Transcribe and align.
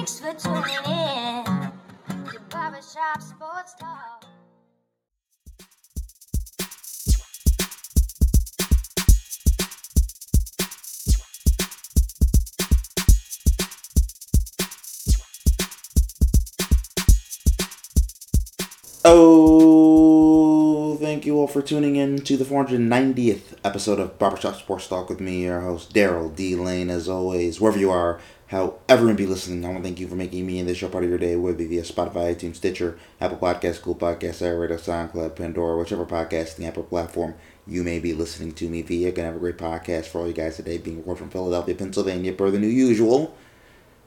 Thanks 0.00 0.18
for 0.18 0.32
tuning 0.32 0.64
in 0.86 1.44
to 1.44 2.40
Barbershop 2.48 3.20
Sports 3.20 3.74
Talk. 3.78 4.24
Oh, 19.04 20.96
thank 20.96 21.26
you 21.26 21.38
all 21.38 21.46
for 21.46 21.60
tuning 21.60 21.96
in 21.96 22.22
to 22.22 22.38
the 22.38 22.46
490th 22.46 23.58
episode 23.62 24.00
of 24.00 24.18
Barbershop 24.18 24.56
Sports 24.56 24.86
Talk 24.86 25.10
with 25.10 25.20
me, 25.20 25.42
your 25.42 25.60
host, 25.60 25.92
Daryl 25.92 26.34
D. 26.34 26.56
Lane. 26.56 26.88
As 26.88 27.06
always, 27.06 27.60
wherever 27.60 27.78
you 27.78 27.90
are, 27.90 28.18
however 28.50 29.08
you 29.08 29.14
be 29.14 29.26
listening, 29.26 29.64
I 29.64 29.68
want 29.68 29.78
to 29.78 29.84
thank 29.84 30.00
you 30.00 30.08
for 30.08 30.16
making 30.16 30.44
me 30.44 30.58
and 30.58 30.68
this 30.68 30.78
show 30.78 30.88
part 30.88 31.04
of 31.04 31.10
your 31.10 31.18
day, 31.18 31.36
whether 31.36 31.64
via 31.64 31.82
Spotify, 31.82 32.34
iTunes, 32.34 32.56
Stitcher, 32.56 32.98
Apple 33.20 33.38
Podcasts, 33.38 33.80
Google 33.80 34.08
Podcasts, 34.08 34.42
iRadio, 34.42 34.78
SoundCloud, 34.78 35.36
Pandora, 35.36 35.78
whichever 35.78 36.04
podcasting 36.04 36.66
Apple 36.66 36.82
platform 36.82 37.34
you 37.66 37.84
may 37.84 38.00
be 38.00 38.12
listening 38.12 38.52
to 38.52 38.68
me 38.68 38.82
via. 38.82 39.12
Gonna 39.12 39.28
have 39.28 39.36
a 39.36 39.40
great 39.40 39.56
podcast 39.56 40.06
for 40.06 40.18
all 40.18 40.26
you 40.26 40.32
guys 40.32 40.56
today, 40.56 40.78
being 40.78 40.98
recorded 40.98 41.20
from 41.20 41.30
Philadelphia, 41.30 41.74
Pennsylvania, 41.74 42.32
per 42.32 42.50
the 42.50 42.58
new 42.58 42.66
usual. 42.66 43.36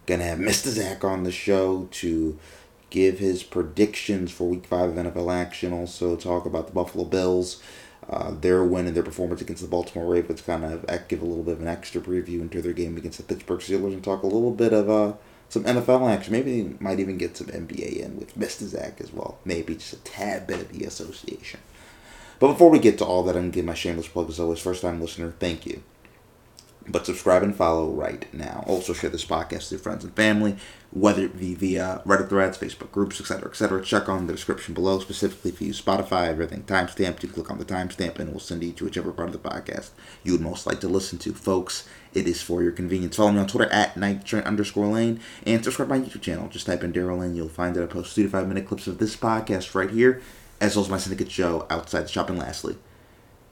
Gonna 0.06 0.24
have 0.24 0.40
Mr. 0.40 0.68
Zach 0.68 1.04
on 1.06 1.24
the 1.24 1.32
show 1.32 1.88
to 1.92 2.38
give 2.90 3.20
his 3.20 3.42
predictions 3.42 4.32
for 4.32 4.50
Week 4.50 4.66
Five 4.66 4.90
of 4.90 4.96
NFL 4.96 5.34
action. 5.34 5.72
Also 5.72 6.18
talk 6.18 6.46
about 6.46 6.68
the 6.68 6.74
Buffalo 6.74 7.06
Bills, 7.06 7.64
uh, 8.10 8.32
their 8.32 8.64
win 8.64 8.88
and 8.88 8.96
their 8.96 9.04
performance 9.04 9.42
against 9.42 9.62
the 9.62 9.68
Baltimore 9.68 10.12
Ravens. 10.14 10.42
Kind 10.42 10.66
of 10.66 10.86
give 11.08 11.22
a 11.22 11.26
little 11.26 11.44
bit 11.44 11.56
of 11.56 11.62
an 11.62 11.68
extra 11.68 12.02
preview 12.02 12.42
into 12.42 12.62
their 12.62 12.74
game 12.74 12.98
against 12.98 13.18
the 13.18 13.24
Pittsburgh 13.24 13.60
Steelers 13.60 13.94
and 13.94 14.04
talk 14.04 14.24
a 14.24 14.28
little 14.28 14.52
bit 14.52 14.74
of 14.74 14.90
uh, 14.90 15.14
some 15.50 15.64
NFL 15.64 16.10
action. 16.10 16.34
Maybe 16.34 16.62
they 16.62 16.76
might 16.80 17.00
even 17.00 17.18
get 17.18 17.38
some 17.38 17.48
NBA 17.48 17.98
in 17.98 18.18
with 18.18 18.38
Mr. 18.38 18.66
Zach 18.66 19.00
as 19.00 19.14
well. 19.14 19.38
Maybe 19.46 19.76
just 19.76 19.94
a 19.94 19.98
tad 19.98 20.48
bit 20.48 20.62
of 20.62 20.70
the 20.70 20.86
association. 20.86 21.60
But 22.40 22.50
before 22.50 22.70
we 22.70 22.80
get 22.80 22.98
to 22.98 23.06
all 23.06 23.24
that, 23.24 23.36
I'm 23.36 23.44
gonna 23.44 23.54
give 23.54 23.66
my 23.66 23.74
shameless 23.74 24.08
plug 24.08 24.30
as 24.30 24.40
always. 24.40 24.60
First 24.60 24.82
time 24.82 25.00
listener, 25.00 25.34
thank 25.40 25.66
you. 25.66 25.84
But 26.86 27.06
subscribe 27.06 27.44
and 27.44 27.56
follow 27.56 27.90
right 27.92 28.32
now. 28.34 28.64
Also 28.68 28.92
share 28.92 29.10
this 29.10 29.26
podcast 29.26 29.72
with 29.72 29.82
friends 29.82 30.04
and 30.04 30.14
family, 30.16 30.58
whether 30.92 31.24
it 31.24 31.40
be 31.40 31.56
via 31.56 32.02
Reddit 32.06 32.28
threads, 32.28 32.58
Facebook 32.58 32.92
groups, 32.92 33.22
etc., 33.22 33.50
etc. 33.50 33.82
Check 33.84 34.10
on 34.10 34.28
the 34.28 34.34
description 34.34 34.74
below, 34.74 35.00
specifically 35.00 35.52
if 35.52 35.62
you 35.62 35.68
use 35.68 35.82
Spotify, 35.82 36.28
everything 36.28 36.64
timestamped. 36.64 37.24
You 37.24 37.30
click 37.30 37.50
on 37.50 37.58
the 37.58 37.66
timestamp 37.66 38.20
and 38.20 38.30
it 38.30 38.34
will 38.34 38.40
send 38.40 38.64
you 38.64 38.74
to 38.74 38.84
whichever 38.84 39.14
part 39.14 39.30
of 39.30 39.42
the 39.42 39.50
podcast 39.50 39.92
you 40.24 40.34
would 40.34 40.42
most 40.42 40.68
like 40.68 40.82
to 40.82 40.90
listen 40.90 41.18
to. 41.20 41.34
Folks, 41.34 41.88
it 42.14 42.28
is 42.28 42.42
for 42.42 42.62
your 42.62 42.74
convenience. 42.74 43.16
Follow 43.16 43.32
me 43.32 43.40
on 43.40 43.48
Twitter 43.48 43.72
at 43.72 43.96
nighttrain 43.96 44.46
underscore 44.46 44.88
lane 44.88 45.22
and 45.46 45.64
subscribe 45.64 45.88
to 45.88 45.96
my 45.96 46.06
YouTube 46.06 46.22
channel. 46.22 46.50
Just 46.50 46.66
type 46.66 46.84
in 46.84 46.92
Daryl 46.92 47.20
Lane. 47.20 47.36
You'll 47.36 47.48
find 47.48 47.76
that 47.76 47.84
I 47.84 47.88
post 47.88 48.14
three 48.14 48.26
to 48.26 48.30
five 48.30 48.48
minute 48.48 48.68
clips 48.68 48.88
of 48.88 48.98
this 48.98 49.16
podcast 49.16 49.74
right 49.74 49.90
here, 49.90 50.22
as 50.60 50.76
well 50.76 50.84
as 50.84 50.92
my 50.92 50.98
syndicate 50.98 51.32
show 51.32 51.66
outside 51.70 52.04
the 52.04 52.10
shop. 52.10 52.30
And 52.30 52.40
lastly, 52.40 52.76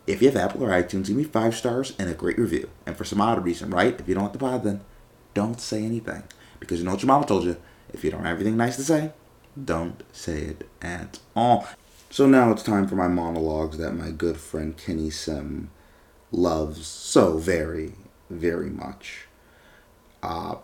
if 0.07 0.21
you 0.21 0.29
have 0.29 0.37
Apple 0.37 0.63
or 0.63 0.69
iTunes, 0.69 1.07
give 1.07 1.15
me 1.15 1.23
five 1.23 1.55
stars 1.55 1.93
and 1.99 2.09
a 2.09 2.13
great 2.13 2.37
review. 2.37 2.69
And 2.85 2.97
for 2.97 3.05
some 3.05 3.21
odd 3.21 3.43
reason, 3.43 3.69
right? 3.69 3.99
If 3.99 4.07
you 4.07 4.15
don't 4.15 4.23
like 4.23 4.33
the 4.33 4.39
pod, 4.39 4.63
then 4.63 4.81
don't 5.33 5.61
say 5.61 5.83
anything. 5.83 6.23
Because 6.59 6.79
you 6.79 6.85
know 6.85 6.91
what 6.91 7.01
your 7.01 7.07
mama 7.07 7.25
told 7.25 7.43
you. 7.45 7.57
If 7.93 8.03
you 8.03 8.11
don't 8.11 8.23
have 8.23 8.37
anything 8.37 8.57
nice 8.57 8.77
to 8.77 8.83
say, 8.83 9.11
don't 9.63 10.03
say 10.11 10.41
it 10.41 10.69
at 10.81 11.19
all. 11.35 11.67
So 12.09 12.25
now 12.25 12.51
it's 12.51 12.63
time 12.63 12.87
for 12.87 12.95
my 12.95 13.07
monologues 13.07 13.77
that 13.77 13.93
my 13.93 14.11
good 14.11 14.37
friend 14.37 14.75
Kenny 14.77 15.09
Sim 15.09 15.69
loves 16.31 16.85
so 16.87 17.37
very, 17.37 17.93
very 18.29 18.69
much. 18.69 19.27
Uh, 20.23 20.55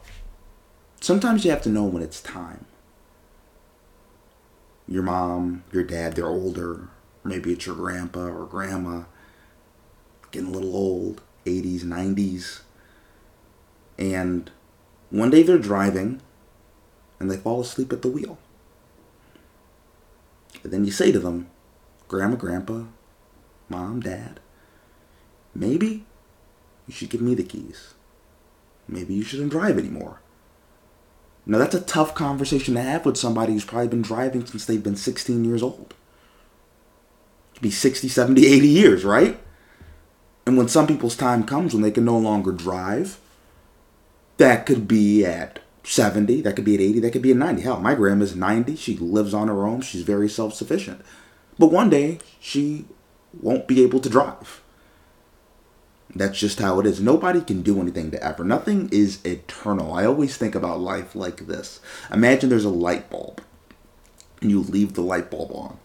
sometimes 1.01 1.44
you 1.45 1.51
have 1.51 1.61
to 1.63 1.69
know 1.69 1.83
when 1.83 2.03
it's 2.03 2.22
time. 2.22 2.66
Your 4.88 5.03
mom, 5.03 5.63
your 5.72 5.83
dad, 5.83 6.16
they're 6.16 6.28
older. 6.28 6.89
Maybe 7.23 7.51
it's 7.53 7.66
your 7.66 7.75
grandpa 7.75 8.28
or 8.28 8.45
grandma 8.45 9.03
getting 10.38 10.53
a 10.53 10.58
little 10.58 10.75
old, 10.75 11.22
80s, 11.46 11.81
90s. 11.81 12.62
And 13.98 14.52
one 15.09 15.31
day 15.31 15.42
they're 15.42 15.58
driving 15.58 16.22
and 17.20 17.31
they 17.31 17.38
fall 17.38 17.62
asleep 17.62 17.92
at 17.92 18.03
the 18.03 18.08
wheel. 18.08 18.38
And 20.64 20.72
then 20.72 20.86
you 20.86 20.92
say 20.92 21.12
to 21.12 21.20
them, 21.20 21.50
Grandma, 22.08 22.36
Grandpa, 22.36 22.84
Mom, 23.68 24.00
Dad, 24.00 24.40
maybe 25.56 26.06
you 26.86 26.94
should 26.94 27.09
give 27.09 27.22
me 27.22 27.34
the 27.34 27.44
keys. 27.44 27.96
Maybe 28.88 29.16
you 29.16 29.24
shouldn't 29.24 29.52
drive 29.52 29.80
anymore. 29.80 30.22
Now, 31.48 31.58
that's 31.58 31.75
a 31.75 31.81
tough 31.81 32.14
conversation 32.14 32.75
to 32.75 32.81
have 32.81 33.06
with 33.06 33.18
somebody 33.18 33.54
who's 33.54 33.66
probably 33.66 33.88
been 33.88 34.02
driving 34.02 34.46
since 34.46 34.66
they've 34.66 34.84
been 34.84 34.98
16 34.98 35.44
years 35.46 35.64
old. 35.64 35.96
It 37.52 37.56
could 37.56 37.64
be 37.64 37.72
60, 37.72 38.08
70, 38.08 38.46
80 38.46 38.68
years, 38.68 39.04
right? 39.04 39.40
And 40.47 40.56
when 40.58 40.69
some 40.69 40.88
people's 40.88 41.18
time 41.18 41.44
comes 41.44 41.74
when 41.74 41.84
they 41.84 41.91
can 41.91 42.06
no 42.06 42.18
longer 42.18 42.53
drive, 42.53 43.19
that 44.38 44.66
could 44.66 44.88
be 44.88 45.25
at 45.25 45.59
70, 45.84 46.40
that 46.40 46.56
could 46.56 46.63
be 46.63 46.75
at 46.75 46.80
80, 46.80 47.02
that 47.02 47.12
could 47.12 47.22
be 47.22 47.31
at 47.31 47.38
90. 47.38 47.62
Hell, 47.63 47.81
my 47.81 47.94
grandma's 47.96 48.34
90. 48.34 48.78
She 48.78 48.96
lives 48.96 49.34
on 49.34 49.50
her 49.50 49.68
own. 49.68 49.81
She's 49.81 50.03
very 50.03 50.30
self 50.30 50.53
sufficient. 50.53 51.02
But 51.59 51.74
one 51.74 51.90
day, 51.90 52.19
she 52.40 52.86
won't 53.41 53.68
be 53.68 53.84
able 53.84 54.00
to 54.00 54.07
drive. 54.07 54.62
That's 56.16 56.40
just 56.40 56.59
how 56.59 56.80
it 56.80 56.86
is. 56.86 57.02
Nobody 57.02 57.41
can 57.41 57.62
do 57.62 57.81
anything 57.81 58.09
to 58.12 58.24
ever. 58.24 58.46
Nothing 58.46 58.88
is 58.90 59.19
eternal. 59.25 59.94
I 59.94 60.06
always 60.06 60.38
think 60.38 60.56
about 60.56 60.80
life 60.80 61.13
like 61.13 61.47
this. 61.47 61.81
Imagine 62.09 62.50
there's 62.50 62.63
a 62.63 62.69
light 62.69 63.09
bulb, 63.09 63.41
and 64.40 64.50
you 64.50 64.62
leave 64.62 64.94
the 64.94 65.02
light 65.02 65.30
bulb 65.30 65.52
on 65.52 65.78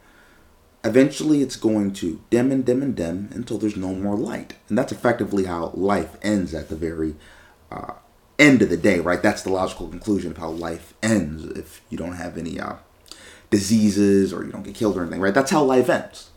eventually 0.84 1.43
it's 1.43 1.56
going 1.56 1.93
to 1.94 2.20
dim 2.31 2.50
and 2.50 2.65
dim 2.65 2.82
and 2.82 2.97
dim 2.97 3.28
until 3.32 3.59
there's 3.59 3.76
no 3.76 3.94
more 3.94 4.16
light. 4.16 4.54
And 4.69 4.76
that's 4.76 4.93
effectively 4.93 5.44
how 5.44 5.72
life 5.75 6.16
ends 6.22 6.54
at 6.54 6.69
the 6.69 6.76
very 6.76 7.15
uh, 7.70 7.94
end 8.38 8.62
of 8.62 8.70
the 8.70 8.76
day, 8.76 8.98
right? 9.00 9.22
That's 9.22 9.42
the 9.42 9.53
logical 9.53 9.88
conclusion 9.88 10.32
of 10.32 10.38
how 10.38 10.50
life 10.50 10.94
ends 11.03 11.44
if 11.44 11.81
you 11.88 11.97
don't 11.97 12.15
have 12.15 12.37
any 12.37 12.59
uh, 12.59 12.75
diseases 13.50 14.32
or 14.32 14.44
you 14.44 14.53
don't 14.53 14.65
get 14.65 14.75
killed 14.75 14.97
or 14.97 15.03
anything, 15.03 15.21
right? 15.21 15.34
That's 15.34 15.50
how 15.50 15.62
life 15.62 15.88
ends. 15.88 16.31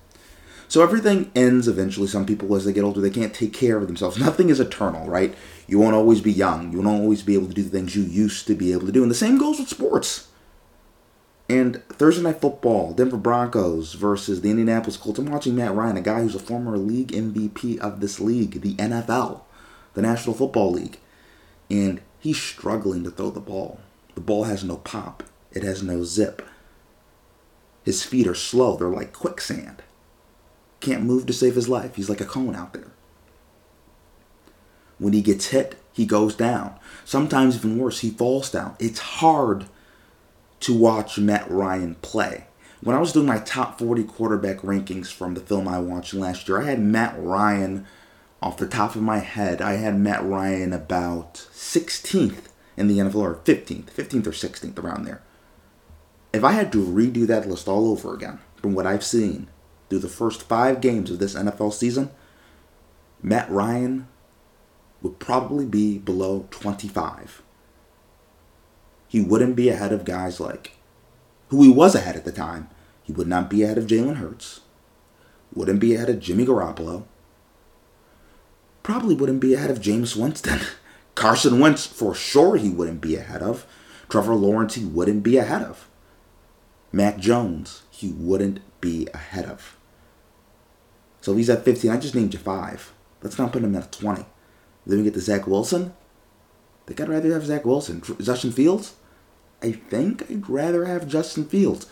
So 0.68 0.82
everything 0.82 1.32
ends 1.36 1.68
eventually. 1.68 2.08
Some 2.08 2.26
people, 2.26 2.54
as 2.56 2.66
they 2.66 2.74
get 2.74 2.84
older, 2.84 3.00
they 3.00 3.10
can't 3.10 3.34
take 3.34 3.54
care 3.54 3.78
of 3.78 3.88
themselves. 3.88 4.18
Nothing 4.20 4.50
is 4.50 4.60
eternal, 4.60 5.08
right? 5.08 5.36
You 5.68 5.80
won't 5.80 5.96
always 5.96 6.22
be 6.22 6.32
young. 6.32 6.72
You 6.72 6.82
won't 6.82 7.02
always 7.02 7.24
be 7.24 7.36
able 7.36 7.48
to 7.48 7.54
do 7.54 7.64
the 7.64 7.70
things 7.70 7.96
you 7.96 8.04
used 8.04 8.48
to 8.48 8.56
be 8.56 8.72
able 8.74 8.86
to 8.86 8.92
do. 8.92 9.02
And 9.02 9.12
the 9.12 9.16
same 9.16 9.38
goes 9.38 9.60
with 9.60 9.70
sports. 9.70 10.28
And 11.48 11.84
Thursday 11.90 12.24
Night 12.24 12.42
Football, 12.42 12.94
Denver 12.94 13.18
Broncos 13.18 13.94
versus 13.94 14.42
the 14.42 14.50
Indianapolis 14.50 14.98
Colts. 14.98 15.20
I'm 15.20 15.28
watching 15.28 15.56
Matt 15.56 15.76
Ryan, 15.76 15.98
a 15.98 16.02
guy 16.02 16.22
who's 16.22 16.34
a 16.34 16.40
former 16.40 16.78
league 16.78 17.12
MVP 17.12 17.78
of 17.80 18.00
this 18.00 18.20
league, 18.20 18.62
the 18.62 18.74
NFL, 18.76 19.42
the 19.94 20.02
National 20.02 20.36
Football 20.36 20.72
League. 20.72 20.98
And 21.70 22.02
he's 22.20 22.42
struggling 22.42 23.04
to 23.04 23.12
throw 23.12 23.30
the 23.30 23.40
ball. 23.40 23.80
The 24.16 24.22
ball 24.22 24.46
has 24.46 24.64
no 24.64 24.78
pop, 24.78 25.24
it 25.52 25.62
has 25.62 25.84
no 25.84 26.04
zip. 26.04 26.42
His 27.84 28.02
feet 28.02 28.26
are 28.26 28.36
slow, 28.36 28.76
they're 28.76 28.88
like 28.88 29.14
quicksand. 29.14 29.84
Can't 30.80 31.04
move 31.04 31.28
to 31.28 31.34
save 31.34 31.56
his 31.56 31.70
life. 31.70 31.96
He's 31.96 32.10
like 32.10 32.22
a 32.22 32.26
cone 32.26 32.56
out 32.56 32.74
there. 32.74 32.92
When 34.98 35.14
he 35.14 35.22
gets 35.22 35.48
hit, 35.48 35.76
he 35.94 36.06
goes 36.06 36.36
down. 36.36 36.76
Sometimes, 37.04 37.56
even 37.56 37.78
worse, 37.78 38.00
he 38.00 38.10
falls 38.10 38.50
down. 38.50 38.76
It's 38.80 39.00
hard 39.00 39.66
to 40.62 40.74
watch 40.74 41.18
Matt 41.18 41.50
Ryan 41.50 41.96
play. 41.96 42.46
When 42.82 42.96
I 42.96 43.00
was 43.00 43.14
doing 43.14 43.26
my 43.26 43.40
top 43.40 43.80
40 43.80 44.04
quarterback 44.04 44.58
rankings 44.58 45.12
from 45.12 45.34
the 45.34 45.42
film 45.42 45.68
I 45.68 45.80
watched 45.80 46.14
last 46.14 46.48
year, 46.48 46.62
I 46.62 46.66
had 46.66 46.80
Matt 46.80 47.16
Ryan 47.18 47.86
off 48.42 48.58
the 48.58 48.68
top 48.68 48.96
of 48.96 49.02
my 49.02 49.20
head. 49.20 49.62
I 49.62 49.74
had 49.74 49.98
Matt 49.98 50.24
Ryan 50.24 50.72
about 50.72 51.36
16th 51.52 52.50
in 52.78 52.88
the 52.88 53.00
NFL 53.00 53.16
or 53.16 53.36
15th, 53.36 53.86
15th 53.86 54.28
or 54.28 54.32
16th 54.32 54.78
around 54.78 55.06
there. 55.06 55.22
If 56.34 56.44
I 56.44 56.52
had 56.52 56.72
to 56.74 56.86
redo 56.86 57.26
that 57.28 57.48
list 57.48 57.68
all 57.68 57.90
over 57.90 58.14
again 58.14 58.40
from 58.58 58.74
what 58.74 58.86
I've 58.86 59.04
seen 59.04 59.48
through 59.90 60.00
the 60.00 60.10
first 60.10 60.44
five 60.44 60.82
games 60.82 61.10
of 61.10 61.20
this 61.20 61.34
NFL 61.34 61.74
season, 61.74 62.12
Matt 63.24 63.50
Ryan 63.50 64.08
would 65.02 65.18
probably 65.20 65.66
be 65.66 65.98
below 65.98 66.48
25 66.52 67.42
he 69.08 69.22
wouldn't 69.22 69.56
be 69.56 69.70
ahead 69.70 69.92
of 69.94 70.06
guys 70.06 70.40
like 70.40 70.72
who 71.50 71.62
he 71.64 71.70
was 71.70 71.96
ahead 71.96 72.16
at 72.16 72.26
the 72.26 72.32
time. 72.32 72.70
He 73.04 73.14
would 73.14 73.28
not 73.28 73.50
be 73.50 73.64
ahead 73.64 73.78
of 73.78 73.86
Jalen 73.86 74.16
Hurts. 74.16 74.62
Wouldn't 75.54 75.80
be 75.80 75.96
ahead 75.96 76.10
of 76.10 76.20
Jimmy 76.20 76.46
Garoppolo. 76.46 77.04
Probably 78.84 79.16
wouldn't 79.16 79.40
be 79.40 79.54
ahead 79.54 79.70
of 79.70 79.80
Jameis 79.80 80.16
Winston. 80.16 80.60
Carson 81.16 81.60
Wentz, 81.60 81.86
for 81.86 82.14
sure, 82.14 82.58
he 82.58 82.70
wouldn't 82.70 83.02
be 83.02 83.16
ahead 83.16 83.42
of. 83.42 83.66
Trevor 84.10 84.36
Lawrence, 84.36 84.76
he 84.76 84.84
wouldn't 84.84 85.24
be 85.24 85.38
ahead 85.38 85.62
of. 85.62 85.88
Mac 86.92 87.18
Jones, 87.18 87.84
he 87.90 88.12
wouldn't 88.12 88.60
be 88.82 89.08
ahead 89.14 89.46
of. 89.46 89.78
So 91.22 91.36
he's 91.36 91.50
at 91.50 91.66
15. 91.66 91.90
I 91.90 91.98
just 91.98 92.16
named 92.16 92.34
you 92.34 92.40
five. 92.40 92.94
Let's 93.24 93.40
not 93.40 93.52
put 93.52 93.64
him 93.64 93.76
at 93.76 93.92
20. 93.92 94.26
Then 94.86 94.98
we 95.00 95.04
get 95.04 95.14
to 95.16 95.22
Zach 95.22 95.48
Wilson. 95.48 95.94
They 96.86 96.94
got 96.94 97.10
rather 97.10 97.34
have 97.34 97.46
Zach 97.46 97.66
Wilson. 97.66 98.02
Justin 98.22 98.52
Fields? 98.52 98.96
I 99.62 99.72
think 99.72 100.30
I'd 100.30 100.50
rather 100.50 100.86
have 100.86 101.08
Justin 101.08 101.46
Fields. 101.46 101.88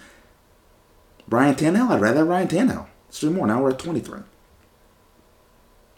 Brian 1.28 1.56
Tannehill, 1.56 1.90
I'd 1.90 2.02
rather 2.02 2.20
have 2.20 2.28
Ryan 2.28 2.48
Tannehill. 2.48 2.88
It's 3.08 3.20
three 3.20 3.32
more. 3.32 3.48
Now 3.48 3.62
we're 3.62 3.72
at 3.72 3.80
23. 3.80 4.20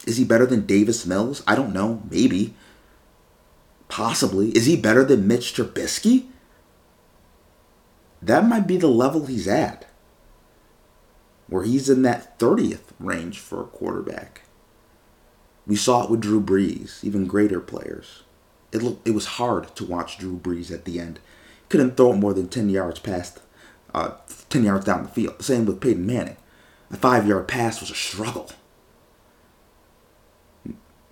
Is 0.06 0.16
he 0.16 0.24
better 0.24 0.46
than 0.46 0.66
Davis 0.66 1.04
Mills? 1.04 1.42
I 1.46 1.54
don't 1.54 1.74
know. 1.74 2.02
Maybe. 2.10 2.54
Possibly. 3.88 4.50
Is 4.50 4.66
he 4.66 4.76
better 4.76 5.04
than 5.04 5.26
Mitch 5.26 5.54
Trubisky? 5.54 6.28
That 8.22 8.46
might 8.46 8.66
be 8.66 8.76
the 8.76 8.86
level 8.86 9.26
he's 9.26 9.48
at. 9.48 9.86
Where 11.48 11.64
he's 11.64 11.88
in 11.88 12.02
that 12.02 12.38
30th 12.38 12.92
range 12.98 13.38
for 13.38 13.60
a 13.60 13.66
quarterback. 13.66 14.42
We 15.66 15.76
saw 15.76 16.04
it 16.04 16.10
with 16.10 16.20
Drew 16.20 16.40
Brees, 16.40 17.02
even 17.02 17.26
greater 17.26 17.60
players. 17.60 18.22
It 18.76 18.82
looked 18.82 19.08
it 19.08 19.12
was 19.12 19.26
hard 19.26 19.74
to 19.76 19.84
watch 19.84 20.18
Drew 20.18 20.38
Brees 20.38 20.70
at 20.70 20.84
the 20.84 21.00
end. 21.00 21.18
Couldn't 21.70 21.96
throw 21.96 22.12
it 22.12 22.16
more 22.16 22.34
than 22.34 22.48
10 22.48 22.68
yards 22.68 22.98
past 23.00 23.40
uh, 23.94 24.12
10 24.50 24.64
yards 24.64 24.84
down 24.84 25.04
the 25.04 25.08
field. 25.08 25.42
Same 25.42 25.64
with 25.64 25.80
Peyton 25.80 26.06
Manning. 26.06 26.36
A 26.90 26.96
5-yard 26.96 27.48
pass 27.48 27.80
was 27.80 27.90
a 27.90 27.94
struggle. 27.94 28.50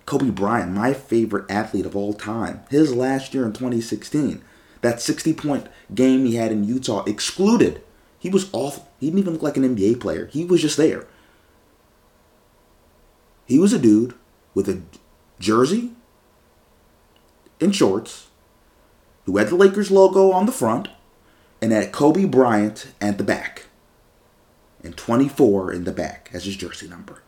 Kobe 0.05 0.29
Bryant, 0.29 0.71
my 0.71 0.93
favorite 0.93 1.49
athlete 1.49 1.87
of 1.87 1.95
all 1.95 2.13
time, 2.13 2.61
his 2.69 2.93
last 2.93 3.33
year 3.33 3.43
in 3.43 3.53
2016, 3.53 4.43
that 4.81 5.01
60 5.01 5.33
point 5.33 5.67
game 5.93 6.25
he 6.25 6.35
had 6.35 6.51
in 6.51 6.63
Utah 6.63 7.03
excluded. 7.05 7.81
He 8.19 8.29
was 8.29 8.49
awful. 8.53 8.87
He 8.99 9.07
didn't 9.07 9.19
even 9.19 9.33
look 9.33 9.41
like 9.41 9.57
an 9.57 9.75
NBA 9.75 9.99
player. 9.99 10.27
He 10.27 10.45
was 10.45 10.61
just 10.61 10.77
there. 10.77 11.07
He 13.47 13.57
was 13.57 13.73
a 13.73 13.79
dude 13.79 14.13
with 14.53 14.69
a 14.69 14.83
jersey 15.39 15.91
and 17.59 17.75
shorts 17.75 18.27
who 19.25 19.37
had 19.37 19.47
the 19.47 19.55
Lakers 19.55 19.91
logo 19.91 20.31
on 20.31 20.45
the 20.45 20.51
front 20.51 20.87
and 21.61 21.71
had 21.71 21.91
Kobe 21.91 22.25
Bryant 22.25 22.93
at 23.01 23.17
the 23.17 23.23
back 23.23 23.63
and 24.83 24.95
24 24.95 25.73
in 25.73 25.83
the 25.83 25.91
back 25.91 26.29
as 26.31 26.45
his 26.45 26.55
jersey 26.55 26.87
number. 26.87 27.23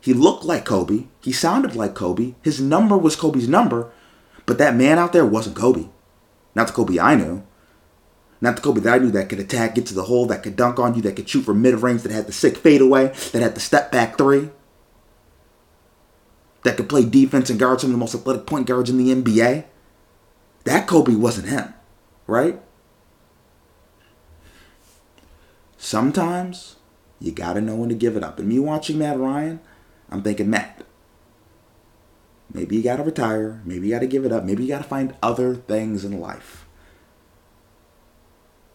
He 0.00 0.14
looked 0.14 0.44
like 0.44 0.64
Kobe. 0.64 1.04
He 1.20 1.32
sounded 1.32 1.76
like 1.76 1.94
Kobe. 1.94 2.34
His 2.42 2.60
number 2.60 2.96
was 2.96 3.16
Kobe's 3.16 3.48
number, 3.48 3.92
but 4.46 4.58
that 4.58 4.74
man 4.74 4.98
out 4.98 5.12
there 5.12 5.26
wasn't 5.26 5.56
Kobe. 5.56 5.88
Not 6.54 6.68
the 6.68 6.72
Kobe 6.72 6.98
I 6.98 7.14
knew. 7.14 7.44
Not 8.40 8.56
the 8.56 8.62
Kobe 8.62 8.80
that 8.80 8.94
I 8.94 8.98
knew 8.98 9.10
that 9.10 9.28
could 9.28 9.38
attack, 9.38 9.74
get 9.74 9.84
to 9.86 9.94
the 9.94 10.04
hole, 10.04 10.26
that 10.26 10.42
could 10.42 10.56
dunk 10.56 10.78
on 10.78 10.94
you, 10.94 11.02
that 11.02 11.14
could 11.14 11.28
shoot 11.28 11.42
from 11.42 11.60
mid 11.60 11.74
range, 11.82 12.02
that 12.02 12.12
had 12.12 12.26
the 12.26 12.32
sick 12.32 12.56
fadeaway, 12.56 13.08
that 13.32 13.42
had 13.42 13.54
the 13.54 13.60
step 13.60 13.92
back 13.92 14.16
three, 14.16 14.48
that 16.62 16.76
could 16.76 16.88
play 16.88 17.04
defense 17.04 17.50
and 17.50 17.58
guard 17.58 17.80
some 17.80 17.90
of 17.90 17.92
the 17.92 17.98
most 17.98 18.14
athletic 18.14 18.46
point 18.46 18.66
guards 18.66 18.90
in 18.90 18.98
the 18.98 19.14
NBA. 19.14 19.64
That 20.64 20.86
Kobe 20.86 21.14
wasn't 21.14 21.48
him, 21.48 21.72
right? 22.26 22.60
Sometimes 25.78 26.76
you 27.18 27.32
gotta 27.32 27.60
know 27.60 27.76
when 27.76 27.88
to 27.88 27.94
give 27.94 28.16
it 28.16 28.24
up. 28.24 28.38
And 28.38 28.48
me 28.48 28.58
watching 28.58 28.98
Matt 28.98 29.18
Ryan, 29.18 29.60
I'm 30.10 30.22
thinking, 30.22 30.50
Matt, 30.50 30.84
maybe 32.52 32.76
you 32.76 32.82
gotta 32.82 33.02
retire, 33.02 33.62
maybe 33.64 33.88
you 33.88 33.94
gotta 33.94 34.06
give 34.06 34.24
it 34.24 34.32
up, 34.32 34.44
maybe 34.44 34.64
you 34.64 34.68
gotta 34.68 34.84
find 34.84 35.14
other 35.22 35.54
things 35.54 36.04
in 36.04 36.20
life. 36.20 36.66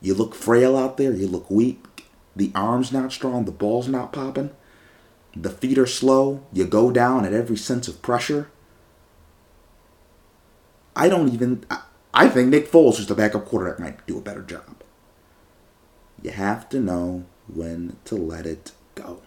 You 0.01 0.13
look 0.13 0.35
frail 0.35 0.75
out 0.77 0.97
there, 0.97 1.13
you 1.13 1.27
look 1.27 1.49
weak, 1.49 2.05
the 2.35 2.51
arm's 2.53 2.91
not 2.91 3.11
strong, 3.11 3.45
the 3.45 3.51
ball's 3.51 3.87
not 3.87 4.11
popping, 4.11 4.51
the 5.35 5.49
feet 5.49 5.77
are 5.77 5.85
slow, 5.85 6.45
you 6.53 6.65
go 6.65 6.91
down 6.91 7.25
at 7.25 7.33
every 7.33 7.57
sense 7.57 7.87
of 7.87 8.01
pressure. 8.01 8.49
I 10.95 11.09
don't 11.09 11.33
even. 11.33 11.65
I 12.13 12.29
think 12.29 12.49
Nick 12.49 12.71
Foles, 12.71 12.97
who's 12.97 13.07
the 13.07 13.15
backup 13.15 13.45
quarterback, 13.45 13.79
might 13.79 14.07
do 14.07 14.17
a 14.17 14.21
better 14.21 14.41
job. 14.41 14.81
You 16.21 16.31
have 16.31 16.69
to 16.69 16.79
know 16.79 17.25
when 17.53 17.97
to 18.05 18.15
let 18.15 18.45
it 18.45 18.71
go. 18.95 19.21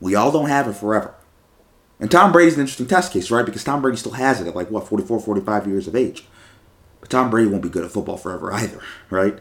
We 0.00 0.14
all 0.14 0.32
don't 0.32 0.48
have 0.48 0.66
it 0.66 0.72
forever. 0.72 1.14
And 2.00 2.10
Tom 2.10 2.32
Brady's 2.32 2.54
an 2.54 2.60
interesting 2.60 2.86
test 2.86 3.12
case, 3.12 3.30
right? 3.30 3.44
Because 3.44 3.62
Tom 3.62 3.82
Brady 3.82 3.98
still 3.98 4.12
has 4.12 4.40
it 4.40 4.48
at 4.48 4.56
like, 4.56 4.70
what, 4.70 4.88
44, 4.88 5.20
45 5.20 5.66
years 5.68 5.86
of 5.86 5.94
age. 5.94 6.24
But 7.00 7.10
Tom 7.10 7.30
Brady 7.30 7.48
won't 7.48 7.62
be 7.62 7.68
good 7.68 7.84
at 7.84 7.90
football 7.90 8.16
forever 8.16 8.52
either, 8.52 8.80
right? 9.10 9.38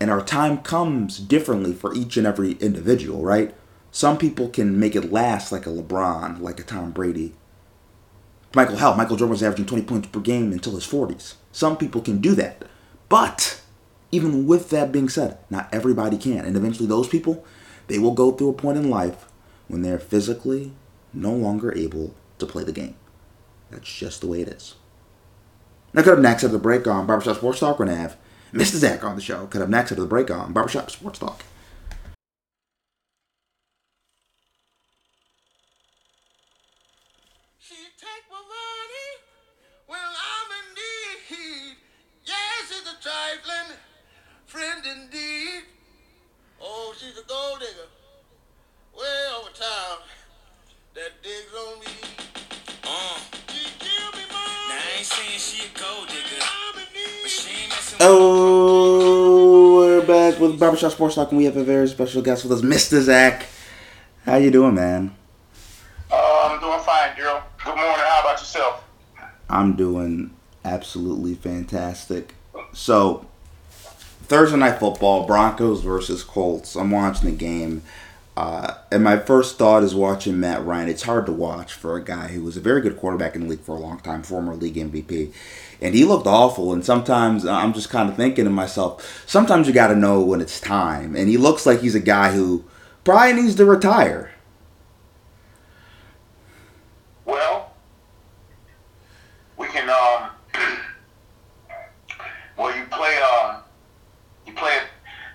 And 0.00 0.10
our 0.10 0.22
time 0.22 0.58
comes 0.58 1.18
differently 1.18 1.74
for 1.74 1.94
each 1.94 2.16
and 2.16 2.26
every 2.26 2.52
individual, 2.52 3.22
right? 3.22 3.54
Some 3.90 4.16
people 4.16 4.48
can 4.48 4.80
make 4.80 4.96
it 4.96 5.12
last 5.12 5.52
like 5.52 5.66
a 5.66 5.70
LeBron, 5.70 6.40
like 6.40 6.58
a 6.58 6.62
Tom 6.62 6.90
Brady. 6.90 7.34
Michael 8.54 8.76
Hell, 8.76 8.96
Michael 8.96 9.16
Jordan 9.16 9.30
was 9.30 9.42
averaging 9.42 9.66
20 9.66 9.84
points 9.84 10.08
per 10.08 10.20
game 10.20 10.52
until 10.52 10.74
his 10.74 10.86
40s. 10.86 11.34
Some 11.52 11.76
people 11.76 12.00
can 12.00 12.20
do 12.20 12.34
that. 12.34 12.64
But 13.08 13.60
even 14.10 14.46
with 14.46 14.70
that 14.70 14.90
being 14.90 15.08
said, 15.08 15.38
not 15.50 15.68
everybody 15.72 16.16
can. 16.16 16.44
And 16.44 16.56
eventually 16.56 16.88
those 16.88 17.08
people, 17.08 17.44
they 17.86 17.98
will 17.98 18.12
go 18.12 18.32
through 18.32 18.50
a 18.50 18.54
point 18.54 18.78
in 18.78 18.90
life 18.90 19.26
when 19.68 19.82
they're 19.82 19.98
physically 19.98 20.72
no 21.12 21.32
longer 21.32 21.76
able 21.76 22.14
to 22.38 22.46
play 22.46 22.64
the 22.64 22.72
game. 22.72 22.96
That's 23.70 23.92
just 23.92 24.20
the 24.20 24.26
way 24.26 24.40
it 24.40 24.48
is. 24.48 24.74
Now, 25.92 26.02
cut 26.02 26.14
up 26.14 26.18
next 26.20 26.44
after 26.44 26.56
the 26.56 26.62
break 26.62 26.86
on 26.86 27.06
Barbershop 27.06 27.36
Sports 27.36 27.60
Talk, 27.60 27.78
we're 27.78 27.86
going 27.86 27.96
to 27.96 28.02
have 28.02 28.16
Mr. 28.52 28.76
Zach 28.76 29.04
on 29.04 29.16
the 29.16 29.22
show. 29.22 29.46
Cut 29.46 29.62
up 29.62 29.68
next 29.68 29.92
after 29.92 30.02
the 30.02 30.06
break 30.08 30.30
on 30.30 30.52
Barbershop 30.52 30.90
Sports 30.90 31.18
Talk. 31.18 31.42
She 37.58 37.74
take 37.98 38.24
my 38.30 38.40
money 38.40 39.10
when 39.86 40.00
I'm 40.00 40.48
in 40.60 40.66
need. 40.74 41.76
Yes, 42.24 42.70
it's 42.70 42.88
a 42.90 42.96
trifling 43.02 43.76
friend 44.46 44.82
indeed. 44.86 45.64
Oh, 46.60 46.94
she's 46.96 47.18
a 47.18 47.26
gold 47.28 47.60
digger. 47.60 47.88
Way 48.96 49.18
over 49.38 49.50
town. 49.50 49.98
That 50.94 51.22
digs 51.22 51.52
on 51.54 51.80
me. 51.80 51.92
Uh, 52.84 53.18
She 53.52 53.64
give 53.78 54.12
me 54.16 54.24
money. 54.32 54.68
now 54.68 54.80
I 54.80 54.96
ain't 54.98 55.06
saying 55.06 55.38
she 55.38 55.66
a 55.68 55.78
gold 55.78 56.08
digger, 56.08 56.19
Oh, 57.98 59.76
we're 59.78 60.06
back 60.06 60.38
with 60.38 60.58
Barbershop 60.60 60.92
Sports 60.92 61.16
Talk, 61.16 61.30
and 61.30 61.38
we 61.38 61.44
have 61.44 61.56
a 61.56 61.64
very 61.64 61.88
special 61.88 62.22
guest 62.22 62.44
with 62.44 62.52
us, 62.52 62.60
Mr. 62.60 63.00
Zach. 63.00 63.46
How 64.24 64.36
you 64.36 64.50
doing, 64.50 64.74
man? 64.74 65.14
Uh, 66.10 66.50
I'm 66.52 66.60
doing 66.60 66.78
fine, 66.80 67.10
Daryl. 67.16 67.42
Good 67.64 67.74
morning. 67.74 67.96
How 67.96 68.20
about 68.20 68.38
yourself? 68.38 68.84
I'm 69.48 69.74
doing 69.74 70.30
absolutely 70.64 71.34
fantastic. 71.34 72.34
So, 72.72 73.26
Thursday 74.22 74.58
night 74.58 74.78
football, 74.78 75.26
Broncos 75.26 75.82
versus 75.82 76.22
Colts. 76.22 76.76
I'm 76.76 76.90
watching 76.92 77.30
the 77.30 77.36
game. 77.36 77.82
Uh, 78.40 78.74
and 78.90 79.04
my 79.04 79.18
first 79.18 79.58
thought 79.58 79.82
is 79.82 79.94
watching 79.94 80.40
Matt 80.40 80.64
Ryan. 80.64 80.88
It's 80.88 81.02
hard 81.02 81.26
to 81.26 81.32
watch 81.32 81.74
for 81.74 81.96
a 81.96 82.02
guy 82.02 82.28
who 82.28 82.42
was 82.42 82.56
a 82.56 82.60
very 82.60 82.80
good 82.80 82.96
quarterback 82.96 83.34
in 83.34 83.42
the 83.42 83.48
league 83.48 83.60
for 83.60 83.76
a 83.76 83.78
long 83.78 84.00
time, 84.00 84.22
former 84.22 84.54
league 84.54 84.76
MVP. 84.76 85.34
And 85.78 85.94
he 85.94 86.06
looked 86.06 86.26
awful. 86.26 86.72
And 86.72 86.82
sometimes 86.82 87.44
I'm 87.44 87.74
just 87.74 87.90
kind 87.90 88.08
of 88.08 88.16
thinking 88.16 88.46
to 88.46 88.50
myself, 88.50 89.24
sometimes 89.26 89.68
you 89.68 89.74
got 89.74 89.88
to 89.88 89.94
know 89.94 90.22
when 90.22 90.40
it's 90.40 90.58
time. 90.58 91.14
And 91.16 91.28
he 91.28 91.36
looks 91.36 91.66
like 91.66 91.80
he's 91.80 91.94
a 91.94 92.00
guy 92.00 92.32
who 92.32 92.64
probably 93.04 93.42
needs 93.42 93.56
to 93.56 93.66
retire. 93.66 94.32
Well, 97.26 97.74
we 99.58 99.66
can. 99.66 99.90
Um, 99.90 100.30
well, 102.56 102.74
you 102.74 102.84
play. 102.86 103.18
Um, 103.18 103.56
you 104.46 104.54
play. 104.54 104.78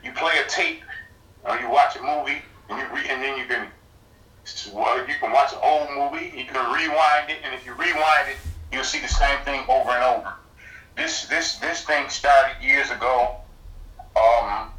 You 0.04 0.12
play 0.14 0.34
a 0.44 0.50
tape, 0.50 0.82
or 1.44 1.60
you 1.60 1.70
watch 1.70 1.96
a 1.98 2.02
movie, 2.02 2.42
and 2.70 2.80
you 2.80 2.86
re- 2.96 3.08
and 3.10 3.22
then 3.22 3.38
you 3.38 3.46
can. 3.46 3.68
Well, 4.74 5.00
you 5.08 5.16
can 5.20 5.32
watch 5.32 5.54
an 5.54 5.60
old 5.64 5.90
movie. 5.96 6.26
You 6.38 6.46
can 6.46 6.74
rewind 6.74 7.30
it, 7.30 7.38
and 7.44 7.54
if 7.54 7.66
you 7.66 7.74
rewind 7.74 8.30
it, 8.30 8.38
you'll 8.72 8.84
see 8.84 9.00
the 9.00 9.08
same 9.25 9.39
thing 9.46 9.62
over 9.70 9.89
and 9.91 10.03
over. 10.03 10.34
This 10.96 11.25
this 11.25 11.55
this 11.58 11.84
thing 11.84 12.10
started 12.10 12.55
years 12.62 12.89
ago. 12.91 13.36
Um, 14.15 14.70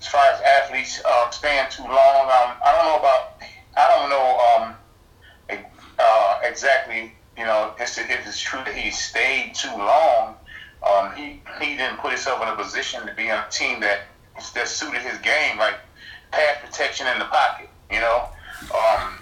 as 0.00 0.06
far 0.08 0.24
as 0.32 0.40
athletes 0.42 1.02
uh, 1.04 1.30
staying 1.30 1.66
too 1.70 1.82
long, 1.82 1.90
um, 1.90 2.56
I 2.64 2.72
don't 2.72 2.86
know 2.86 2.98
about. 2.98 3.42
I 3.76 3.88
don't 3.94 4.10
know. 4.10 4.38
Um, 4.56 4.74
uh, 5.98 6.40
exactly, 6.44 7.12
you 7.36 7.44
know, 7.44 7.74
if, 7.78 7.98
it's 7.98 8.40
true 8.40 8.60
that 8.64 8.74
he 8.74 8.90
stayed 8.90 9.54
too 9.54 9.70
long, 9.76 10.34
um, 10.82 11.14
he 11.14 11.42
he 11.60 11.76
didn't 11.76 11.98
put 11.98 12.12
himself 12.12 12.42
in 12.42 12.48
a 12.48 12.56
position 12.56 13.04
to 13.06 13.14
be 13.14 13.30
on 13.30 13.44
a 13.44 13.50
team 13.50 13.80
that 13.80 14.02
that 14.54 14.68
suited 14.68 15.02
his 15.02 15.18
game, 15.18 15.58
like 15.58 15.74
pass 16.30 16.56
protection 16.64 17.06
in 17.08 17.18
the 17.18 17.24
pocket. 17.26 17.68
You 17.90 18.00
know, 18.00 18.28
um, 18.74 19.17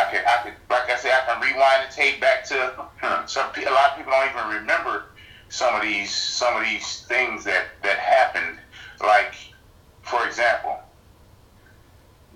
I 0.00 0.10
could 0.10 0.24
I 0.26 0.42
could 0.42 0.54
like 0.70 0.90
I 0.90 0.96
said, 0.96 1.12
I 1.12 1.32
can 1.32 1.40
rewind 1.42 1.88
the 1.88 1.94
tape 1.94 2.20
back 2.20 2.44
to 2.46 2.72
hmm, 3.00 3.26
some. 3.26 3.50
A 3.54 3.70
lot 3.70 3.92
of 3.92 3.96
people 3.96 4.12
don't 4.12 4.30
even 4.30 4.60
remember 4.60 5.06
some 5.48 5.74
of 5.74 5.82
these 5.82 6.10
some 6.10 6.56
of 6.56 6.62
these 6.64 7.02
things 7.02 7.44
that 7.44 7.66
that 7.82 7.98
happened. 7.98 8.58
Like, 9.00 9.34
for 10.02 10.26
example, 10.26 10.78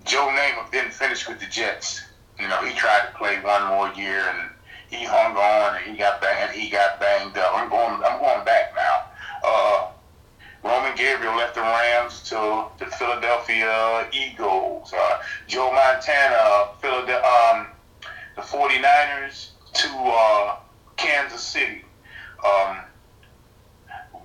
Joe 0.03 0.27
Namath 0.27 0.71
didn't 0.71 0.93
finish 0.93 1.27
with 1.27 1.39
the 1.39 1.47
Jets. 1.47 2.01
You 2.39 2.47
know, 2.47 2.61
he 2.61 2.73
tried 2.75 3.07
to 3.07 3.17
play 3.17 3.39
one 3.41 3.67
more 3.67 3.89
year 3.93 4.21
and 4.29 4.49
he 4.89 5.05
hung 5.05 5.35
on 5.35 5.77
and 5.77 5.85
he 5.85 5.97
got 5.97 6.21
banged. 6.21 6.51
He 6.53 6.69
got 6.69 6.99
banged 6.99 7.37
up. 7.37 7.51
I'm 7.55 7.69
going. 7.69 8.03
I'm 8.03 8.19
going 8.19 8.45
back 8.45 8.73
now. 8.75 9.05
Uh, 9.43 9.91
Roman 10.65 10.95
Gabriel 10.95 11.35
left 11.35 11.53
the 11.53 11.61
Rams 11.61 12.23
to 12.23 12.65
the 12.79 12.87
Philadelphia 12.87 14.07
Eagles. 14.11 14.91
Uh, 14.91 15.21
Joe 15.45 15.71
Montana, 15.71 16.69
Philadelphia, 16.81 17.21
um, 17.23 17.67
the 18.35 18.41
49ers 18.41 19.49
to 19.73 19.87
uh, 19.87 20.55
Kansas 20.97 21.43
City. 21.43 21.85
Um, 22.43 22.77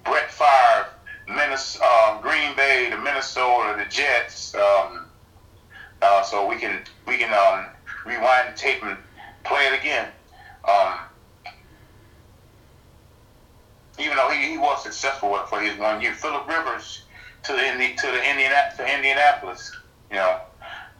Brett 0.02 0.30
Favre, 0.30 0.88
Minnesota, 1.28 1.84
uh, 1.86 2.22
Green 2.22 2.56
Bay, 2.56 2.88
the 2.88 2.96
Minnesota, 2.96 3.76
the 3.76 3.90
Jets. 3.90 4.54
Um, 4.54 5.06
uh, 6.00 6.22
so 6.22 6.46
we 6.46 6.56
can 6.56 6.80
we 7.06 7.18
can 7.18 7.34
um, 7.34 7.66
rewind 8.06 8.54
the 8.54 8.58
tape 8.58 8.82
and 8.82 8.96
play 9.44 9.66
it 9.66 9.78
again. 9.78 10.08
Um, 10.66 11.00
even 14.00 14.16
though 14.16 14.30
he, 14.30 14.50
he 14.50 14.58
was 14.58 14.82
successful 14.82 15.36
for 15.48 15.60
his 15.60 15.78
one 15.78 16.00
year, 16.00 16.14
Philip 16.14 16.48
Rivers 16.48 17.04
to 17.44 17.52
the 17.52 17.64
Indi- 17.64 17.96
to 17.96 18.06
the 18.06 18.30
Indiana 18.30 18.72
to 18.76 18.94
Indianapolis, 18.94 19.76
you 20.10 20.16
know. 20.16 20.40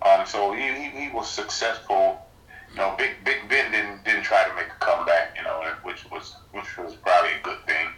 Um, 0.03 0.27
so 0.27 0.53
he, 0.53 0.63
he, 0.63 0.91
he 0.91 1.09
was 1.11 1.29
successful. 1.29 2.27
You 2.71 2.77
know, 2.77 2.95
Big 2.97 3.25
Big 3.25 3.49
Ben 3.49 3.71
didn't 3.73 4.05
didn't 4.05 4.23
try 4.23 4.45
to 4.45 4.55
make 4.55 4.67
a 4.67 4.85
comeback, 4.85 5.37
you 5.37 5.43
know, 5.43 5.63
which 5.83 6.09
was 6.11 6.37
which 6.53 6.77
was 6.79 6.95
probably 6.95 7.33
a 7.33 7.43
good 7.43 7.59
thing. 7.67 7.89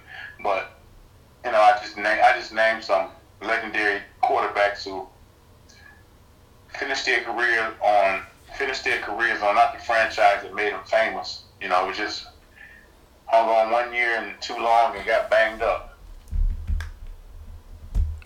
But 0.43 0.79
you 1.45 1.53
know, 1.53 1.59
I 1.59 1.79
just 1.83 1.97
name 1.97 2.19
I 2.23 2.33
just 2.37 2.53
named 2.53 2.85
some 2.85 3.09
legendary 3.43 4.01
quarterbacks 4.23 4.85
who 4.85 5.07
finished 6.79 7.07
their 7.07 7.23
career 7.23 7.75
on 7.83 8.23
finished 8.57 8.85
their 8.85 9.01
careers 9.01 9.43
on 9.43 9.55
not 9.55 9.73
the 9.73 9.85
franchise 9.85 10.43
that 10.43 10.55
made 10.55 10.73
them 10.73 10.85
famous. 10.85 11.45
You 11.61 11.69
know, 11.69 11.85
it 11.85 11.89
was 11.89 11.97
just 11.97 12.27
hung 13.33 13.49
on 13.49 13.73
one 13.73 13.95
year 13.95 14.19
and 14.19 14.41
too 14.41 14.57
long 14.57 14.95
and 14.95 15.07
got 15.07 15.31
banged 15.31 15.63
up. 15.63 15.99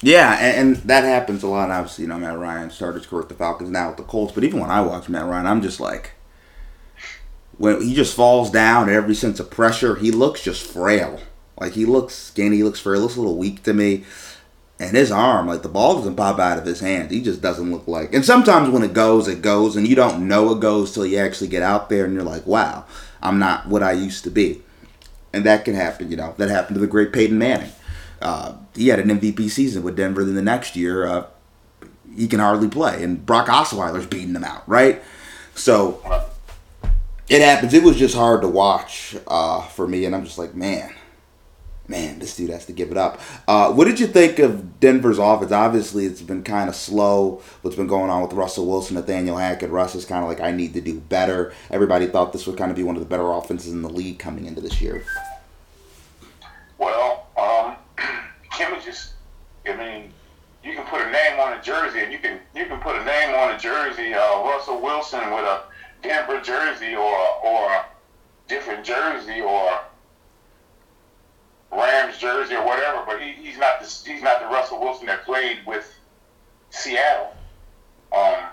Yeah, 0.02 0.36
and, 0.38 0.76
and 0.76 0.76
that 0.88 1.04
happens 1.04 1.42
a 1.42 1.46
lot. 1.46 1.70
Obviously, 1.70 2.02
you 2.02 2.08
know, 2.08 2.18
Matt 2.18 2.38
Ryan 2.38 2.70
started 2.70 2.98
his 2.98 3.06
career 3.06 3.22
with 3.22 3.28
the 3.28 3.34
Falcons, 3.34 3.70
now 3.70 3.88
with 3.88 3.96
the 3.96 4.02
Colts. 4.02 4.32
But 4.32 4.44
even 4.44 4.60
when 4.60 4.70
I 4.70 4.80
watch 4.80 5.08
Matt 5.08 5.24
Ryan, 5.24 5.46
I'm 5.46 5.62
just 5.62 5.80
like, 5.80 6.12
when 7.56 7.80
he 7.80 7.94
just 7.94 8.14
falls 8.14 8.50
down, 8.50 8.90
every 8.90 9.14
sense 9.14 9.40
of 9.40 9.50
pressure, 9.50 9.94
he 9.94 10.10
looks 10.10 10.42
just 10.42 10.66
frail. 10.66 11.20
Like 11.58 11.72
he 11.72 11.86
looks 11.86 12.14
skinny, 12.14 12.56
he 12.56 12.62
looks 12.62 12.80
frail, 12.80 13.00
looks 13.00 13.16
a 13.16 13.20
little 13.20 13.38
weak 13.38 13.62
to 13.62 13.72
me. 13.72 14.04
And 14.78 14.94
his 14.94 15.10
arm, 15.10 15.46
like 15.46 15.62
the 15.62 15.70
ball 15.70 15.94
doesn't 15.94 16.16
pop 16.16 16.38
out 16.38 16.58
of 16.58 16.66
his 16.66 16.80
hand. 16.80 17.10
He 17.10 17.22
just 17.22 17.40
doesn't 17.40 17.72
look 17.72 17.88
like. 17.88 18.12
And 18.12 18.24
sometimes 18.24 18.68
when 18.68 18.82
it 18.82 18.92
goes, 18.92 19.26
it 19.26 19.40
goes, 19.40 19.74
and 19.74 19.88
you 19.88 19.96
don't 19.96 20.28
know 20.28 20.52
it 20.52 20.60
goes 20.60 20.92
till 20.92 21.06
you 21.06 21.16
actually 21.16 21.48
get 21.48 21.62
out 21.62 21.88
there, 21.88 22.04
and 22.04 22.12
you're 22.12 22.22
like, 22.22 22.46
wow, 22.46 22.84
I'm 23.22 23.38
not 23.38 23.68
what 23.68 23.82
I 23.82 23.92
used 23.92 24.24
to 24.24 24.30
be. 24.30 24.62
And 25.36 25.44
that 25.44 25.64
can 25.64 25.74
happen, 25.74 26.10
you 26.10 26.16
know. 26.16 26.34
That 26.38 26.48
happened 26.48 26.76
to 26.76 26.80
the 26.80 26.86
great 26.86 27.12
Peyton 27.12 27.38
Manning. 27.38 27.70
Uh, 28.22 28.54
he 28.74 28.88
had 28.88 28.98
an 28.98 29.08
MVP 29.08 29.50
season 29.50 29.82
with 29.82 29.96
Denver. 29.96 30.24
Then 30.24 30.34
the 30.34 30.42
next 30.42 30.74
year, 30.74 31.06
uh, 31.06 31.26
he 32.16 32.26
can 32.26 32.40
hardly 32.40 32.68
play, 32.68 33.02
and 33.02 33.24
Brock 33.24 33.48
Osweiler's 33.48 34.06
beating 34.06 34.34
him 34.34 34.44
out, 34.44 34.66
right? 34.66 35.02
So 35.54 36.00
it 37.28 37.42
happens. 37.42 37.74
It 37.74 37.82
was 37.82 37.96
just 37.96 38.14
hard 38.14 38.40
to 38.40 38.48
watch 38.48 39.14
uh, 39.26 39.62
for 39.68 39.86
me, 39.86 40.06
and 40.06 40.14
I'm 40.14 40.24
just 40.24 40.38
like, 40.38 40.54
man, 40.54 40.88
man, 40.88 40.95
this 42.26 42.36
dude 42.36 42.50
has 42.50 42.66
to 42.66 42.72
give 42.72 42.90
it 42.90 42.96
up. 42.96 43.20
Uh, 43.46 43.72
what 43.72 43.84
did 43.84 44.00
you 44.00 44.06
think 44.06 44.40
of 44.40 44.80
Denver's 44.80 45.18
offense? 45.18 45.52
Obviously, 45.52 46.06
it's 46.06 46.22
been 46.22 46.42
kind 46.42 46.68
of 46.68 46.74
slow. 46.74 47.40
What's 47.62 47.76
been 47.76 47.86
going 47.86 48.10
on 48.10 48.22
with 48.22 48.32
Russell 48.32 48.66
Wilson, 48.66 48.96
Nathaniel 48.96 49.36
Hackett? 49.36 49.70
Russ 49.70 49.94
is 49.94 50.04
kind 50.04 50.24
of 50.24 50.28
like, 50.28 50.40
I 50.40 50.50
need 50.50 50.74
to 50.74 50.80
do 50.80 50.98
better. 50.98 51.52
Everybody 51.70 52.06
thought 52.06 52.32
this 52.32 52.46
would 52.46 52.58
kind 52.58 52.72
of 52.72 52.76
be 52.76 52.82
one 52.82 52.96
of 52.96 53.00
the 53.00 53.08
better 53.08 53.30
offenses 53.30 53.72
in 53.72 53.82
the 53.82 53.88
league 53.88 54.18
coming 54.18 54.44
into 54.46 54.60
this 54.60 54.80
year. 54.80 55.04
Well, 56.78 57.28
um, 57.36 57.76
just, 58.84 59.12
I 59.64 59.76
mean, 59.76 60.12
you 60.64 60.74
can 60.74 60.84
put 60.86 61.00
a 61.00 61.10
name 61.10 61.38
on 61.38 61.52
a 61.52 61.62
jersey, 61.62 62.00
and 62.00 62.12
you 62.12 62.18
can 62.18 62.40
you 62.56 62.66
can 62.66 62.80
put 62.80 62.96
a 62.96 63.04
name 63.04 63.36
on 63.36 63.54
a 63.54 63.58
jersey, 63.58 64.14
uh, 64.14 64.42
Russell 64.42 64.80
Wilson 64.80 65.30
with 65.30 65.44
a 65.44 65.62
Denver 66.02 66.40
jersey, 66.40 66.96
or 66.96 67.14
or 67.44 67.70
a 67.70 67.84
different 68.48 68.84
jersey, 68.84 69.40
or 69.40 69.80
Rams 71.72 72.18
jersey, 72.18 72.54
or 72.54 72.64
whatever. 72.64 73.02
But 73.06 73.20
he, 73.20 73.32
he's 73.32 73.58
not 73.58 73.80
the 73.80 73.86
he's 74.10 74.22
not 74.22 74.40
the 74.40 74.46
Russell 74.46 74.80
Wilson 74.80 75.06
that 75.06 75.24
played 75.24 75.58
with 75.66 75.92
Seattle. 76.70 77.34
Um, 78.16 78.46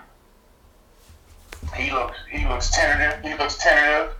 he 1.76 1.90
looks 1.90 2.18
he 2.30 2.46
looks 2.46 2.70
tentative. 2.70 3.24
He 3.24 3.36
looks 3.36 3.56
tentative. 3.58 4.14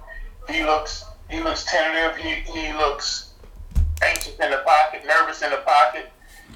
He 0.48 0.64
looks 0.64 1.04
he 1.30 1.40
looks 1.40 1.64
tentative. 1.64 2.16
He 2.16 2.34
he 2.50 2.72
looks 2.72 3.32
anxious 4.02 4.38
in 4.38 4.50
the 4.50 4.62
pocket, 4.66 5.04
nervous 5.06 5.42
in 5.42 5.50
the 5.50 5.58
pocket, 5.58 6.10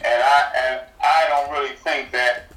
and 0.05 0.23
I 0.23 0.53
and 0.57 0.81
I 1.03 1.27
don't 1.29 1.51
really 1.53 1.75
think 1.77 2.11
that 2.13 2.51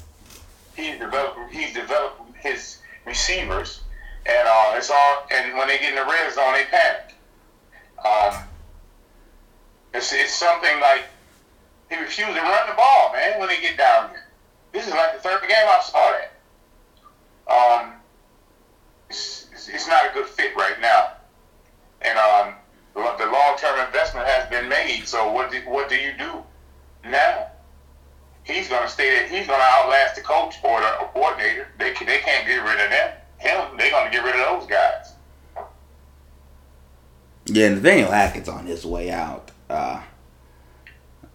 he's 0.76 1.00
developing 1.00 1.48
he's 1.52 1.74
developing 1.74 2.34
his 2.40 2.80
receivers, 3.06 3.82
and 4.26 4.48
uh, 4.48 4.74
it's 4.76 4.90
all 4.90 5.28
and 5.32 5.58
when 5.58 5.68
they 5.68 5.78
get 5.78 5.90
in 5.90 5.96
the 5.96 6.06
red 6.06 6.34
zone, 6.34 6.54
they 6.54 6.66
panic. 6.66 7.16
Um, 8.04 8.44
it's 9.94 10.14
it's 10.14 10.34
something 10.34 10.80
like 10.80 11.04
he 11.90 11.98
refused 11.98 12.34
to 12.34 12.42
run 12.42 12.70
the 12.70 12.76
ball, 12.76 13.12
man. 13.14 13.40
When 13.40 13.50
they 13.50 13.60
get 13.60 13.78
down 13.78 14.10
here, 14.10 14.24
this 14.72 14.88
is 14.88 14.94
like 14.94 15.14
the 15.14 15.20
third 15.20 15.42
game 15.42 15.52
I 15.68 15.82
saw 15.84 16.12
that. 16.12 16.32
Um, 17.52 17.94
it's, 19.10 19.48
it's, 19.52 19.88
not 19.88 20.10
a 20.10 20.14
good 20.14 20.26
fit 20.26 20.56
right 20.56 20.80
now, 20.80 21.14
and 22.02 22.18
um, 22.18 22.56
the 22.94 23.26
long-term 23.26 23.86
investment 23.86 24.26
has 24.28 24.50
been 24.50 24.70
made. 24.70 25.06
So 25.06 25.32
what 25.34 25.52
do, 25.52 25.60
what 25.62 25.90
do 25.90 25.96
you 25.96 26.14
do 26.18 26.44
now? 27.04 27.48
He's 28.44 28.70
going 28.70 28.84
to 28.84 28.90
stay 28.90 29.10
there. 29.10 29.28
He's 29.28 29.48
to 29.48 29.54
outlast 29.54 30.16
the 30.16 30.22
coach 30.22 30.56
or 30.64 30.80
the 30.80 31.08
coordinator. 31.14 31.68
They 31.78 31.92
they 31.92 32.20
can't 32.20 32.48
get 32.48 32.64
rid 32.64 32.80
of 32.80 32.90
them. 32.90 33.12
Him, 33.38 33.78
they're 33.78 33.92
going 33.92 34.06
to 34.06 34.12
get 34.12 34.24
rid 34.24 34.36
of 34.36 34.60
those 34.60 34.70
guys. 34.70 35.14
Yeah, 37.46 37.70
Nathaniel 37.70 38.12
Hackett's 38.12 38.48
on 38.48 38.66
his 38.66 38.86
way 38.86 39.12
out. 39.12 39.52
Uh, 39.72 40.02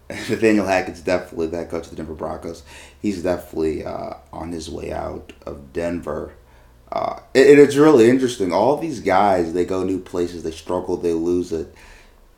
Nathaniel 0.09 0.65
Hackett's 0.65 1.01
definitely 1.01 1.47
that 1.47 1.69
coach 1.69 1.85
of 1.85 1.89
the 1.89 1.95
Denver 1.97 2.13
Broncos. 2.13 2.63
He's 3.01 3.23
definitely 3.23 3.83
uh, 3.85 4.13
on 4.31 4.51
his 4.51 4.69
way 4.69 4.91
out 4.91 5.33
of 5.45 5.73
Denver. 5.73 6.33
Uh, 6.91 7.19
it's 7.33 7.75
really 7.75 8.09
interesting. 8.09 8.53
All 8.53 8.77
these 8.77 9.01
guys, 9.01 9.53
they 9.53 9.65
go 9.65 9.83
new 9.83 9.99
places, 9.99 10.43
they 10.43 10.51
struggle, 10.51 10.95
they 10.95 11.11
lose 11.11 11.51
it. 11.51 11.73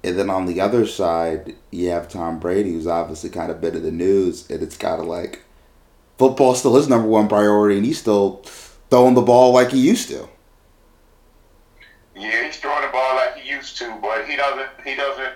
And 0.04 0.18
then 0.18 0.30
on 0.30 0.46
the 0.46 0.62
other 0.62 0.88
side, 0.88 1.56
you 1.72 1.90
have 1.90 2.10
Tom 2.10 2.40
Brady, 2.40 2.72
who's 2.72 2.88
obviously 2.88 3.30
kind 3.30 3.52
of 3.52 3.62
been 3.62 3.76
in 3.76 3.84
the 3.84 3.92
news, 3.92 4.50
and 4.50 4.64
it's 4.64 4.78
kind 4.78 5.00
of 5.00 5.08
like 5.08 5.44
football 6.18 6.56
still 6.56 6.76
his 6.76 6.88
number 6.88 7.08
one 7.08 7.28
priority, 7.28 7.78
and 7.78 7.86
he's 7.86 8.00
still 8.00 8.42
throwing 8.90 9.14
the 9.14 9.22
ball 9.22 9.54
like 9.54 9.72
he 9.72 9.80
used 9.80 10.08
to. 10.08 10.28
Yeah, 12.16 12.46
he's 12.46 12.58
throwing 12.58 12.82
the 12.82 12.92
ball 12.92 13.16
like 13.16 13.36
he 13.36 13.50
used 13.50 13.78
to, 13.78 13.98
but 14.02 14.26
he 14.26 14.36
doesn't. 14.36 14.70
He 14.86 14.96
doesn't. 14.96 15.34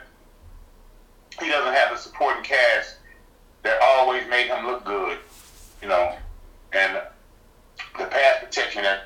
He 1.41 1.49
doesn't 1.49 1.73
have 1.73 1.91
the 1.91 1.97
supporting 1.97 2.43
cast 2.43 2.97
that 3.63 3.81
always 3.81 4.27
made 4.29 4.47
him 4.47 4.65
look 4.65 4.85
good, 4.85 5.17
you 5.81 5.87
know, 5.87 6.15
and 6.73 7.01
the 7.97 8.05
pass 8.05 8.43
protection 8.43 8.83
that 8.83 9.05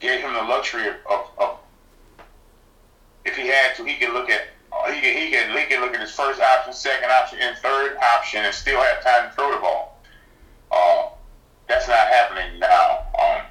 gave 0.00 0.20
him 0.20 0.34
the 0.34 0.42
luxury 0.42 0.88
of, 0.88 0.94
of, 1.10 1.26
of 1.38 1.58
if 3.24 3.36
he 3.36 3.48
had 3.48 3.74
to, 3.76 3.84
he 3.84 3.96
could 3.96 4.12
look 4.12 4.28
at 4.30 4.42
he 4.88 5.00
could, 5.00 5.16
he 5.16 5.30
could 5.30 5.58
he 5.58 5.64
could 5.66 5.80
look 5.80 5.94
at 5.94 6.00
his 6.00 6.10
first 6.10 6.40
option, 6.40 6.72
second 6.72 7.10
option, 7.10 7.38
and 7.40 7.56
third 7.58 7.96
option, 7.96 8.44
and 8.44 8.54
still 8.54 8.80
have 8.80 9.02
time 9.02 9.30
to 9.30 9.34
throw 9.34 9.54
the 9.54 9.60
ball. 9.60 10.00
Uh, 10.70 11.08
that's 11.68 11.88
not 11.88 12.08
happening 12.08 12.58
now. 12.58 13.06
Um, 13.18 13.42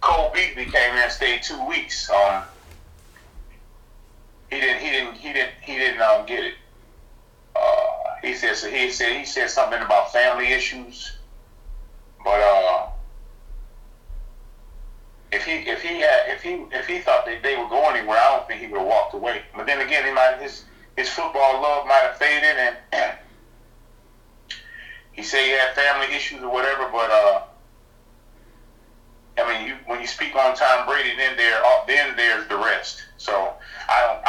Cole 0.00 0.30
Beasley 0.32 0.64
came 0.64 0.94
here 0.94 1.02
and 1.02 1.12
stayed 1.12 1.42
two 1.42 1.62
weeks. 1.66 2.08
Um, 2.08 2.44
he 4.50 4.60
didn't. 4.60 4.80
He 4.80 4.90
didn't. 4.90 5.14
He 5.16 5.32
didn't. 5.32 5.52
He 5.60 5.78
didn't 5.78 6.00
um, 6.00 6.26
get 6.26 6.44
it. 6.44 6.54
Uh, 7.54 8.16
he 8.22 8.34
said. 8.34 8.56
So 8.56 8.70
he 8.70 8.90
said. 8.90 9.16
He 9.16 9.24
said 9.24 9.50
something 9.50 9.80
about 9.80 10.12
family 10.12 10.48
issues. 10.48 11.18
But 12.24 12.40
uh, 12.40 12.88
if 15.30 15.44
he 15.44 15.52
if 15.68 15.82
he 15.82 16.00
had 16.00 16.28
if 16.28 16.42
he 16.42 16.64
if 16.72 16.86
he 16.86 17.00
thought 17.00 17.26
that 17.26 17.42
they 17.42 17.56
would 17.56 17.68
go 17.68 17.90
anywhere, 17.90 18.18
I 18.18 18.36
don't 18.36 18.48
think 18.48 18.60
he 18.60 18.66
would 18.68 18.78
have 18.78 18.86
walked 18.86 19.14
away. 19.14 19.42
But 19.54 19.66
then 19.66 19.80
again, 19.80 20.04
he 20.06 20.12
might 20.12 20.38
his 20.40 20.64
his 20.96 21.08
football 21.08 21.62
love 21.62 21.86
might 21.86 22.02
have 22.02 22.16
faded, 22.16 22.56
and 22.56 22.76
he 25.12 25.22
said 25.22 25.44
he 25.44 25.50
had 25.50 25.74
family 25.74 26.14
issues 26.14 26.42
or 26.42 26.50
whatever. 26.50 26.88
But 26.90 27.10
uh, 27.10 27.42
I 29.38 29.52
mean, 29.52 29.68
you 29.68 29.76
when 29.86 30.00
you 30.00 30.06
speak 30.06 30.34
on 30.34 30.56
Tom 30.56 30.86
Brady, 30.86 31.14
then 31.16 31.36
there 31.36 31.62
then 31.86 32.16
there's 32.16 32.48
the 32.48 32.56
rest. 32.56 33.04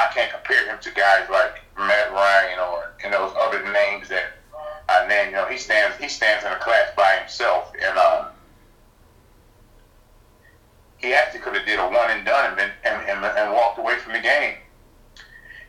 I 0.10 0.14
can't 0.14 0.32
compare 0.32 0.66
him 0.66 0.80
to 0.82 0.92
guys 0.92 1.30
like 1.30 1.62
Matt 1.78 2.12
Ryan 2.12 2.60
or 2.60 2.94
and 3.04 3.14
those 3.14 3.32
other 3.38 3.62
names 3.72 4.10
that 4.10 4.34
I 4.88 5.08
named. 5.08 5.32
You 5.32 5.38
know, 5.38 5.46
he 5.46 5.58
stands 5.58 5.98
he 5.98 6.08
stands 6.08 6.44
in 6.46 6.52
a 6.52 6.58
class 6.58 6.90
by 6.98 7.18
himself, 7.20 7.72
and 7.80 7.98
um, 7.98 8.26
he 10.98 11.14
actually 11.14 11.42
could 11.42 11.56
have 11.56 11.66
did 11.66 11.80
a 11.80 11.88
one 11.88 12.10
and 12.10 12.26
done 12.26 12.48
and, 12.48 12.56
been, 12.58 12.72
and, 12.84 13.08
and, 13.08 13.24
and 13.24 13.54
walked 13.54 13.78
away 13.78 13.98
from 13.98 14.14
the 14.14 14.20
game, 14.20 14.56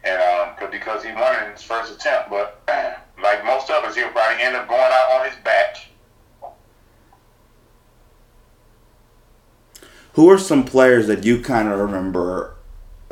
and 0.04 0.22
um, 0.22 0.70
because 0.70 1.04
he 1.04 1.12
won 1.12 1.44
in 1.44 1.52
his 1.52 1.62
first 1.62 1.92
attempt. 1.92 2.30
But 2.30 2.62
like 3.22 3.44
most 3.44 3.70
others, 3.70 3.94
he'll 3.94 4.08
probably 4.08 4.42
end 4.42 4.56
up 4.56 4.68
going 4.68 4.80
out 4.80 5.20
on 5.20 5.26
his 5.26 5.36
back. 5.44 5.76
Who 10.14 10.30
are 10.30 10.38
some 10.38 10.64
players 10.64 11.06
that 11.08 11.24
you 11.24 11.42
kind 11.42 11.68
of 11.68 11.78
remember 11.78 12.56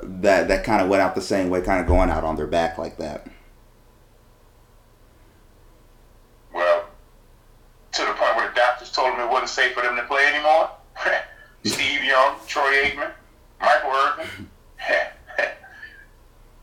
that 0.09 0.49
that 0.49 0.65
kind 0.65 0.83
of 0.83 0.89
went 0.89 1.03
out 1.03 1.15
the 1.15 1.21
same 1.21 1.51
way, 1.51 1.61
kind 1.61 1.81
of 1.81 1.87
going 1.87 2.11
out 2.11 2.25
on 2.25 2.37
their 2.37 2.47
back 2.47 2.79
like 2.79 2.97
that? 2.99 3.27
Well, 6.53 6.87
to 7.93 8.03
the 8.03 8.13
point 8.13 8.37
where 8.37 8.49
the 8.49 8.55
doctors 8.55 8.91
told 8.91 9.15
him 9.15 9.21
it 9.21 9.31
wasn't 9.31 9.51
safe 9.51 9.75
for 9.75 9.83
them 9.83 9.97
to 9.97 10.03
play 10.05 10.25
anymore. 10.27 10.71
Steve 11.65 12.05
Young, 12.05 12.37
Troy 12.47 12.85
Aikman, 12.85 13.11
Michael 13.61 13.91
Irvin. 13.91 14.51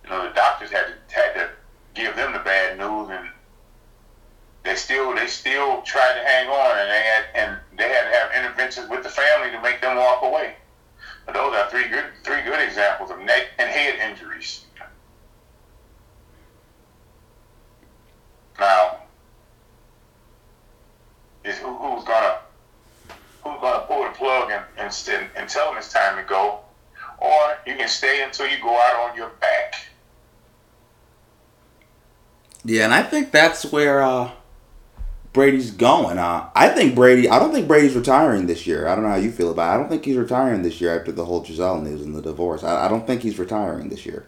you 0.04 0.10
know, 0.10 0.28
the 0.28 0.34
doctors 0.34 0.72
had 0.72 0.88
to 0.88 1.16
had 1.16 1.34
to 1.34 1.50
give 1.94 2.16
them 2.16 2.34
the 2.34 2.40
bad 2.40 2.78
news, 2.78 3.10
and 3.10 3.30
they 4.64 4.76
still 4.76 5.14
they 5.14 5.28
still 5.28 5.82
tried 5.84 6.16
to 6.16 6.26
hang 6.26 6.48
on, 6.50 6.78
and 6.80 6.90
they 6.90 7.04
had 7.04 7.26
and 7.36 7.60
they 7.78 7.90
had 7.90 8.10
to 8.10 8.18
have 8.18 8.46
interventions 8.46 8.90
with 8.90 9.04
the 9.04 9.10
family 9.10 9.52
to 9.52 9.62
make 9.62 9.82
them 9.82 9.98
walk 9.98 10.24
away. 10.24 10.56
Those 11.28 11.56
are 11.56 11.70
three 11.70 11.88
good 11.88 12.06
three 12.24 12.42
good 12.44 12.62
examples 12.62 13.10
of 13.12 13.20
neck 13.20 13.48
and 13.58 13.70
head 13.70 13.96
injuries. 14.10 14.66
Now, 18.60 19.00
is 21.44 21.58
who, 21.58 21.76
who's 21.76 22.04
gonna 22.04 22.40
who's 23.44 23.60
gonna 23.62 23.86
pull 23.86 24.04
the 24.04 24.10
plug 24.10 24.52
and, 24.52 24.64
and 24.78 25.30
and 25.36 25.50
tell 25.50 25.70
them 25.70 25.78
it's 25.78 25.92
time 25.92 26.18
to 26.18 26.24
go, 26.24 26.60
or 27.20 27.58
you 27.66 27.76
can 27.76 27.88
stay 27.88 28.24
until 28.24 28.48
you 28.48 28.62
go 28.62 28.74
out 28.74 29.10
on 29.10 29.18
your 29.18 29.30
back. 29.42 29.76
Yeah, 32.64 32.86
and 32.86 32.94
I 32.94 33.04
think 33.04 33.32
that's 33.32 33.72
where 33.72 34.02
uh, 34.02 34.32
Brady's 35.36 35.70
going. 35.70 36.18
Uh, 36.18 36.50
I 36.56 36.70
think 36.70 36.96
Brady. 36.96 37.30
I 37.30 37.38
don't 37.38 37.52
think 37.54 37.68
Brady's 37.68 37.96
retiring 37.96 38.48
this 38.48 38.66
year. 38.66 38.88
I 38.88 38.96
don't 38.96 39.04
know 39.04 39.12
how 39.12 39.16
you 39.18 39.32
feel 39.32 39.52
about. 39.52 39.70
it. 39.72 39.74
I 39.76 39.78
don't 39.78 39.90
think 39.90 40.06
he's 40.06 40.16
retiring 40.18 40.64
this 40.64 40.82
year 40.82 40.98
after 40.98 41.12
the 41.12 41.26
whole 41.26 41.42
Gisele 41.42 41.82
news 41.82 42.02
and 42.02 42.16
the 42.16 42.22
divorce. 42.22 42.64
I, 42.64 42.86
I 42.86 42.88
don't 42.88 43.06
think 43.06 43.22
he's 43.22 43.38
retiring 43.38 43.90
this 43.90 44.06
year. 44.06 44.26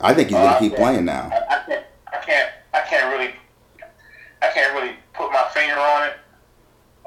I 0.00 0.14
think 0.14 0.28
he's 0.28 0.36
Uh, 0.36 0.42
gonna 0.44 0.56
I 0.56 0.58
keep 0.60 0.72
can't- 0.72 0.82
playing 0.82 1.04
now. 1.04 1.30
I, 1.32 1.56
I 1.56 1.62
can't. 1.66 1.84
I 2.12 2.16
can't. 2.24 2.50
I 2.74 2.80
can't 2.82 3.12
really. 3.12 3.34
I 4.40 4.48
can't 4.54 4.72
really 4.74 4.94
put 5.12 5.30
my 5.32 5.44
finger 5.52 5.76
on 5.78 6.06
it. 6.08 6.14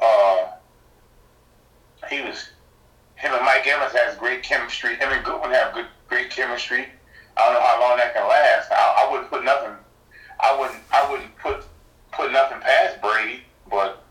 Uh, 0.01 0.48
he 2.10 2.22
was. 2.22 2.50
Him 3.15 3.34
and 3.34 3.43
Mike 3.46 3.65
Evans 3.65 3.93
has 3.93 4.15
great 4.17 4.43
chemistry. 4.43 4.96
Him 4.96 5.10
and 5.12 5.25
Godwin 5.25 5.51
have 5.51 5.74
good, 5.74 5.88
great 6.07 6.29
chemistry. 6.29 6.86
I 7.36 7.46
don't 7.46 7.53
know 7.53 7.62
how 7.65 7.81
long 7.81 7.98
that 7.98 8.13
can 8.13 8.27
last. 8.27 8.72
I, 8.72 9.05
I 9.07 9.12
wouldn't 9.12 9.29
put 9.29 9.43
nothing. 9.43 9.72
I 10.39 10.60
wouldn't. 10.60 10.79
I 10.91 11.10
wouldn't 11.12 11.36
put 11.38 11.63
put 12.17 12.31
nothing 12.31 12.59
past 12.59 13.01
Brady, 13.01 13.41
but 13.69 14.03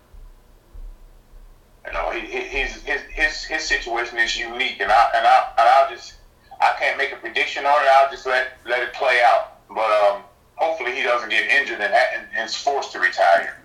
you 1.87 1.93
know, 1.93 2.11
he, 2.11 2.21
his 2.21 2.83
his 2.83 3.01
his 3.13 3.45
his 3.45 3.63
situation 3.63 4.19
is 4.19 4.37
unique, 4.39 4.81
and 4.81 4.91
I 4.91 5.11
and 5.15 5.27
I 5.27 5.53
and 5.59 5.69
I'll 5.69 5.91
just 5.91 6.15
I 6.61 6.75
can't 6.79 6.97
make 6.97 7.13
a 7.13 7.17
prediction 7.17 7.67
on 7.67 7.83
it. 7.83 7.89
I'll 7.99 8.11
just 8.11 8.27
let 8.27 8.59
let 8.67 8.83
it 8.83 8.95
play 8.95 9.21
out. 9.25 9.69
But 9.69 9.91
um, 9.91 10.23
hopefully 10.55 10.95
he 10.95 11.03
doesn't 11.03 11.29
get 11.29 11.49
injured 11.51 11.81
and, 11.81 11.93
and, 11.93 12.27
and 12.35 12.49
is 12.49 12.55
forced 12.55 12.93
to 12.93 13.01
retire. 13.01 13.57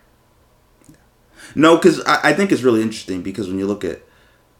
No, 1.55 1.77
because 1.77 2.03
I, 2.05 2.29
I 2.29 2.33
think 2.33 2.51
it's 2.51 2.63
really 2.63 2.81
interesting 2.81 3.21
because 3.21 3.47
when 3.47 3.59
you 3.59 3.67
look 3.67 3.83
at 3.83 4.01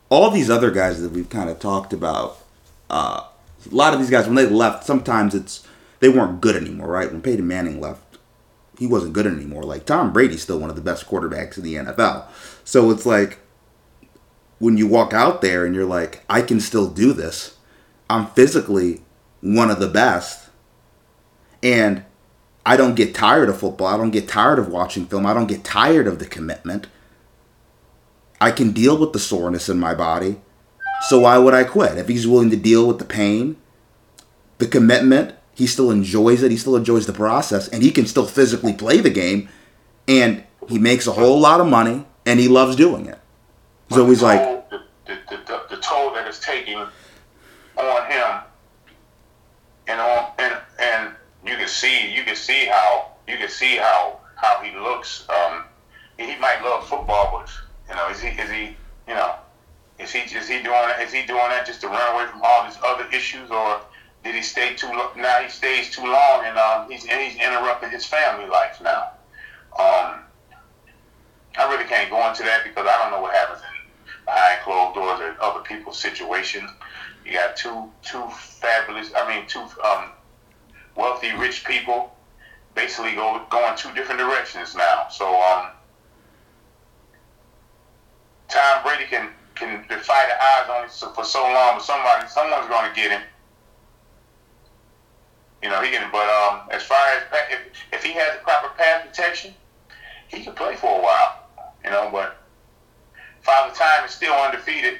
all 0.09 0.29
these 0.29 0.50
other 0.50 0.71
guys 0.71 1.01
that 1.01 1.11
we've 1.11 1.29
kind 1.29 1.50
of 1.50 1.59
talked 1.59 1.93
about, 1.93 2.38
uh, 2.89 3.23
a 3.69 3.75
lot 3.75 3.93
of 3.93 4.00
these 4.00 4.09
guys 4.09 4.25
when 4.25 4.35
they 4.35 4.46
left, 4.46 4.85
sometimes 4.85 5.33
it's 5.35 5.65
they 6.00 6.09
weren't 6.09 6.41
good 6.41 6.55
anymore, 6.55 6.87
right? 6.87 7.11
When 7.11 7.22
Peyton 7.22 7.48
Manning 7.48 7.79
left, 7.79 8.10
he 8.81 8.87
wasn't 8.87 9.13
good 9.13 9.27
anymore. 9.27 9.61
Like 9.61 9.85
Tom 9.85 10.11
Brady's 10.11 10.41
still 10.41 10.57
one 10.57 10.72
of 10.72 10.75
the 10.75 10.81
best 10.81 11.07
quarterbacks 11.07 11.55
in 11.55 11.63
the 11.63 11.75
NFL. 11.75 12.25
So 12.63 12.89
it's 12.89 13.05
like 13.05 13.37
when 14.57 14.75
you 14.75 14.87
walk 14.87 15.13
out 15.13 15.44
there 15.44 15.67
and 15.67 15.75
you're 15.75 15.85
like, 15.85 16.24
I 16.27 16.41
can 16.41 16.59
still 16.59 16.89
do 16.89 17.13
this. 17.13 17.57
I'm 18.09 18.25
physically 18.31 19.01
one 19.41 19.70
of 19.70 19.79
the 19.79 19.87
best. 19.87 20.50
And 21.61 22.05
I 22.65 22.75
don't 22.75 22.96
get 22.96 23.13
tired 23.13 23.50
of 23.50 23.59
football. 23.59 23.85
I 23.85 23.98
don't 23.98 24.09
get 24.09 24.27
tired 24.27 24.57
of 24.57 24.70
watching 24.70 25.05
film. 25.05 25.27
I 25.27 25.35
don't 25.35 25.46
get 25.46 25.63
tired 25.63 26.07
of 26.07 26.17
the 26.17 26.25
commitment. 26.25 26.87
I 28.41 28.50
can 28.50 28.72
deal 28.72 28.98
with 28.98 29.13
the 29.13 29.20
soreness 29.20 29.70
in 29.70 29.79
my 29.79 29.94
body. 29.94 30.41
So 31.01 31.20
why 31.20 31.37
would 31.37 31.53
I 31.53 31.65
quit? 31.65 32.00
If 32.00 32.07
he's 32.07 32.27
willing 32.27 32.50
to 32.50 32.57
deal 32.57 32.87
with 32.87 32.98
the 32.98 33.05
pain, 33.05 33.57
the 34.57 34.65
commitment, 34.65 35.35
he 35.61 35.67
still 35.67 35.91
enjoys 35.91 36.41
it. 36.41 36.50
He 36.50 36.57
still 36.57 36.75
enjoys 36.75 37.05
the 37.05 37.13
process, 37.13 37.67
and 37.67 37.83
he 37.83 37.91
can 37.91 38.07
still 38.07 38.25
physically 38.25 38.74
play 38.74 39.00
the 39.00 39.11
game, 39.11 39.47
and 40.07 40.43
he 40.67 40.79
makes 40.79 41.05
a 41.05 41.11
whole 41.11 41.39
lot 41.39 41.61
of 41.61 41.67
money, 41.67 42.03
and 42.25 42.39
he 42.39 42.47
loves 42.47 42.75
doing 42.75 43.05
it. 43.05 43.19
So 43.91 44.07
he's 44.07 44.24
like, 44.24 44.41
the, 44.71 44.81
the, 45.05 45.19
the, 45.29 45.61
the, 45.69 45.77
toll 45.77 46.15
that 46.15 46.27
it's 46.27 46.39
taking 46.39 46.77
on 46.77 48.11
him, 48.11 48.41
and 49.85 50.01
on 50.01 50.31
and 50.39 50.57
and 50.79 51.15
you 51.45 51.55
can 51.57 51.67
see 51.67 52.11
you 52.11 52.24
can 52.24 52.35
see 52.35 52.65
how 52.65 53.11
you 53.27 53.37
can 53.37 53.50
see 53.50 53.77
how 53.77 54.19
how 54.35 54.63
he 54.63 54.75
looks. 54.79 55.27
Um, 55.29 55.65
he, 56.17 56.25
he 56.25 56.39
might 56.39 56.59
love 56.63 56.87
football, 56.87 57.29
but 57.37 57.51
you 57.87 57.95
know, 57.95 58.09
is 58.09 58.19
he 58.19 58.29
is 58.29 58.50
he 58.50 58.75
you 59.07 59.13
know 59.13 59.35
is 60.00 60.11
he 60.11 60.21
is 60.21 60.47
he 60.47 60.63
doing 60.63 60.89
is 61.00 61.13
he 61.13 61.24
doing 61.27 61.50
that 61.50 61.67
just 61.67 61.81
to 61.81 61.87
run 61.87 62.15
away 62.15 62.25
from 62.31 62.41
all 62.43 62.65
these 62.65 62.79
other 62.83 63.05
issues, 63.13 63.51
or 63.51 63.81
did 64.24 64.36
he 64.36 64.42
stay 64.42 64.75
too 64.75 64.88
long? 64.88 65.12
Now 65.18 65.40
he 65.40 65.50
stays 65.50 65.90
too 65.90 66.03
long, 66.03 66.46
and 66.46 66.57
um, 66.57 66.90
he's 66.90 67.05
and 67.07 67.20
he's 67.22 67.36
interrupting 67.36 67.90
his 67.90 68.05
family 68.05 68.48
life 68.50 68.79
now. 68.81 69.12
Um, 69.79 70.22
I 71.57 71.68
really 71.70 71.86
can't 71.86 72.10
go 72.10 72.27
into 72.29 72.44
that 72.44 72.64
because 72.64 72.88
I 72.88 72.98
don't 73.01 73.12
know 73.12 73.22
what 73.22 73.34
happens 73.34 73.62
in 73.62 74.25
behind 74.25 74.62
closed 74.64 74.96
doors 74.96 75.20
or 75.20 75.44
other 75.44 75.62
people's 75.62 76.00
situations. 76.00 76.70
You 77.25 77.34
got 77.34 77.55
two 77.55 77.90
two 78.03 78.27
fabulous, 78.29 79.12
I 79.16 79.27
mean, 79.27 79.48
two 79.48 79.66
um, 79.84 80.12
wealthy, 80.96 81.31
rich 81.36 81.66
people 81.66 82.16
basically 82.75 83.16
go 83.16 83.42
going 83.50 83.77
two 83.77 83.94
different 83.94 84.20
directions 84.20 84.75
now. 84.75 85.07
So 85.10 85.27
um, 85.42 85.68
Tom 88.48 88.84
Brady 88.84 89.05
can 89.05 89.29
can 89.55 89.86
defy 89.88 90.25
the 90.27 90.74
odds 90.74 90.92
on 91.01 91.14
for 91.14 91.24
so 91.24 91.42
long, 91.44 91.75
but 91.75 91.81
somebody 91.81 92.27
someone's 92.27 92.68
going 92.68 92.90
to 92.90 92.96
get 92.96 93.12
him. 93.12 93.22
You 95.63 95.69
know, 95.69 95.81
he 95.81 95.91
can. 95.91 96.09
But 96.11 96.27
um, 96.29 96.61
as 96.71 96.83
far 96.83 97.00
as 97.15 97.24
if 97.51 97.59
if 97.93 98.03
he 98.03 98.13
has 98.13 98.37
the 98.37 98.43
proper 98.43 98.69
pass 98.77 99.05
protection, 99.05 99.53
he 100.27 100.43
can 100.43 100.53
play 100.53 100.75
for 100.75 101.00
a 101.00 101.03
while. 101.03 101.47
You 101.83 101.91
know, 101.91 102.09
but 102.11 102.37
Father 103.41 103.74
Time 103.74 104.05
is 104.05 104.11
still 104.11 104.33
undefeated. 104.33 105.00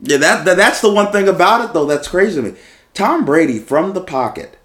yeah, 0.00 0.16
that, 0.18 0.44
that 0.44 0.56
that's 0.56 0.80
the 0.80 0.92
one 0.92 1.12
thing 1.12 1.28
about 1.28 1.64
it 1.64 1.72
though. 1.72 1.86
That's 1.86 2.08
crazy 2.08 2.36
to 2.36 2.42
me. 2.42 2.58
Tom 2.94 3.24
Brady 3.24 3.58
from 3.58 3.92
the 3.92 4.00
pocket, 4.00 4.58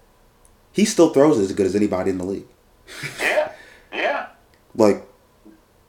he 0.72 0.84
still 0.84 1.10
throws 1.10 1.38
as 1.38 1.52
good 1.52 1.66
as 1.66 1.76
anybody 1.76 2.10
in 2.10 2.18
the 2.18 2.24
league. 2.24 2.46
Yeah, 3.20 3.52
yeah. 3.92 4.26
Like 4.74 5.06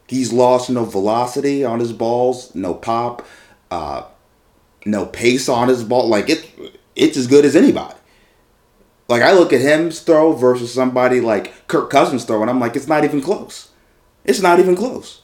he's 0.07 0.31
lost 0.33 0.69
no 0.69 0.85
velocity 0.85 1.63
on 1.63 1.79
his 1.79 1.93
balls, 1.93 2.53
no 2.53 2.73
pop, 2.73 3.25
uh, 3.71 4.03
no 4.85 5.05
pace 5.05 5.47
on 5.49 5.69
his 5.69 5.83
ball. 5.83 6.07
Like 6.07 6.29
it, 6.29 6.49
it's 6.95 7.17
as 7.17 7.27
good 7.27 7.45
as 7.45 7.55
anybody. 7.55 7.95
Like 9.07 9.21
I 9.21 9.33
look 9.33 9.51
at 9.53 9.61
him's 9.61 9.99
throw 9.99 10.33
versus 10.33 10.73
somebody 10.73 11.19
like 11.21 11.67
Kirk 11.67 11.89
Cousins 11.89 12.25
throw, 12.25 12.41
and 12.41 12.49
I'm 12.49 12.59
like, 12.59 12.75
it's 12.75 12.87
not 12.87 13.03
even 13.03 13.21
close. 13.21 13.69
It's 14.23 14.41
not 14.41 14.59
even 14.59 14.75
close. 14.75 15.21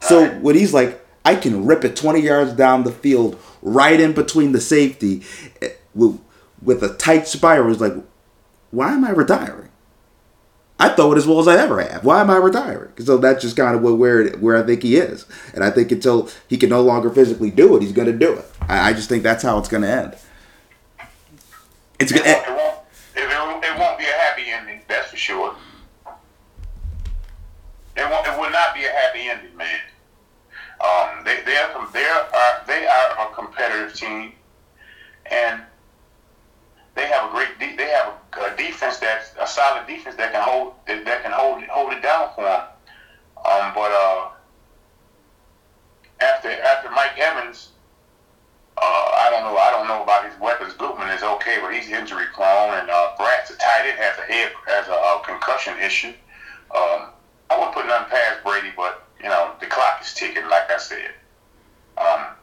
So 0.00 0.30
when 0.40 0.56
he's 0.56 0.74
like, 0.74 1.04
I 1.24 1.36
can 1.36 1.64
rip 1.64 1.84
it 1.84 1.94
20 1.94 2.20
yards 2.20 2.52
down 2.54 2.82
the 2.82 2.90
field, 2.90 3.38
right 3.62 3.98
in 4.00 4.12
between 4.12 4.50
the 4.50 4.60
safety, 4.60 5.22
eh, 5.60 5.68
with, 5.94 6.18
with 6.60 6.82
a 6.82 6.94
tight 6.94 7.28
spiral, 7.28 7.70
it's 7.70 7.80
like, 7.80 7.94
why 8.72 8.92
am 8.92 9.04
I 9.04 9.10
retiring? 9.10 9.68
I 10.80 10.88
throw 10.88 11.12
it 11.12 11.18
as 11.18 11.28
well 11.28 11.38
as 11.38 11.46
I 11.46 11.56
ever 11.58 11.80
have. 11.80 12.04
Why 12.04 12.20
am 12.20 12.30
I 12.30 12.36
retiring? 12.36 12.90
So 12.98 13.16
that's 13.18 13.40
just 13.40 13.56
kind 13.56 13.76
of 13.76 13.82
where 13.82 14.30
where 14.38 14.56
I 14.56 14.66
think 14.66 14.82
he 14.82 14.96
is, 14.96 15.26
and 15.54 15.62
I 15.62 15.70
think 15.70 15.92
until 15.92 16.28
he 16.48 16.56
can 16.56 16.70
no 16.70 16.82
longer 16.82 17.08
physically 17.08 17.52
do 17.52 17.76
it, 17.76 17.82
he's 17.82 17.92
going 17.92 18.10
to 18.10 18.18
do 18.18 18.32
it. 18.32 18.44
I, 18.62 18.90
I 18.90 18.92
just 18.92 19.08
think 19.08 19.22
that's 19.22 19.44
how 19.44 19.58
it's 19.58 19.68
going 19.68 19.84
to 19.84 19.88
end. 19.88 20.16
It's 22.02 22.10
It 22.10 22.24
going. 22.24 22.34
won't, 22.34 22.78
it, 23.14 23.28
won't, 23.28 23.64
it, 23.64 23.68
it 23.70 23.78
won't 23.78 23.98
be 23.98 24.04
a 24.04 24.12
happy 24.12 24.42
ending, 24.48 24.82
that's 24.88 25.10
for 25.10 25.16
sure. 25.16 25.54
It 27.96 28.10
won't. 28.10 28.26
It 28.26 28.36
will 28.40 28.50
not 28.50 28.74
be 28.74 28.84
a 28.84 28.90
happy 28.90 29.28
ending, 29.28 29.56
man. 29.56 29.78
Um, 30.80 31.24
they 31.24 31.42
they 31.42 31.56
are 31.58 31.88
they 31.92 32.04
are 32.04 32.64
they 32.66 32.86
are 32.86 33.28
a 33.30 33.34
competitive 33.34 33.94
team, 33.94 34.32
and 35.30 35.62
they 36.94 37.06
have 37.06 37.28
a 37.28 37.32
great 37.32 37.56
de- 37.60 37.76
they 37.76 37.88
have 37.90 38.14
a, 38.38 38.52
a 38.52 38.56
defense 38.56 38.98
that's 38.98 39.32
a 39.38 39.46
solid 39.46 39.86
defense 39.86 40.16
that 40.16 40.32
can 40.32 40.42
hold 40.42 40.74
that, 40.88 41.04
that 41.04 41.22
can 41.22 41.30
hold 41.32 41.62
hold 41.64 41.92
it 41.92 42.02
down 42.02 42.30
for 42.34 42.42
them. 42.44 42.62
Um, 43.44 43.72
but 43.74 43.92
uh, 43.92 44.28
after 46.20 46.50
after 46.50 46.90
Mike 46.90 47.18
Evans, 47.18 47.68
uh, 48.82 49.14
I 49.14 49.30
don't 49.30 49.44
know 49.46 49.56
I 49.56 49.70
don't 49.70 49.86
know 49.86 50.02
about 50.02 50.26
his 50.26 50.38
weapons. 50.40 50.74
Goodman 50.74 51.08
is 51.10 51.22
okay, 51.22 51.58
but 51.62 51.72
he's 51.72 51.88
injury 51.88 52.26
prone, 52.34 52.74
and 52.74 52.90
uh, 52.90 53.14
Brate's 53.16 53.50
a 53.50 53.56
tight 53.56 53.86
end 53.86 53.98
has 53.98 54.18
a 54.18 54.26
head 54.26 54.50
has 54.66 54.88
a, 54.88 54.94
uh 54.94 55.18
concussion 55.22 55.78
issue. 55.78 56.12
Um, 56.74 57.14
I 57.46 57.54
wouldn't 57.54 57.74
put 57.74 57.86
nothing 57.86 58.10
past 58.10 58.42
Brady, 58.42 58.74
but 58.76 59.06
you 59.22 59.28
know 59.28 59.52
the 59.60 59.66
clock 59.66 60.02
is 60.02 60.12
ticking, 60.14 60.48
like 60.50 60.68
I 60.70 60.78
said. 60.78 61.14
Um, 61.96 62.34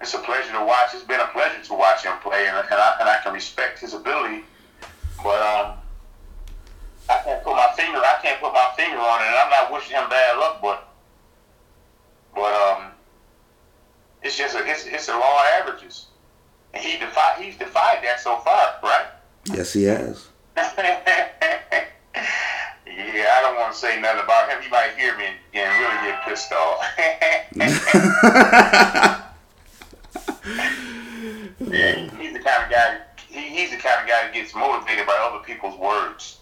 it's 0.00 0.12
a 0.12 0.18
pleasure 0.18 0.52
to 0.52 0.64
watch. 0.64 0.92
It's 0.92 1.04
been 1.04 1.20
a 1.20 1.32
pleasure 1.32 1.64
to 1.64 1.74
watch 1.74 2.04
him 2.04 2.18
play, 2.20 2.46
and, 2.46 2.56
and 2.56 2.76
I 2.76 2.96
and 3.00 3.08
I 3.08 3.18
can 3.24 3.32
respect 3.32 3.80
his 3.80 3.94
ability, 3.94 4.44
but 5.24 5.40
um, 5.40 5.80
I 7.08 7.24
can't 7.24 7.42
put 7.42 7.56
my 7.56 7.72
finger. 7.74 7.98
I 7.98 8.18
can't 8.20 8.40
put 8.40 8.52
my 8.52 8.68
finger 8.76 8.98
on 9.00 9.22
it, 9.22 9.28
and 9.32 9.36
I'm 9.36 9.50
not 9.50 9.72
wishing 9.72 9.96
him 9.96 10.08
bad 10.10 10.36
luck, 10.36 10.60
but 10.60 10.92
but 12.34 12.52
um, 12.52 12.92
it's 14.28 14.36
just 14.36 14.54
a 14.54 14.64
it's, 14.66 14.84
it's 14.84 15.08
a 15.08 15.12
law 15.12 15.40
of 15.40 15.46
averages, 15.58 16.06
and 16.74 16.84
he 16.84 16.98
defied 16.98 17.40
he's 17.40 17.56
defied 17.56 18.00
that 18.02 18.20
so 18.20 18.36
far, 18.40 18.74
right? 18.82 19.06
Yes, 19.46 19.72
he 19.72 19.84
has. 19.84 20.28
yeah, 20.56 20.66
I 22.84 23.38
don't 23.40 23.56
want 23.56 23.72
to 23.72 23.78
say 23.78 23.98
nothing 23.98 24.22
about 24.22 24.50
him. 24.50 24.60
He 24.60 24.68
might 24.68 24.90
hear 24.98 25.16
me 25.16 25.24
and 25.54 25.78
really 25.80 26.10
get 26.10 26.22
pissed 26.26 26.52
off. 26.52 26.84
yeah, 31.70 32.10
he's 32.20 32.32
the 32.34 32.40
kind 32.40 32.64
of 32.64 32.70
guy. 32.70 32.98
He, 33.28 33.40
he's 33.40 33.70
the 33.70 33.78
kind 33.78 34.02
of 34.02 34.08
guy 34.08 34.24
that 34.24 34.34
gets 34.34 34.54
motivated 34.54 35.06
by 35.06 35.16
other 35.22 35.42
people's 35.42 35.78
words. 35.78 36.38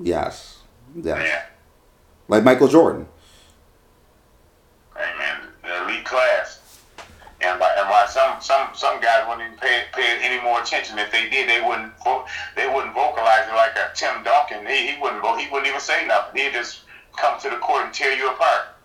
yes. 0.00 0.56
Yes. 0.96 1.22
Yeah. 1.22 1.42
Like 2.28 2.42
Michael 2.42 2.66
Jordan. 2.66 3.06
Hey 4.96 5.12
man, 5.18 5.42
the 5.62 5.84
elite 5.84 6.04
class. 6.04 6.59
And 7.42 7.58
by, 7.58 7.72
and 7.78 7.88
why 7.88 8.06
some 8.06 8.40
some 8.40 8.68
some 8.74 9.00
guys 9.00 9.24
wouldn't 9.26 9.46
even 9.46 9.58
pay 9.58 9.84
pay 9.92 10.18
any 10.20 10.42
more 10.42 10.60
attention. 10.60 10.98
If 10.98 11.10
they 11.10 11.30
did, 11.30 11.48
they 11.48 11.66
wouldn't 11.66 11.92
vo- 12.04 12.26
they 12.54 12.68
wouldn't 12.68 12.94
vocalize 12.94 13.48
it 13.48 13.54
like 13.54 13.76
a 13.76 13.90
Tim 13.94 14.22
Duncan. 14.22 14.66
He, 14.66 14.92
he 14.92 15.00
wouldn't 15.00 15.24
he 15.40 15.48
wouldn't 15.48 15.68
even 15.68 15.80
say 15.80 16.06
nothing. 16.06 16.42
He'd 16.42 16.52
just 16.52 16.80
come 17.16 17.40
to 17.40 17.50
the 17.50 17.56
court 17.56 17.86
and 17.86 17.94
tear 17.94 18.12
you 18.12 18.28
apart. 18.28 18.76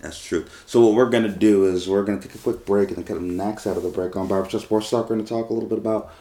That's 0.00 0.22
true. 0.22 0.44
So 0.66 0.80
what 0.80 0.94
we're 0.94 1.08
gonna 1.08 1.28
do 1.30 1.64
is 1.66 1.88
we're 1.88 2.02
gonna 2.04 2.20
take 2.20 2.34
a 2.34 2.38
quick 2.38 2.66
break 2.66 2.88
and 2.88 2.98
then 2.98 3.04
kind 3.04 3.16
of 3.16 3.22
next 3.24 3.66
out 3.66 3.76
of 3.76 3.82
the 3.82 3.88
break 3.88 4.16
on 4.16 4.28
Barbershop 4.28 4.60
Sports 4.60 4.90
Talk. 4.90 5.08
We're 5.08 5.16
gonna 5.16 5.26
talk 5.26 5.48
a 5.48 5.54
little 5.54 5.68
bit 5.68 5.78
about 5.78 6.12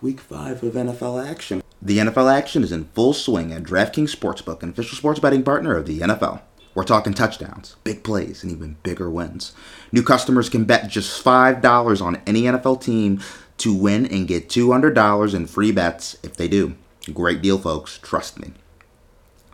Week 0.00 0.20
Five 0.20 0.62
of 0.62 0.74
NFL 0.74 1.26
action. 1.28 1.62
The 1.82 1.98
NFL 1.98 2.32
action 2.32 2.62
is 2.62 2.72
in 2.72 2.84
full 2.94 3.12
swing 3.12 3.52
at 3.52 3.62
DraftKings 3.62 4.14
Sportsbook, 4.16 4.62
an 4.62 4.70
official 4.70 4.96
sports 4.96 5.20
betting 5.20 5.42
partner 5.42 5.76
of 5.76 5.86
the 5.86 6.00
NFL. 6.00 6.40
We're 6.76 6.84
talking 6.84 7.14
touchdowns, 7.14 7.74
big 7.84 8.04
plays, 8.04 8.42
and 8.42 8.52
even 8.52 8.76
bigger 8.82 9.08
wins. 9.08 9.54
New 9.92 10.02
customers 10.02 10.50
can 10.50 10.64
bet 10.64 10.90
just 10.90 11.22
five 11.22 11.62
dollars 11.62 12.02
on 12.02 12.20
any 12.26 12.42
NFL 12.42 12.82
team 12.82 13.18
to 13.56 13.74
win 13.74 14.04
and 14.04 14.28
get 14.28 14.50
two 14.50 14.72
hundred 14.72 14.94
dollars 14.94 15.32
in 15.32 15.46
free 15.46 15.72
bets 15.72 16.18
if 16.22 16.36
they 16.36 16.48
do. 16.48 16.76
Great 17.14 17.40
deal, 17.40 17.56
folks. 17.56 17.98
Trust 18.02 18.38
me. 18.38 18.52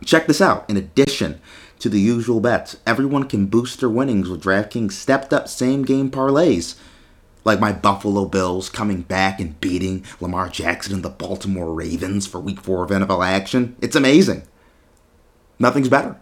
Check 0.03 0.27
this 0.27 0.41
out. 0.41 0.69
In 0.69 0.75
addition 0.75 1.39
to 1.79 1.87
the 1.87 2.01
usual 2.01 2.41
bets, 2.41 2.75
everyone 2.85 3.29
can 3.29 3.45
boost 3.45 3.79
their 3.79 3.89
winnings 3.89 4.27
with 4.27 4.43
DraftKings 4.43 4.91
stepped 4.91 5.31
up 5.31 5.47
same 5.47 5.83
game 5.83 6.11
parlays. 6.11 6.75
Like 7.45 7.61
my 7.61 7.71
Buffalo 7.71 8.25
Bills 8.25 8.67
coming 8.67 9.01
back 9.01 9.39
and 9.39 9.59
beating 9.61 10.03
Lamar 10.19 10.49
Jackson 10.49 10.95
and 10.95 11.03
the 11.03 11.09
Baltimore 11.09 11.73
Ravens 11.73 12.27
for 12.27 12.41
week 12.41 12.59
four 12.59 12.83
of 12.83 12.89
NFL 12.89 13.25
action. 13.25 13.77
It's 13.81 13.95
amazing. 13.95 14.43
Nothing's 15.57 15.87
better. 15.87 16.17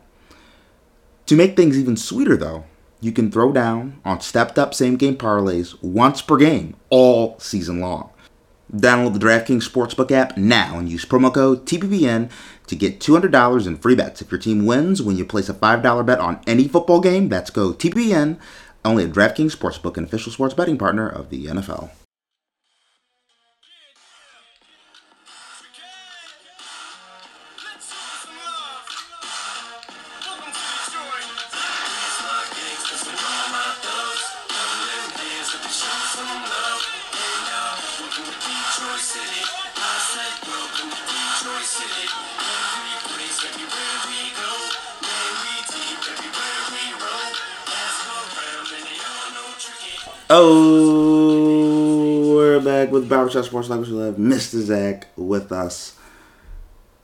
To 1.27 1.35
make 1.35 1.55
things 1.55 1.77
even 1.77 1.95
sweeter, 1.95 2.35
though, 2.35 2.65
you 2.99 3.11
can 3.11 3.31
throw 3.31 3.51
down 3.51 3.99
on 4.05 4.21
stepped 4.21 4.59
up 4.59 4.73
same 4.73 4.95
game 4.95 5.17
parlays 5.17 5.81
once 5.81 6.21
per 6.21 6.37
game 6.37 6.75
all 6.89 7.39
season 7.39 7.79
long. 7.79 8.09
Download 8.73 9.13
the 9.13 9.19
DraftKings 9.19 9.69
Sportsbook 9.69 10.11
app 10.11 10.37
now 10.37 10.77
and 10.77 10.87
use 10.87 11.03
promo 11.03 11.33
code 11.33 11.65
TPPN 11.65 12.31
to 12.67 12.75
get 12.75 12.99
$200 12.99 13.67
in 13.67 13.77
free 13.77 13.95
bets. 13.95 14.21
If 14.21 14.31
your 14.31 14.39
team 14.39 14.65
wins 14.65 15.01
when 15.01 15.17
you 15.17 15.25
place 15.25 15.49
a 15.49 15.53
$5 15.53 16.05
bet 16.05 16.19
on 16.19 16.39
any 16.47 16.67
football 16.67 17.01
game, 17.01 17.27
that's 17.27 17.49
code 17.49 17.79
TPPN 17.79 18.37
only 18.85 19.03
at 19.03 19.11
DraftKings 19.11 19.55
Sportsbook, 19.55 19.97
an 19.97 20.05
official 20.05 20.31
sports 20.31 20.53
betting 20.53 20.77
partner 20.77 21.07
of 21.07 21.29
the 21.29 21.47
NFL. 21.47 21.89
We're 52.33 52.59
back 52.61 52.91
with 52.91 53.07
Barbershop 53.07 53.45
Sports 53.45 53.67
Talk. 53.67 53.81
We 53.85 53.97
have 53.99 54.15
Mr. 54.15 54.59
Zach 54.61 55.07
with 55.15 55.51
us. 55.51 55.97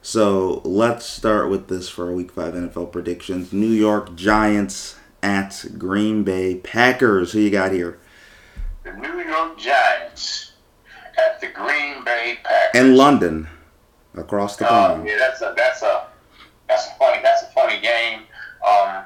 So 0.02 0.62
let's 0.64 1.06
start 1.06 1.50
with 1.50 1.68
this 1.68 1.88
for 1.90 2.08
our 2.08 2.14
Week 2.14 2.32
5 2.32 2.54
NFL 2.56 2.92
predictions. 2.92 3.54
New 3.54 3.68
York 3.70 4.16
Giants 4.16 4.96
at 5.22 5.66
Green 5.78 6.24
Bay 6.24 6.56
Packers. 6.56 7.32
Who 7.34 7.40
you 7.40 7.50
got 7.52 7.72
here? 7.72 8.00
The 8.84 8.94
New 8.94 9.20
York 9.22 9.60
Giants 9.60 10.54
at 11.18 11.40
the 11.42 11.48
Green 11.48 12.04
Bay 12.04 12.40
Packers. 12.44 12.82
In 12.82 12.96
London, 12.96 13.48
across 14.16 14.56
the 14.58 14.66
Oh, 14.66 14.70
pond. 14.70 15.08
yeah, 15.08 15.18
that's 15.20 15.42
a 15.42 15.54
that's 15.56 15.82
a 15.84 16.08
that's 16.68 16.88
a 16.88 16.92
funny 16.98 17.22
that's 17.22 17.44
a 17.44 17.48
funny 17.48 17.80
game. 17.82 18.22
Um, 18.68 19.04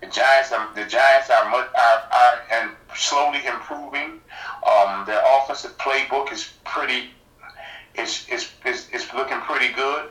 the 0.00 0.06
Giants 0.06 0.52
are 0.52 0.68
the 0.74 0.84
Giants 0.84 1.30
are 1.30 1.50
much, 1.50 1.68
are, 1.74 2.02
are 2.12 2.40
and 2.52 2.70
slowly 2.96 3.44
improving. 3.46 4.20
Um, 4.66 5.04
their 5.06 5.22
offensive 5.24 5.76
playbook 5.78 6.32
is 6.32 6.52
pretty 6.64 7.10
is 7.94 8.26
is 8.30 8.50
is, 8.64 8.88
is 8.90 9.12
looking 9.14 9.40
pretty 9.40 9.72
good. 9.72 10.10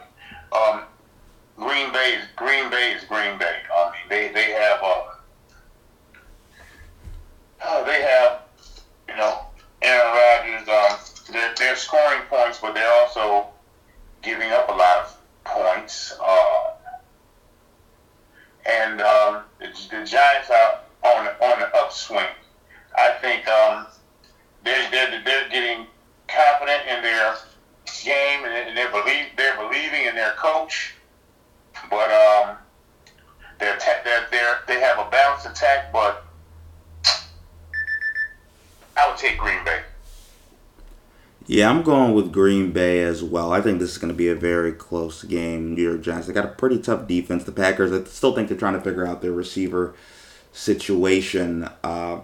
Um, 0.52 0.82
Green 1.58 1.92
Bay 1.92 2.16
is 2.16 2.26
Green 2.36 2.70
Bay 2.70 2.94
is 2.94 3.04
Green 3.06 3.38
Bay. 3.38 3.58
I 3.76 3.92
mean, 3.92 4.10
they 4.10 4.32
they 4.32 4.52
have 4.52 4.80
uh, 4.84 5.04
uh, 7.64 7.84
they 7.84 8.02
have 8.02 8.42
you 9.08 9.16
know 9.16 9.46
Aaron 9.82 10.14
Rodgers. 10.14 10.68
Um, 10.68 11.00
they're, 11.32 11.54
they're 11.58 11.76
scoring 11.76 12.22
points, 12.30 12.60
but 12.60 12.74
they're 12.74 12.92
also 13.02 13.48
giving 14.22 14.52
up 14.52 14.70
a 14.70 14.74
lot 14.74 14.98
of 15.00 15.18
points. 15.44 16.18
Uh, 16.22 16.72
and 18.66 19.02
um, 19.02 19.44
the, 19.60 19.68
the 19.90 20.06
Giants 20.06 20.50
are 20.50 20.80
on 21.04 21.26
the, 21.26 21.46
on 21.46 21.60
the 21.60 21.76
upswing. 21.78 22.26
I 22.98 23.12
think 23.22 23.48
um, 23.48 23.88
they're, 24.64 24.90
they're, 24.92 25.22
they're 25.24 25.50
getting 25.50 25.88
confident 26.28 26.84
in 26.88 27.02
their 27.02 27.36
game 28.04 28.46
and 28.46 28.78
they're, 28.78 28.92
believe, 28.92 29.26
they're 29.38 29.56
believing 29.58 30.06
in 30.06 30.16
their 30.16 30.34
coach. 30.34 30.94
But 31.90 32.12
um, 32.12 32.58
they're, 33.60 33.78
ta- 33.78 34.02
they're, 34.04 34.28
they're, 34.32 34.60
they 34.68 34.80
have 34.80 35.00
a 35.00 35.10
balanced 35.10 35.46
attack, 35.46 35.94
but 35.94 36.26
I 38.98 39.08
would 39.08 39.18
take 39.18 39.38
Green 39.38 39.64
Bay. 39.64 39.82
Yeah, 41.60 41.72
I'm 41.72 41.84
going 41.84 42.14
with 42.14 42.32
Green 42.32 42.72
Bay 42.72 43.02
as 43.02 43.22
well. 43.22 43.52
I 43.52 43.60
think 43.60 43.80
this 43.80 43.92
is 43.92 43.98
going 43.98 44.14
to 44.14 44.18
be 44.18 44.30
a 44.30 44.36
very 44.36 44.72
close 44.72 45.24
game. 45.24 45.76
New 45.76 45.82
York 45.82 46.00
Giants, 46.00 46.26
they 46.26 46.32
got 46.32 46.46
a 46.46 46.56
pretty 46.56 46.80
tough 46.80 47.06
defense. 47.06 47.44
The 47.44 47.52
Packers, 47.52 47.92
I 47.92 48.02
still 48.06 48.34
think 48.34 48.48
they're 48.48 48.58
trying 48.58 48.76
to 48.76 48.80
figure 48.80 49.06
out 49.06 49.22
their 49.22 49.34
receiver 49.34 49.94
situation. 50.54 51.68
Uh, 51.84 52.22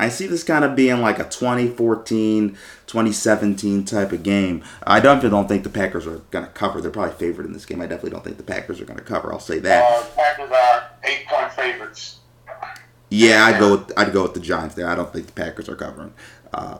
I 0.00 0.08
see 0.08 0.26
this 0.26 0.42
kind 0.42 0.64
of 0.64 0.74
being 0.74 1.00
like 1.00 1.20
a 1.20 1.22
2014, 1.22 2.58
2017 2.86 3.84
type 3.84 4.10
of 4.10 4.24
game. 4.24 4.64
I 4.84 4.98
definitely 4.98 5.30
don't 5.30 5.46
think 5.46 5.62
the 5.62 5.70
Packers 5.70 6.04
are 6.08 6.18
going 6.32 6.44
to 6.44 6.50
cover. 6.50 6.80
They're 6.80 6.90
probably 6.90 7.14
favored 7.14 7.46
in 7.46 7.52
this 7.52 7.66
game. 7.66 7.80
I 7.80 7.86
definitely 7.86 8.10
don't 8.10 8.24
think 8.24 8.38
the 8.38 8.42
Packers 8.42 8.80
are 8.80 8.86
going 8.86 8.98
to 8.98 9.04
cover. 9.04 9.32
I'll 9.32 9.38
say 9.38 9.60
that. 9.60 9.84
Uh, 9.84 10.04
Packers 10.16 10.50
are 10.50 10.90
eight 11.04 11.28
point 11.28 11.52
favorites. 11.52 12.18
Yeah, 13.08 13.44
I'd 13.44 13.60
go 13.60 13.76
with 13.76 13.96
I'd 13.96 14.12
go 14.12 14.24
with 14.24 14.34
the 14.34 14.40
Giants 14.40 14.74
there. 14.74 14.88
I 14.88 14.96
don't 14.96 15.12
think 15.12 15.26
the 15.26 15.32
Packers 15.32 15.68
are 15.68 15.76
covering. 15.76 16.12
Uh, 16.52 16.78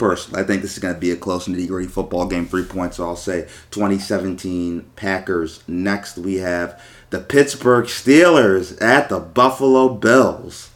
personally, 0.00 0.42
I 0.42 0.46
think 0.46 0.62
this 0.62 0.72
is 0.72 0.78
going 0.80 0.94
to 0.94 1.00
be 1.00 1.12
a 1.12 1.16
close 1.16 1.46
nitty 1.46 1.68
gritty 1.68 1.86
football 1.86 2.26
game. 2.26 2.46
Three 2.46 2.64
points. 2.64 2.96
So 2.96 3.04
I'll 3.04 3.14
say 3.14 3.42
2017 3.70 4.90
Packers. 4.96 5.62
Next, 5.68 6.16
we 6.16 6.36
have 6.36 6.82
the 7.10 7.20
Pittsburgh 7.20 7.84
Steelers 7.84 8.80
at 8.82 9.10
the 9.10 9.20
Buffalo 9.20 9.90
Bills. 9.90 10.70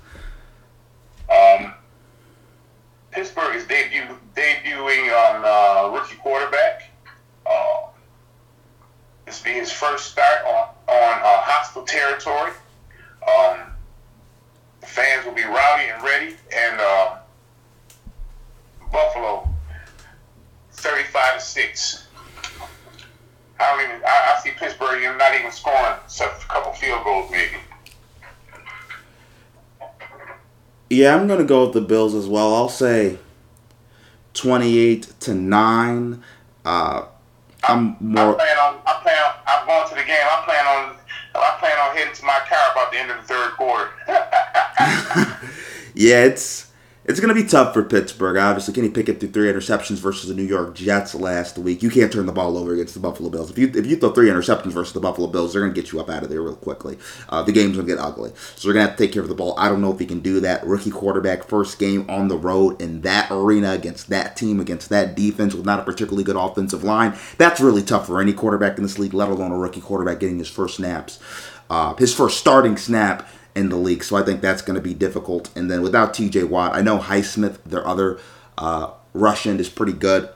Um, 1.28 1.72
Pittsburgh 3.10 3.56
is 3.56 3.64
debut, 3.66 4.02
debuting 4.36 5.10
on 5.10 5.42
uh, 5.44 5.92
rookie 5.92 6.16
quarterback. 6.16 6.90
Uh, 7.46 7.88
this 9.24 9.40
will 9.40 9.52
be 9.52 9.58
his 9.58 9.72
first 9.72 10.12
start 10.12 10.44
on 10.46 10.68
on 10.86 11.18
uh, 11.22 11.40
hostile 11.40 11.84
territory. 11.84 12.52
Um, 13.26 13.60
fans 14.82 15.24
will 15.24 15.32
be 15.32 15.44
rowdy 15.44 15.84
and 15.84 16.02
ready, 16.02 16.36
and 16.54 16.78
uh, 16.78 17.16
Buffalo, 18.92 19.48
35 20.72 21.38
to 21.38 21.40
6. 21.40 22.06
I 23.58 23.70
don't 23.70 23.84
even, 23.84 24.02
I, 24.04 24.34
I 24.36 24.40
see 24.42 24.50
Pittsburgh 24.50 25.02
even 25.02 25.16
not 25.18 25.34
even 25.34 25.50
scoring 25.50 25.76
a 25.84 26.28
couple 26.48 26.72
field 26.72 27.04
goals, 27.04 27.30
maybe. 27.30 27.56
Yeah, 30.90 31.14
I'm 31.16 31.26
going 31.26 31.38
to 31.38 31.44
go 31.44 31.64
with 31.64 31.74
the 31.74 31.80
Bills 31.80 32.14
as 32.14 32.28
well. 32.28 32.54
I'll 32.54 32.68
say 32.68 33.18
28 34.34 35.14
to 35.20 35.34
9. 35.34 36.22
Uh, 36.64 37.06
I'm 37.66 37.96
more. 38.00 38.40
I'm 38.40 38.58
on. 38.58 38.80
I'm 38.86 39.04
I'm 39.46 39.66
going 39.66 39.88
to 39.88 39.94
the 39.94 40.02
game. 40.02 40.18
I'm 40.30 40.44
planning 40.44 40.90
on. 40.90 40.96
I'm 41.34 41.90
on 41.90 41.96
heading 41.96 42.14
to 42.14 42.24
my 42.24 42.38
car 42.48 42.72
about 42.72 42.92
the 42.92 42.98
end 42.98 43.10
of 43.10 43.16
the 43.16 43.22
third 43.22 43.52
quarter. 43.52 43.90
yeah, 45.94 46.24
it's 46.24 46.70
it's 47.06 47.20
gonna 47.20 47.34
be 47.34 47.44
tough 47.44 47.74
for 47.74 47.82
Pittsburgh. 47.82 48.38
Obviously, 48.38 48.72
Kenny 48.72 48.88
Pickett 48.88 49.20
threw 49.20 49.30
three 49.30 49.52
interceptions 49.52 49.98
versus 49.98 50.28
the 50.28 50.34
New 50.34 50.44
York 50.44 50.74
Jets 50.74 51.14
last 51.14 51.58
week. 51.58 51.82
You 51.82 51.90
can't 51.90 52.10
turn 52.10 52.24
the 52.24 52.32
ball 52.32 52.56
over 52.56 52.72
against 52.72 52.94
the 52.94 53.00
Buffalo 53.00 53.28
Bills. 53.28 53.50
If 53.50 53.58
you 53.58 53.70
if 53.74 53.86
you 53.86 53.96
throw 53.96 54.10
three 54.10 54.30
interceptions 54.30 54.72
versus 54.72 54.94
the 54.94 55.00
Buffalo 55.00 55.26
Bills, 55.26 55.52
they're 55.52 55.60
gonna 55.60 55.74
get 55.74 55.92
you 55.92 56.00
up 56.00 56.08
out 56.08 56.22
of 56.22 56.30
there 56.30 56.40
real 56.40 56.56
quickly. 56.56 56.98
Uh, 57.28 57.42
the 57.42 57.52
game's 57.52 57.76
gonna 57.76 57.86
get 57.86 57.98
ugly, 57.98 58.32
so 58.56 58.66
they're 58.66 58.72
gonna 58.72 58.86
have 58.86 58.96
to 58.96 59.02
take 59.04 59.12
care 59.12 59.22
of 59.22 59.28
the 59.28 59.34
ball. 59.34 59.54
I 59.58 59.68
don't 59.68 59.82
know 59.82 59.92
if 59.92 59.98
he 59.98 60.06
can 60.06 60.20
do 60.20 60.40
that. 60.40 60.66
Rookie 60.66 60.90
quarterback, 60.90 61.44
first 61.44 61.78
game 61.78 62.08
on 62.08 62.28
the 62.28 62.38
road 62.38 62.80
in 62.80 63.02
that 63.02 63.30
arena 63.30 63.72
against 63.72 64.08
that 64.08 64.34
team, 64.34 64.58
against 64.58 64.88
that 64.88 65.14
defense 65.14 65.54
with 65.54 65.66
not 65.66 65.80
a 65.80 65.82
particularly 65.82 66.24
good 66.24 66.36
offensive 66.36 66.84
line. 66.84 67.14
That's 67.36 67.60
really 67.60 67.82
tough 67.82 68.06
for 68.06 68.20
any 68.20 68.32
quarterback 68.32 68.78
in 68.78 68.82
this 68.82 68.98
league, 68.98 69.12
let 69.12 69.28
alone 69.28 69.52
a 69.52 69.58
rookie 69.58 69.82
quarterback 69.82 70.20
getting 70.20 70.38
his 70.38 70.48
first 70.48 70.76
snaps, 70.76 71.18
uh, 71.68 71.94
his 71.96 72.14
first 72.14 72.38
starting 72.38 72.78
snap 72.78 73.28
in 73.54 73.68
the 73.68 73.76
league. 73.76 74.02
So 74.04 74.16
I 74.16 74.22
think 74.22 74.40
that's 74.40 74.62
going 74.62 74.76
to 74.76 74.82
be 74.82 74.94
difficult. 74.94 75.50
And 75.56 75.70
then 75.70 75.82
without 75.82 76.14
T.J. 76.14 76.44
Watt, 76.44 76.74
I 76.74 76.82
know 76.82 76.98
Highsmith, 76.98 77.62
their 77.64 77.86
other 77.86 78.18
uh, 78.58 78.90
rush 79.12 79.46
end, 79.46 79.60
is 79.60 79.68
pretty 79.68 79.92
good, 79.92 80.28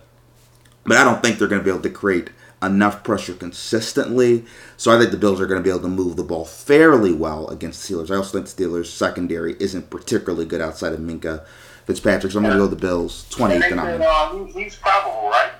but 0.85 0.97
I 0.97 1.05
don't 1.05 1.23
think 1.23 1.39
they're 1.39 1.49
going 1.49 1.61
to 1.61 1.65
be 1.65 1.71
able 1.71 1.83
to 1.83 1.91
create 1.91 2.31
enough 2.63 3.05
pressure 3.05 3.35
consistently. 3.35 4.45
So 4.77 4.95
I 4.95 4.99
think 4.99 5.11
the 5.13 5.17
Bills 5.17 5.41
are 5.41 5.47
going 5.47 5.61
to 5.61 5.65
be 5.65 5.71
able 5.71 5.83
to 5.83 5.89
move 5.89 6.17
the 6.17 6.25
ball 6.25 6.45
fairly 6.45 7.13
well 7.13 7.49
against 7.49 7.87
the 7.87 7.95
Steelers. 7.95 8.11
I 8.11 8.17
also 8.17 8.39
think 8.39 8.49
the 8.49 8.65
Steelers 8.65 8.87
secondary 8.87 9.57
isn't 9.61 9.91
particularly 9.91 10.45
good 10.47 10.61
outside 10.61 10.93
of 10.93 11.01
Minkah 11.01 11.45
Fitzpatrick. 11.87 12.33
So 12.33 12.39
I'm 12.39 12.45
going 12.45 12.57
to 12.57 12.63
go 12.63 12.67
the 12.67 12.77
Bills, 12.77 13.25
And 13.25 13.33
28 13.33 13.59
they 13.61 13.69
to 13.71 13.75
said, 13.77 14.01
9. 14.01 14.03
uh, 14.03 14.45
he's, 14.59 14.77
probable, 14.77 15.29
right? 15.29 15.53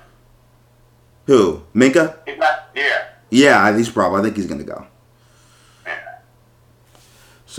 Who? 1.27 1.63
Minkah? 1.73 2.17
He's 2.25 2.37
not. 2.37 2.69
Yeah. 2.75 3.05
Yeah, 3.29 3.77
he's 3.77 3.89
probably. 3.89 4.19
I 4.19 4.23
think 4.23 4.35
he's 4.35 4.47
going 4.47 4.59
to 4.59 4.65
go. 4.65 4.87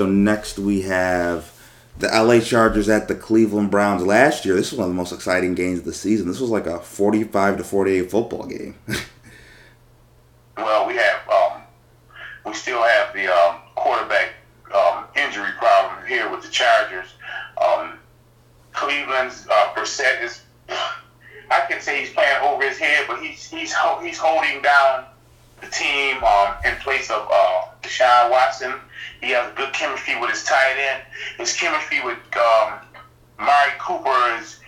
So 0.01 0.07
next 0.07 0.59
we 0.59 0.81
have 0.81 1.53
the 1.99 2.07
LA 2.07 2.41
Chargers 2.41 2.89
at 2.89 3.07
the 3.07 3.15
Cleveland 3.15 3.71
Browns. 3.71 4.03
Last 4.03 4.47
year, 4.47 4.55
this 4.55 4.73
was 4.73 4.79
one 4.79 4.89
of 4.89 4.95
the 4.95 4.97
most 4.97 5.13
exciting 5.13 5.55
games 5.55 5.81
of 5.81 5.85
the 5.85 5.93
season. 5.93 6.27
This 6.27 6.41
was 6.41 6.49
like 6.49 6.65
a 6.65 6.81
45 6.81 7.59
to 7.59 7.65
48 7.65 8.11
football 8.11 8.47
game. 8.47 8.77
Well, 10.57 10.87
we 10.87 10.95
have. 10.95 11.29
Um, 11.29 11.63
we 12.47 12.55
still 12.55 12.83
have 12.83 13.15
the 13.15 13.27
um, 13.27 13.57
quarterback 13.75 14.31
um, 14.75 15.05
injury 15.15 15.51
problem 15.59 16.07
here 16.07 16.31
with 16.31 16.43
the 16.43 16.49
Chargers. 16.49 17.15
Um, 17.63 17.99
Cleveland's 18.73 19.47
uh, 19.51 19.75
Brissett 19.75 20.23
is. 20.23 20.41
I 20.71 21.67
can 21.69 21.83
say 21.83 22.01
he's 22.01 22.13
playing 22.15 22.43
over 22.43 22.63
his 22.63 22.79
head, 22.79 23.05
but 23.07 23.23
he's 23.23 23.51
he's 23.51 23.75
he's 24.03 24.19
holding 24.19 24.63
down 24.63 25.05
the 25.61 25.67
team 25.67 26.23
um, 26.25 26.55
in 26.65 26.75
place 26.77 27.11
of 27.11 27.29
uh, 27.31 27.70
Deshaun 27.83 28.31
Watson. 28.31 28.75
He 29.21 29.31
has 29.31 29.53
good 29.55 29.73
chemistry 29.73 30.19
with 30.21 30.31
his 30.31 30.45
tight 30.45 30.77
end. 30.79 31.03
His 31.39 31.55
chemistry 31.57 32.01
with 32.05 32.19
um, 32.37 32.81
Mari 33.39 33.73
Cooper 33.79 34.39
is 34.41 34.61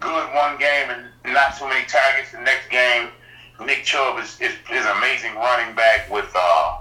good 0.00 0.34
one 0.34 0.58
game 0.58 0.90
and 0.90 1.32
not 1.32 1.54
so 1.54 1.68
many 1.68 1.86
targets 1.86 2.32
the 2.32 2.40
next 2.40 2.68
game. 2.70 3.08
Nick 3.60 3.84
Chubb 3.84 4.18
is, 4.18 4.40
is, 4.40 4.54
is 4.72 4.86
amazing 4.86 5.34
running 5.36 5.74
back 5.76 6.10
with 6.10 6.30
uh, 6.34 6.78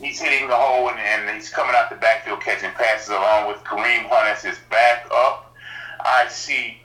he's 0.00 0.20
hitting 0.20 0.48
the 0.48 0.54
hole 0.54 0.88
and, 0.90 0.98
and 0.98 1.34
he's 1.34 1.50
coming 1.50 1.74
out 1.76 1.90
the 1.90 1.96
backfield 1.96 2.40
catching 2.40 2.70
passes 2.72 3.08
along 3.08 3.48
with 3.48 3.58
Kareem 3.64 4.08
Hunt 4.08 4.28
as 4.28 4.42
his 4.42 4.58
backup. 4.70 5.54
I 6.00 6.26
see 6.28 6.78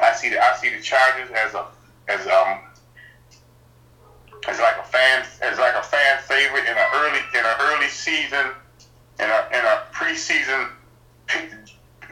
I 0.00 0.12
see 0.14 0.30
the 0.30 0.42
I 0.42 0.56
see 0.56 0.74
the 0.74 0.80
Chargers 0.80 1.30
as 1.34 1.54
a 1.54 1.66
as 2.08 2.26
um 2.26 2.60
as 4.48 4.58
like 4.60 4.76
a 4.78 4.84
fan 4.84 5.24
as 5.42 5.58
like 5.58 5.74
a 5.74 5.82
fan 5.82 6.18
favorite 6.22 6.64
in 6.64 6.76
an 6.76 6.86
early 6.94 7.20
in 7.34 7.44
an 7.44 7.56
early 7.60 7.88
season 7.88 8.46
in 9.20 9.26
a 9.26 9.48
in 9.52 9.64
a 9.64 9.82
preseason 9.92 10.68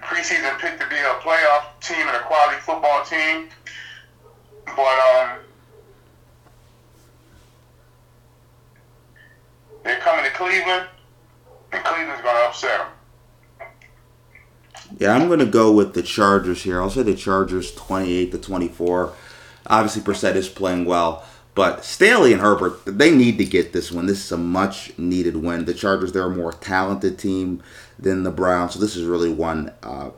preseason 0.03 0.59
pick 0.59 0.79
to 0.81 0.87
be 0.89 0.97
a 0.97 1.15
playoff 1.23 1.65
team 1.81 2.07
and 2.07 2.17
a 2.17 2.21
quality 2.21 2.61
football 2.61 3.05
team. 3.05 3.49
But 4.67 4.99
um 4.99 5.39
they're 9.83 10.01
coming 10.01 10.25
to 10.25 10.31
Cleveland 10.31 10.87
and 11.73 11.85
Cleveland's 11.85 12.23
gonna 12.23 12.49
upset 12.49 12.79
them. 12.81 12.89
yeah, 14.99 15.13
I'm 15.15 15.27
going 15.29 15.41
to 15.41 15.47
go 15.47 15.73
with 15.73 15.95
the 15.95 16.03
Chargers 16.03 16.63
here. 16.63 16.81
I'll 16.81 16.91
say 16.91 17.03
the 17.03 17.15
Chargers 17.15 17.75
28 17.75 18.33
to 18.33 18.39
24. 18.39 19.13
Obviously, 19.67 20.03
Brissett 20.03 20.37
is 20.37 20.49
playing 20.49 20.85
well. 20.85 21.25
But 21.55 21.85
Staley 21.85 22.33
and 22.33 22.43
Herbert, 22.43 22.81
they 22.85 23.15
need 23.15 23.39
to 23.39 23.45
get 23.45 23.73
this 23.73 23.93
one. 23.93 24.07
This 24.07 24.25
is 24.25 24.33
a 24.33 24.37
much 24.37 24.97
needed 24.99 25.37
win. 25.37 25.65
The 25.65 25.75
Chargers, 25.75 26.13
they're 26.13 26.27
a 26.27 26.31
more 26.31 26.53
talented 26.53 27.19
team 27.19 27.63
than 27.99 28.25
the 28.25 28.33
Browns, 28.33 28.75
so 28.75 28.81
this 28.81 28.97
is 28.97 29.05
really 29.05 29.33
one 29.33 29.73
uh, 29.83 30.11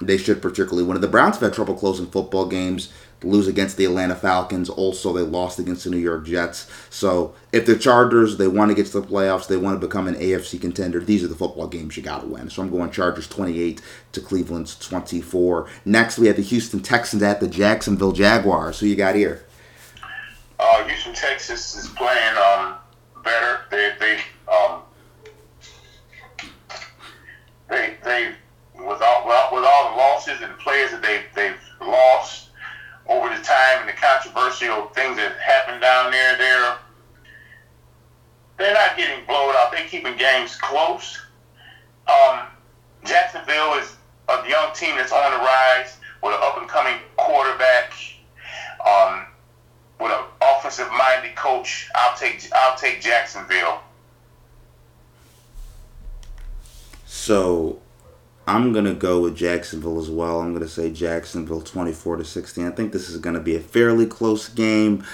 they 0.00 0.18
should 0.18 0.42
particularly 0.42 0.84
win. 0.84 1.00
The 1.00 1.08
Browns 1.08 1.36
have 1.36 1.42
had 1.42 1.54
trouble 1.54 1.74
closing 1.74 2.06
football 2.06 2.46
games. 2.46 2.92
Lose 3.22 3.48
against 3.48 3.78
the 3.78 3.86
Atlanta 3.86 4.14
Falcons. 4.14 4.68
Also, 4.68 5.12
they 5.12 5.22
lost 5.22 5.58
against 5.58 5.84
the 5.84 5.90
New 5.90 5.96
York 5.96 6.26
Jets. 6.26 6.70
So, 6.90 7.34
if 7.50 7.64
the 7.64 7.76
Chargers 7.76 8.36
they 8.36 8.46
want 8.46 8.70
to 8.70 8.74
get 8.74 8.86
to 8.86 9.00
the 9.00 9.06
playoffs, 9.06 9.48
they 9.48 9.56
want 9.56 9.80
to 9.80 9.86
become 9.86 10.06
an 10.06 10.16
AFC 10.16 10.60
contender. 10.60 11.00
These 11.00 11.24
are 11.24 11.28
the 11.28 11.34
football 11.34 11.66
games 11.66 11.96
you 11.96 12.02
got 12.02 12.20
to 12.20 12.26
win. 12.26 12.50
So, 12.50 12.62
I'm 12.62 12.70
going 12.70 12.90
Chargers 12.90 13.26
28 13.26 13.80
to 14.12 14.20
Cleveland's 14.20 14.78
24. 14.78 15.66
Next, 15.86 16.18
we 16.18 16.26
have 16.26 16.36
the 16.36 16.42
Houston 16.42 16.80
Texans 16.80 17.22
at 17.22 17.40
the 17.40 17.48
Jacksonville 17.48 18.12
Jaguars. 18.12 18.80
Who 18.80 18.86
you 18.86 18.96
got 18.96 19.14
here? 19.14 19.45
Uh, 20.86 20.88
Houston, 20.88 21.14
Texans 21.14 21.74
is 21.74 21.88
playing 21.90 22.36
um, 22.36 22.74
better. 23.24 23.62
They 23.70 23.92
they 23.98 24.20
um, 24.52 24.82
they 27.68 27.96
they 28.04 28.32
with 28.74 29.02
all 29.02 29.24
with 29.52 29.64
all 29.64 29.90
the 29.90 29.96
losses 29.96 30.40
and 30.42 30.52
the 30.52 30.56
players 30.58 30.92
that 30.92 31.02
they 31.02 31.22
they've 31.34 31.58
lost 31.80 32.50
over 33.08 33.28
the 33.28 33.42
time 33.42 33.80
and 33.80 33.88
the 33.88 33.94
controversial 33.94 34.86
things 34.88 35.16
that 35.16 35.36
happened 35.38 35.80
down 35.80 36.12
there, 36.12 36.38
they're 36.38 36.78
they're 38.58 38.74
not 38.74 38.96
getting 38.96 39.24
blown 39.26 39.54
out. 39.56 39.72
They're 39.72 39.88
keeping 39.88 40.16
games 40.16 40.56
close. 40.56 41.20
Um, 42.06 42.46
Jacksonville 43.04 43.74
is 43.74 43.96
a 44.28 44.48
young 44.48 44.72
team 44.72 44.96
that's 44.96 45.12
on 45.12 45.32
the 45.32 45.38
rise 45.38 45.98
with 46.22 46.34
an 46.34 46.40
up 46.42 46.58
and 46.58 46.68
coming 46.68 46.94
quarterback. 47.16 47.92
Um, 48.86 49.26
with 50.00 50.12
an 50.12 50.24
offensive 50.42 50.88
minded 50.96 51.34
coach, 51.36 51.88
I'll 51.94 52.16
take 52.16 52.46
I'll 52.54 52.76
take 52.76 53.00
Jacksonville. 53.00 53.80
So 57.04 57.80
I'm 58.46 58.72
gonna 58.72 58.94
go 58.94 59.22
with 59.22 59.36
Jacksonville 59.36 59.98
as 59.98 60.08
well. 60.10 60.40
I'm 60.40 60.52
gonna 60.52 60.68
say 60.68 60.90
Jacksonville 60.90 61.60
24 61.62 62.16
to 62.18 62.24
16. 62.24 62.66
I 62.66 62.70
think 62.70 62.92
this 62.92 63.08
is 63.08 63.18
gonna 63.18 63.40
be 63.40 63.56
a 63.56 63.60
fairly 63.60 64.06
close 64.06 64.48
game. 64.48 65.04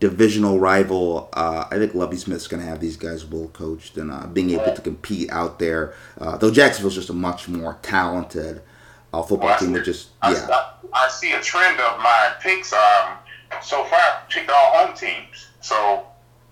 Divisional 0.00 0.58
rival. 0.58 1.30
Uh, 1.32 1.64
I 1.70 1.78
think 1.78 1.94
Lovie 1.94 2.16
Smith's 2.16 2.46
gonna 2.48 2.64
have 2.64 2.80
these 2.80 2.96
guys 2.96 3.24
well 3.24 3.48
coached 3.48 3.96
and 3.96 4.10
uh, 4.10 4.26
being 4.26 4.50
able 4.50 4.74
to 4.74 4.82
compete 4.82 5.30
out 5.30 5.58
there. 5.58 5.94
Uh, 6.20 6.36
though 6.36 6.50
Jacksonville's 6.50 6.94
just 6.94 7.08
a 7.10 7.14
much 7.14 7.48
more 7.48 7.78
talented 7.82 8.60
uh, 9.14 9.22
football 9.22 9.50
Well, 9.50 9.58
team. 9.58 9.72
That 9.72 9.84
just 9.84 10.08
I, 10.20 10.32
yeah. 10.32 10.46
I, 10.50 10.72
I 10.92 11.08
see 11.08 11.32
a 11.32 11.40
trend 11.40 11.80
of 11.80 11.98
my 11.98 12.32
picks. 12.40 12.72
Um, 12.72 13.12
so 13.62 13.84
far 13.84 13.98
I've 14.00 14.28
picked 14.28 14.50
all 14.50 14.72
home 14.74 14.96
teams. 14.96 15.48
So 15.60 16.06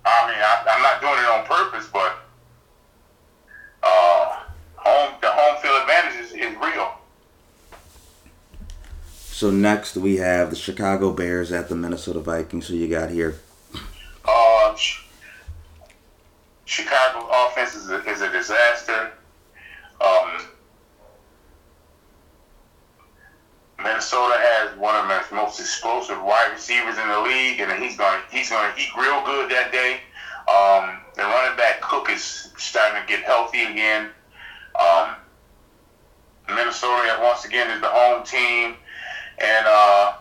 I 0.05 0.27
mean 0.29 0.39
I, 0.39 0.65
I'm 0.71 0.83
not 0.83 1.01
doing 1.01 1.15
it 1.15 1.29
on 1.31 1.45
purpose, 1.47 1.89
but 1.93 2.19
uh, 3.83 4.41
home 4.77 5.15
the 5.21 5.31
home 5.31 5.63
field 5.63 5.83
advantage 5.83 6.21
is, 6.21 6.33
is 6.33 6.57
real. 6.61 6.95
So 9.09 9.51
next 9.51 9.97
we 9.97 10.17
have 10.17 10.51
the 10.51 10.57
Chicago 10.57 11.13
Bears 11.13 11.51
at 11.51 11.69
the 11.69 11.75
Minnesota 11.75 12.21
Vikings. 12.21 12.69
Who 12.69 12.77
you 12.77 12.89
got 12.89 13.11
here? 13.11 13.41
Uh, 14.25 14.77
Chicago 16.65 17.29
offense 17.31 17.75
is 17.75 17.91
a, 17.91 18.03
is 18.09 18.23
a 18.23 18.31
disaster. 18.31 19.13
Um, 20.01 20.43
Minnesota 23.83 24.35
has 24.39 24.79
one 24.79 24.95
of 24.95 25.09
the 25.09 25.22
most 25.33 25.61
explosive 25.61 26.23
wide 26.23 26.51
receivers 26.53 26.99
in 26.99 27.09
the 27.09 27.21
league, 27.21 27.61
and 27.61 27.83
he's 27.83 27.97
going 27.97 28.21
to 28.21 28.37
he's 28.37 28.49
to 28.51 28.73
eat 28.79 28.91
real 28.99 29.25
good 29.25 29.51
that 29.51 29.73
day. 29.73 30.01
Um, 30.49 31.01
the 31.17 31.23
running 31.23 31.57
back 31.57 31.81
Cook 31.81 32.11
is 32.11 32.51
starting 32.59 33.01
to 33.01 33.09
get 33.09 33.25
healthy 33.25 33.63
again. 33.65 34.11
Um, 34.81 35.17
Minnesota 36.49 37.19
once 37.23 37.45
again 37.45 37.71
is 37.71 37.81
the 37.81 37.89
home 37.89 38.25
team, 38.25 38.77
and 39.39 39.67
uh, 39.67 40.15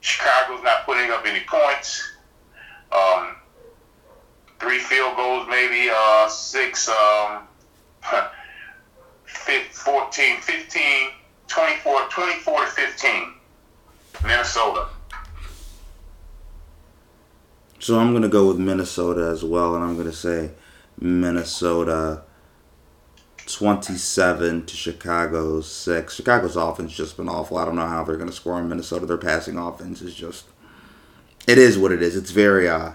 Chicago's 0.00 0.62
not 0.64 0.84
putting 0.86 1.10
up 1.10 1.24
any 1.26 1.40
points. 1.46 2.02
um, 2.92 3.36
three 4.60 4.78
field 4.78 5.16
goals, 5.16 5.46
maybe 5.50 5.90
uh, 5.94 6.28
six, 6.28 6.88
um, 6.88 7.48
fif- 9.24 9.72
14, 9.72 10.40
15, 10.40 11.10
24, 11.52 12.08
24 12.08 12.64
to 12.64 12.70
15. 12.70 13.34
Minnesota. 14.24 14.88
So 17.78 17.98
I'm 17.98 18.12
gonna 18.12 18.28
go 18.28 18.48
with 18.48 18.58
Minnesota 18.58 19.28
as 19.28 19.44
well, 19.44 19.74
and 19.74 19.84
I'm 19.84 19.96
gonna 19.96 20.12
say 20.12 20.52
Minnesota 21.00 22.22
27 23.46 24.66
to 24.66 24.76
Chicago's 24.76 25.70
six. 25.70 26.14
Chicago's 26.14 26.56
offense 26.56 26.92
just 26.92 27.16
been 27.16 27.28
awful. 27.28 27.58
I 27.58 27.64
don't 27.64 27.74
know 27.76 27.86
how 27.86 28.04
they're 28.04 28.16
gonna 28.16 28.32
score 28.32 28.58
in 28.60 28.68
Minnesota. 28.68 29.04
Their 29.04 29.18
passing 29.18 29.58
offense 29.58 30.00
is 30.00 30.14
just 30.14 30.44
it 31.46 31.58
is 31.58 31.76
what 31.76 31.92
it 31.92 32.02
is. 32.02 32.16
It's 32.16 32.30
very 32.30 32.68
uh 32.68 32.92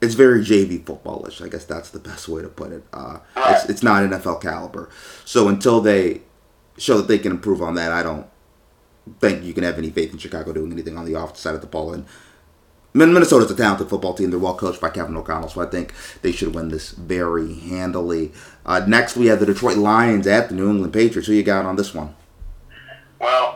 it's 0.00 0.14
very 0.14 0.40
JV 0.40 0.82
footballish. 0.82 1.40
I 1.44 1.48
guess 1.48 1.64
that's 1.64 1.90
the 1.90 1.98
best 1.98 2.28
way 2.28 2.42
to 2.42 2.48
put 2.48 2.72
it. 2.72 2.84
Uh, 2.90 3.18
it's, 3.36 3.68
it's 3.68 3.82
not 3.82 4.02
NFL 4.02 4.40
caliber. 4.40 4.88
So 5.26 5.46
until 5.46 5.80
they 5.82 6.22
show 6.80 6.96
that 6.96 7.08
they 7.08 7.18
can 7.18 7.32
improve 7.32 7.62
on 7.62 7.74
that, 7.74 7.92
I 7.92 8.02
don't 8.02 8.26
think 9.20 9.44
you 9.44 9.52
can 9.52 9.64
have 9.64 9.78
any 9.78 9.90
faith 9.90 10.12
in 10.12 10.18
Chicago 10.18 10.52
doing 10.52 10.72
anything 10.72 10.96
on 10.96 11.04
the 11.04 11.14
offensive 11.14 11.38
side 11.38 11.54
of 11.54 11.60
the 11.60 11.66
ball. 11.66 11.92
And 11.92 12.06
Min- 12.92 13.12
Minnesota's 13.12 13.50
a 13.50 13.54
talented 13.54 13.88
football 13.88 14.14
team. 14.14 14.30
They're 14.30 14.38
well 14.38 14.56
coached 14.56 14.80
by 14.80 14.90
Kevin 14.90 15.16
O'Connell, 15.16 15.48
so 15.48 15.60
I 15.60 15.66
think 15.66 15.94
they 16.22 16.32
should 16.32 16.54
win 16.54 16.68
this 16.68 16.90
very 16.90 17.54
handily. 17.54 18.32
Uh, 18.66 18.84
next, 18.86 19.16
we 19.16 19.26
have 19.26 19.40
the 19.40 19.46
Detroit 19.46 19.76
Lions 19.76 20.26
at 20.26 20.48
the 20.48 20.54
New 20.54 20.70
England 20.70 20.92
Patriots. 20.92 21.28
Who 21.28 21.34
you 21.34 21.42
got 21.42 21.66
on 21.66 21.76
this 21.76 21.94
one? 21.94 22.14
Well, 23.20 23.49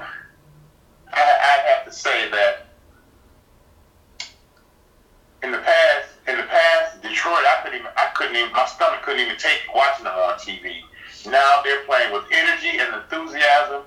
Now 11.27 11.63
they're 11.63 11.85
playing 11.85 12.13
with 12.13 12.25
energy 12.31 12.79
and 12.79 12.95
enthusiasm, 12.95 13.83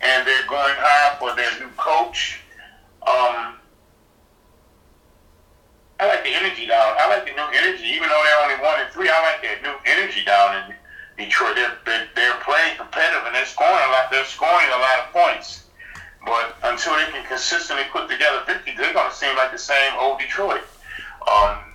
and 0.00 0.26
they're 0.26 0.46
going 0.46 0.74
hard 0.76 1.18
for 1.18 1.34
their 1.34 1.50
new 1.60 1.72
coach. 1.76 2.40
Um, 3.06 3.56
I 5.98 6.06
like 6.06 6.24
the 6.24 6.34
energy 6.36 6.66
down. 6.66 6.94
I 6.98 7.08
like 7.08 7.24
the 7.24 7.32
new 7.32 7.48
energy, 7.56 7.84
even 7.96 8.08
though 8.08 8.20
they're 8.20 8.42
only 8.44 8.60
one 8.62 8.80
and 8.80 8.90
three. 8.92 9.08
I 9.08 9.16
like 9.24 9.40
that 9.40 9.62
new 9.64 9.76
energy 9.88 10.24
down 10.24 10.52
in 10.60 10.76
Detroit. 11.16 11.56
They're, 11.56 11.72
they're, 11.86 12.08
they're 12.14 12.40
playing 12.44 12.76
competitive 12.76 13.24
and 13.24 13.34
they're 13.34 13.48
scoring 13.48 13.80
a 13.88 13.90
lot. 13.92 14.10
They're 14.10 14.28
scoring 14.28 14.68
a 14.68 14.80
lot 14.80 14.98
of 15.00 15.12
points. 15.16 15.64
But 16.26 16.56
until 16.64 16.96
they 16.96 17.06
can 17.12 17.24
consistently 17.24 17.84
put 17.92 18.10
together 18.10 18.42
50, 18.44 18.76
they're 18.76 18.92
going 18.92 19.08
to 19.08 19.16
seem 19.16 19.34
like 19.36 19.52
the 19.52 19.58
same 19.58 19.94
old 19.96 20.18
Detroit. 20.18 20.60
Um, 21.24 21.72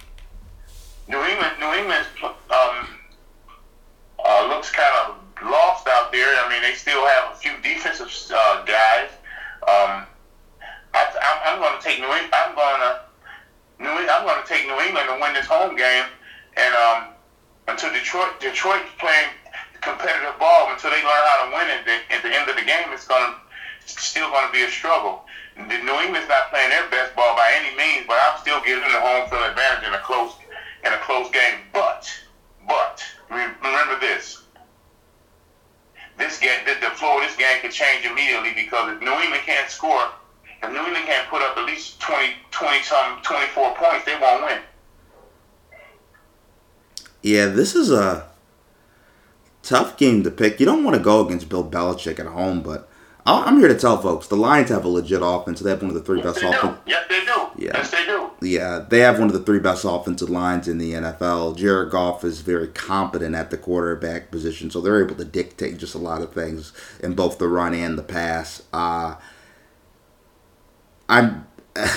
New 1.08 1.24
England, 1.24 1.58
New 1.60 1.74
England's 1.74 2.08
um, 2.22 3.01
uh, 4.32 4.48
looks 4.48 4.72
kind 4.72 4.96
of 5.04 5.20
lost 5.44 5.88
out 5.88 6.12
there. 6.12 6.32
I 6.40 6.48
mean, 6.50 6.62
they 6.62 6.74
still 6.74 7.06
have 7.06 7.34
a 7.34 7.36
few 7.36 7.52
defensive 7.62 8.08
uh, 8.32 8.64
guys. 8.64 9.10
Um, 9.68 10.08
I, 10.94 11.02
I'm, 11.20 11.38
I'm 11.44 11.60
going 11.60 11.76
to 11.76 11.84
take 11.84 12.00
New 12.00 12.08
England. 12.08 12.32
I'm 12.34 12.56
going 12.56 12.80
to 12.80 13.02
New 13.82 13.90
I'm 13.90 14.24
going 14.24 14.42
to 14.42 14.48
take 14.48 14.68
New 14.68 14.80
England 14.80 15.10
to 15.10 15.18
win 15.20 15.34
this 15.34 15.48
home 15.48 15.76
game, 15.76 16.06
and 16.56 16.74
um, 16.76 17.18
until 17.68 17.92
Detroit, 17.92 18.40
Detroit 18.40 18.86
playing 19.00 19.34
competitive 19.82 20.38
ball 20.38 20.70
until 20.70 20.92
they 20.92 21.02
learn 21.02 21.24
how 21.34 21.38
to 21.46 21.48
win 21.50 21.66
it. 21.66 21.82
At 22.14 22.22
the 22.22 22.30
end 22.30 22.48
of 22.48 22.56
the 22.56 22.62
game, 22.62 22.94
it's 22.94 23.08
going 23.08 23.34
to 23.34 23.38
still 23.86 24.30
going 24.30 24.46
to 24.46 24.54
be 24.54 24.62
a 24.64 24.70
struggle. 24.70 25.26
New 25.58 25.98
England's 26.06 26.30
not 26.30 26.50
playing 26.54 26.70
their 26.70 26.88
best 26.90 27.16
ball 27.16 27.36
by 27.36 27.52
any 27.58 27.76
means, 27.76 28.06
but 28.08 28.22
I'm 28.22 28.40
still 28.40 28.62
giving 28.62 28.86
the 28.86 29.02
home 29.02 29.28
field 29.30 29.50
advantage 29.50 29.88
in 29.88 29.94
a 29.94 30.00
close 30.00 30.38
in 30.86 30.94
a 30.94 31.02
close 31.02 31.30
game. 31.32 31.66
But 31.74 32.08
but 32.68 33.04
remember 33.32 34.00
this. 34.00 34.44
This 36.18 36.40
game, 36.40 36.60
the, 36.66 36.74
the 36.86 36.92
flow 36.96 37.18
of 37.18 37.24
this 37.24 37.36
game 37.36 37.62
could 37.62 37.72
change 37.72 38.06
immediately 38.06 38.52
because 38.54 38.94
if 38.96 39.02
New 39.02 39.12
England 39.14 39.44
can't 39.46 39.70
score, 39.70 40.04
if 40.62 40.70
New 40.70 40.78
England 40.78 41.06
can't 41.06 41.28
put 41.30 41.42
up 41.42 41.58
at 41.58 41.66
least 41.66 42.00
20, 42.02 42.34
20 42.52 42.84
some, 42.84 43.22
24 43.24 43.76
points, 43.76 44.06
they 44.06 44.18
won't 44.20 44.44
win. 44.46 44.60
Yeah, 47.22 47.48
this 47.48 47.76
is 47.76 47.92
a 47.92 48.28
tough 49.64 49.98
game 49.98 50.24
to 50.24 50.32
pick. 50.32 50.60
You 50.60 50.66
don't 50.66 50.84
want 50.84 50.98
to 50.98 51.04
go 51.04 51.26
against 51.26 51.50
Bill 51.50 51.64
Belichick 51.64 52.20
at 52.20 52.26
home, 52.28 52.62
but 52.62 52.90
I- 53.26 53.44
I'm 53.44 53.60
here 53.60 53.68
to 53.68 53.78
tell 53.78 54.02
folks 54.02 54.28
the 54.28 54.36
Lions 54.36 54.70
have 54.70 54.86
a 54.86 54.88
legit 54.88 55.22
offense. 55.24 55.60
They 55.60 55.70
have 55.70 55.82
one 55.82 55.90
of 55.90 55.96
the 55.96 56.02
three 56.02 56.22
Yes, 56.22 56.34
best 56.34 56.44
offenses. 56.44 56.80
Yes, 56.86 57.06
they 57.10 57.24
do. 57.26 57.41
Yeah. 57.62 57.74
Yes, 57.76 57.92
they 57.92 58.06
do. 58.06 58.32
Yeah, 58.42 58.86
they 58.90 59.00
have 59.00 59.20
one 59.20 59.28
of 59.28 59.34
the 59.34 59.44
three 59.44 59.60
best 59.60 59.86
offensive 59.86 60.32
lines 60.32 60.68
in 60.68 60.80
the 60.80 60.94
NFL. 60.94 61.56
Jared 61.56 61.92
Goff 61.92 62.24
is 62.24 62.42
very 62.42 62.68
competent 62.70 63.36
at 63.36 63.52
the 63.52 63.58
quarterback 63.58 64.32
position, 64.32 64.72
so 64.72 64.82
they're 64.82 65.04
able 65.04 65.16
to 65.16 65.26
dictate 65.26 65.78
just 65.78 65.94
a 65.94 66.00
lot 66.00 66.24
of 66.24 66.34
things 66.34 66.74
in 67.02 67.14
both 67.14 67.38
the 67.38 67.48
run 67.48 67.76
and 67.76 68.00
the 68.00 68.04
pass. 68.04 68.64
Uh, 68.74 69.16
I'm. 71.08 71.46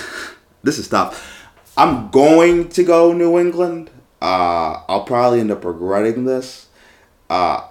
this 0.63 0.79
is 0.79 0.87
tough. 0.87 1.49
I'm 1.79 2.11
going 2.11 2.69
to 2.69 2.85
go 2.85 3.15
New 3.15 3.39
England. 3.39 3.91
Uh, 4.21 4.83
I'll 4.87 5.05
probably 5.05 5.41
end 5.41 5.51
up 5.51 5.65
regretting 5.65 6.27
this. 6.27 6.69
Uh, 7.31 7.67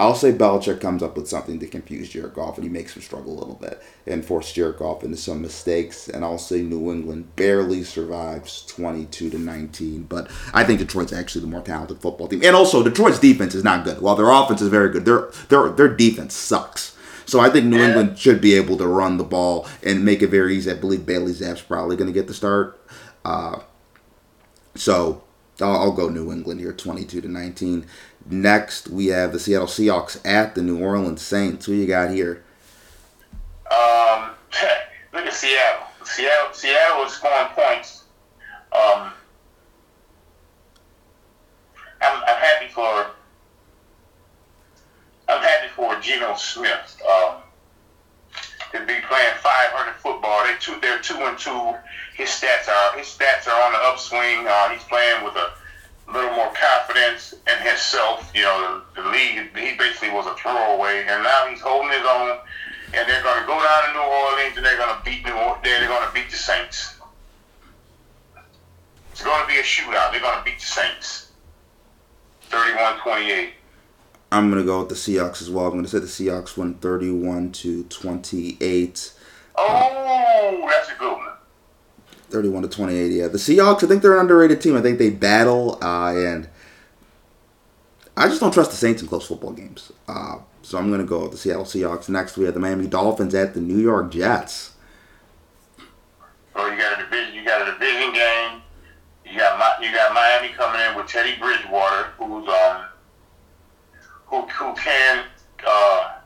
I'll 0.00 0.14
say 0.14 0.32
Belichick 0.32 0.80
comes 0.80 1.02
up 1.02 1.14
with 1.14 1.28
something 1.28 1.58
to 1.58 1.66
confuse 1.66 2.08
Jared 2.08 2.32
Goff 2.32 2.56
and 2.56 2.64
he 2.64 2.70
makes 2.70 2.96
him 2.96 3.02
struggle 3.02 3.34
a 3.34 3.38
little 3.38 3.56
bit 3.56 3.82
and 4.06 4.24
force 4.24 4.50
Jared 4.50 4.78
Goff 4.78 5.04
into 5.04 5.18
some 5.18 5.42
mistakes. 5.42 6.08
And 6.08 6.24
I'll 6.24 6.38
say 6.38 6.62
New 6.62 6.90
England 6.90 7.36
barely 7.36 7.84
survives 7.84 8.64
22 8.64 9.28
to 9.28 9.38
19. 9.38 10.04
But 10.04 10.30
I 10.54 10.64
think 10.64 10.78
Detroit's 10.78 11.12
actually 11.12 11.42
the 11.42 11.48
more 11.48 11.60
talented 11.60 12.00
football 12.00 12.28
team. 12.28 12.42
And 12.42 12.56
also, 12.56 12.82
Detroit's 12.82 13.18
defense 13.18 13.54
is 13.54 13.62
not 13.62 13.84
good. 13.84 14.00
While 14.00 14.16
their 14.16 14.30
offense 14.30 14.62
is 14.62 14.68
very 14.68 14.88
good, 14.88 15.04
their 15.04 15.30
their 15.50 15.68
their 15.68 15.94
defense 15.94 16.34
sucks. 16.34 16.96
So 17.26 17.38
I 17.38 17.50
think 17.50 17.66
New 17.66 17.78
England 17.78 18.18
should 18.18 18.40
be 18.40 18.54
able 18.54 18.78
to 18.78 18.86
run 18.86 19.18
the 19.18 19.24
ball 19.24 19.68
and 19.82 20.02
make 20.02 20.22
it 20.22 20.28
very 20.28 20.56
easy. 20.56 20.70
I 20.70 20.74
believe 20.74 21.04
Bailey 21.04 21.32
Zappe's 21.32 21.60
probably 21.60 21.96
going 21.96 22.08
to 22.08 22.18
get 22.18 22.26
the 22.26 22.34
start. 22.34 22.80
Uh, 23.22 23.60
so 24.74 25.22
I'll, 25.62 25.76
I'll 25.76 25.92
go 25.92 26.08
New 26.08 26.32
England 26.32 26.60
here, 26.60 26.72
22 26.72 27.20
to 27.22 27.28
19. 27.28 27.86
Next, 28.26 28.88
we 28.88 29.06
have 29.06 29.32
the 29.32 29.38
Seattle 29.38 29.66
Seahawks 29.66 30.20
at 30.24 30.54
the 30.54 30.62
New 30.62 30.78
Orleans 30.78 31.22
Saints. 31.22 31.66
Who 31.66 31.72
you 31.72 31.86
got 31.86 32.10
here? 32.10 32.44
Um, 33.70 34.30
look 35.12 35.26
at 35.26 35.32
Seattle. 35.32 35.86
Seattle, 36.04 36.52
Seattle 36.52 37.04
is 37.04 37.12
scoring 37.12 37.48
points. 37.54 38.04
Um, 38.72 39.12
I'm, 42.02 42.22
I'm 42.22 42.40
happy 42.40 42.68
for. 42.68 43.10
I'm 45.28 45.42
happy 45.42 45.68
for 45.76 45.98
Geno 46.00 46.34
Smith. 46.34 47.00
Um, 47.08 47.36
to 48.72 48.78
be 48.80 48.94
playing 49.08 49.34
500 49.38 49.94
football, 49.94 50.44
they 50.44 50.54
two, 50.60 50.78
they're 50.80 50.98
two 51.00 51.16
and 51.16 51.38
two. 51.38 51.74
His 52.20 52.28
stats 52.28 52.68
are 52.68 52.98
his 52.98 53.06
stats 53.06 53.48
are 53.48 53.62
on 53.64 53.72
the 53.72 53.78
upswing. 53.78 54.46
Uh, 54.46 54.68
he's 54.68 54.84
playing 54.84 55.24
with 55.24 55.34
a 55.36 55.52
little 56.12 56.32
more 56.36 56.52
confidence 56.52 57.32
in 57.32 57.66
himself. 57.66 58.30
You 58.34 58.42
know, 58.42 58.82
the, 58.94 59.00
the 59.00 59.08
league 59.08 59.56
he 59.56 59.74
basically 59.78 60.10
was 60.10 60.26
a 60.26 60.34
throwaway, 60.34 61.06
and 61.08 61.22
now 61.22 61.46
he's 61.48 61.62
holding 61.62 61.90
his 61.90 62.04
own. 62.06 62.36
And 62.92 63.08
they're 63.08 63.22
going 63.22 63.40
to 63.40 63.46
go 63.46 63.56
down 63.56 63.88
to 63.88 63.92
New 63.94 64.04
Orleans, 64.04 64.54
and 64.54 64.66
they're 64.66 64.76
going 64.76 64.94
to 64.94 65.02
beat 65.02 65.24
New 65.24 65.32
Orleans. 65.32 65.62
They're 65.62 65.88
going 65.88 66.06
to 66.06 66.12
beat 66.12 66.28
the 66.30 66.36
Saints. 66.36 66.96
It's 69.12 69.24
going 69.24 69.40
to 69.40 69.48
be 69.48 69.58
a 69.58 69.62
shootout. 69.62 70.12
They're 70.12 70.20
going 70.20 70.36
to 70.36 70.44
beat 70.44 70.58
the 70.58 70.66
Saints. 70.66 71.30
31-28. 72.50 73.50
I'm 74.30 74.50
going 74.50 74.60
to 74.60 74.66
go 74.66 74.80
with 74.80 74.90
the 74.90 74.94
Seahawks 74.94 75.40
as 75.40 75.48
well. 75.48 75.66
I'm 75.66 75.72
going 75.72 75.84
to 75.84 75.90
say 75.90 76.00
the 76.00 76.06
Seahawks 76.06 76.56
win 76.58 76.74
31 76.74 77.52
to 77.52 77.84
28. 77.84 79.12
Oh, 79.56 80.66
that's 80.68 80.90
a 80.90 80.98
good 80.98 81.12
one. 81.16 81.29
31 82.30 82.62
to 82.62 82.68
28, 82.68 83.12
yeah. 83.12 83.28
The 83.28 83.38
Seahawks, 83.38 83.84
I 83.84 83.86
think 83.86 84.02
they're 84.02 84.14
an 84.14 84.20
underrated 84.20 84.60
team. 84.60 84.76
I 84.76 84.82
think 84.82 84.98
they 84.98 85.10
battle, 85.10 85.78
uh, 85.82 86.14
and 86.14 86.48
I 88.16 88.28
just 88.28 88.40
don't 88.40 88.52
trust 88.52 88.70
the 88.70 88.76
Saints 88.76 89.02
in 89.02 89.08
close 89.08 89.26
football 89.26 89.52
games. 89.52 89.92
Uh, 90.08 90.38
so 90.62 90.78
I'm 90.78 90.88
going 90.88 91.00
to 91.00 91.06
go 91.06 91.22
with 91.22 91.32
the 91.32 91.38
Seattle 91.38 91.64
Seahawks. 91.64 92.08
Next, 92.08 92.36
we 92.36 92.44
have 92.44 92.54
the 92.54 92.60
Miami 92.60 92.86
Dolphins 92.86 93.34
at 93.34 93.54
the 93.54 93.60
New 93.60 93.78
York 93.78 94.10
Jets. 94.10 94.72
Oh, 96.54 96.70
you 96.70 96.76
got 96.78 97.00
a 97.00 97.04
division. 97.04 97.34
You 97.34 97.44
got 97.44 97.66
a 97.66 97.72
division 97.72 98.12
game. 98.12 98.62
You 99.24 99.38
got 99.38 99.82
you 99.82 99.92
got 99.92 100.12
Miami 100.12 100.52
coming 100.54 100.80
in 100.80 100.96
with 100.96 101.06
Teddy 101.06 101.36
Bridgewater, 101.38 102.10
who's 102.18 102.48
um 102.48 102.84
who 104.26 104.42
who 104.42 104.74
can 104.74 105.24
uh, 105.66 106.16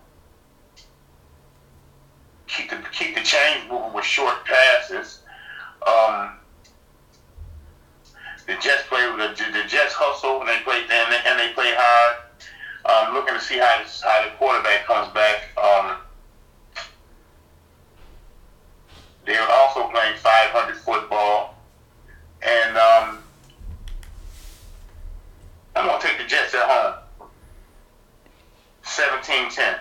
keep 2.47 2.71
the 2.71 2.79
keep 2.93 3.15
the 3.15 3.23
chains 3.23 3.71
moving 3.71 3.93
with 3.93 4.05
short 4.05 4.45
passes. 4.45 5.21
Um, 5.87 6.30
the 8.47 8.55
Jets 8.61 8.85
play 8.89 9.01
the, 9.01 9.28
the 9.53 9.68
Jets 9.68 9.95
hustle 9.95 10.41
and 10.41 10.49
they 10.49 10.59
play 10.64 10.80
and 10.80 11.12
they, 11.12 11.20
and 11.26 11.39
they 11.39 11.53
play 11.55 11.72
hard. 11.76 12.24
Um, 12.85 13.14
looking 13.14 13.35
to 13.35 13.41
see 13.41 13.57
how 13.57 13.82
this, 13.82 14.03
how 14.03 14.24
the 14.24 14.30
quarterback 14.37 14.85
comes 14.85 15.12
back. 15.14 15.57
Um, 15.57 15.97
they're 19.24 19.51
also 19.51 19.89
playing 19.89 20.16
500 20.18 20.76
football, 20.76 21.55
and 22.43 22.76
um, 22.76 23.18
I'm 25.74 25.87
gonna 25.87 26.03
take 26.03 26.18
the 26.18 26.24
Jets 26.24 26.55
at 26.55 26.68
home. 26.68 26.95
17-10. 28.85 29.78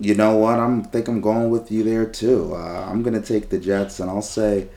You 0.00 0.14
know 0.14 0.36
what? 0.36 0.58
I'm 0.58 0.82
think 0.82 1.08
I'm 1.08 1.20
going 1.20 1.50
with 1.50 1.70
you 1.70 1.84
there 1.84 2.06
too. 2.06 2.54
Uh, 2.54 2.86
I'm 2.88 3.02
gonna 3.02 3.20
take 3.20 3.50
the 3.50 3.58
Jets, 3.58 4.00
and 4.00 4.08
I'll 4.08 4.22
say. 4.22 4.68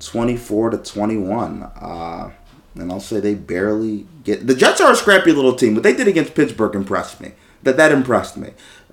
24 0.00 0.70
to 0.70 0.78
21. 0.78 1.62
Uh, 1.62 2.30
and 2.74 2.92
I'll 2.92 3.00
say 3.00 3.20
they 3.20 3.34
barely 3.34 4.06
get. 4.24 4.46
The 4.46 4.54
Jets 4.54 4.80
are 4.80 4.92
a 4.92 4.96
scrappy 4.96 5.32
little 5.32 5.54
team. 5.54 5.74
What 5.74 5.82
they 5.82 5.94
did 5.94 6.08
against 6.08 6.34
Pittsburgh 6.34 6.74
impressed 6.74 7.20
me. 7.20 7.32
That 7.62 7.76
that 7.78 7.92
impressed 7.92 8.36
me. 8.36 8.50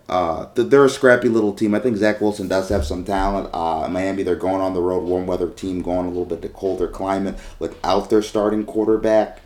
Uh, 0.09 0.47
they're 0.55 0.85
a 0.85 0.89
scrappy 0.89 1.29
little 1.29 1.53
team. 1.53 1.73
I 1.73 1.79
think 1.79 1.97
Zach 1.97 2.19
Wilson 2.19 2.47
does 2.47 2.69
have 2.69 2.85
some 2.85 3.05
talent. 3.05 3.49
Uh, 3.53 3.87
Miami, 3.87 4.23
they're 4.23 4.35
going 4.35 4.61
on 4.61 4.73
the 4.73 4.81
road, 4.81 5.03
warm 5.03 5.25
weather 5.25 5.49
team, 5.49 5.81
going 5.81 6.05
a 6.05 6.09
little 6.09 6.25
bit 6.25 6.41
to 6.41 6.49
colder 6.49 6.87
climate 6.87 7.35
without 7.59 8.09
their 8.09 8.21
starting 8.21 8.65
quarterback. 8.65 9.41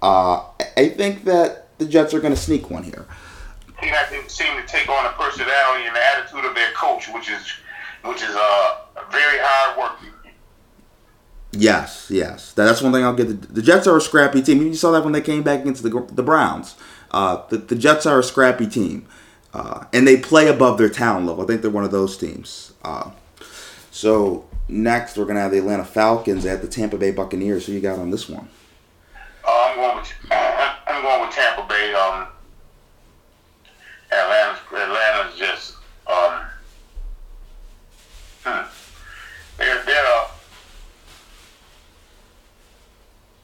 Uh, 0.00 0.44
I 0.76 0.88
think 0.88 1.24
that 1.24 1.78
the 1.78 1.86
Jets 1.86 2.12
are 2.14 2.20
going 2.20 2.34
to 2.34 2.40
sneak 2.40 2.68
one 2.70 2.82
here. 2.82 3.06
He 3.80 3.90
not 3.90 4.08
to 4.10 4.30
seem 4.30 4.54
to 4.60 4.66
take 4.66 4.88
on 4.88 5.04
the 5.04 5.10
personality 5.10 5.86
and 5.86 5.96
the 5.96 6.04
attitude 6.04 6.44
of 6.44 6.54
their 6.54 6.72
coach, 6.72 7.08
which 7.12 7.30
is 7.30 7.52
which 8.04 8.22
is 8.22 8.30
uh 8.34 8.76
very 9.10 9.38
hard 9.40 9.78
working. 9.78 10.12
Yes, 11.52 12.08
yes. 12.10 12.52
That's 12.52 12.80
one 12.80 12.92
thing 12.92 13.04
I'll 13.04 13.14
get. 13.14 13.54
The, 13.54 13.62
Jets 13.62 13.86
are 13.86 13.96
a 13.96 14.00
scrappy 14.00 14.42
team. 14.42 14.62
You 14.62 14.74
saw 14.74 14.90
that 14.92 15.04
when 15.04 15.12
they 15.12 15.20
came 15.20 15.42
back 15.42 15.60
against 15.60 15.82
the 15.82 15.90
the 16.10 16.22
Browns. 16.22 16.74
Uh, 17.10 17.42
the, 17.50 17.58
the 17.58 17.76
Jets 17.76 18.06
are 18.06 18.18
a 18.18 18.24
scrappy 18.24 18.66
team, 18.66 19.06
uh, 19.52 19.84
and 19.92 20.08
they 20.08 20.16
play 20.16 20.48
above 20.48 20.78
their 20.78 20.88
talent 20.88 21.26
level. 21.26 21.44
I 21.44 21.46
think 21.46 21.60
they're 21.60 21.70
one 21.70 21.84
of 21.84 21.90
those 21.90 22.16
teams. 22.16 22.72
Uh, 22.82 23.10
so 23.90 24.46
next, 24.66 25.18
we're 25.18 25.26
gonna 25.26 25.40
have 25.40 25.50
the 25.50 25.58
Atlanta 25.58 25.84
Falcons 25.84 26.46
at 26.46 26.62
the 26.62 26.68
Tampa 26.68 26.96
Bay 26.96 27.10
Buccaneers. 27.10 27.66
Who 27.66 27.72
you 27.72 27.80
got 27.80 27.98
on 27.98 28.10
this 28.10 28.30
one? 28.30 28.48
Uh, 29.46 29.50
I'm 29.50 29.76
going 29.76 29.96
with 29.98 30.12
I'm 30.30 31.02
going 31.02 31.20
with 31.20 31.34
Tampa 31.34 31.66
Bay. 31.68 31.92
Um, 31.92 32.28
Atlanta's 34.10 34.60
Atlanta's 34.72 35.38
just 35.38 35.74
um, 36.06 36.40
hmm. 38.44 38.66
they're 39.58 39.84
they're 39.84 40.06
uh, 40.06 40.28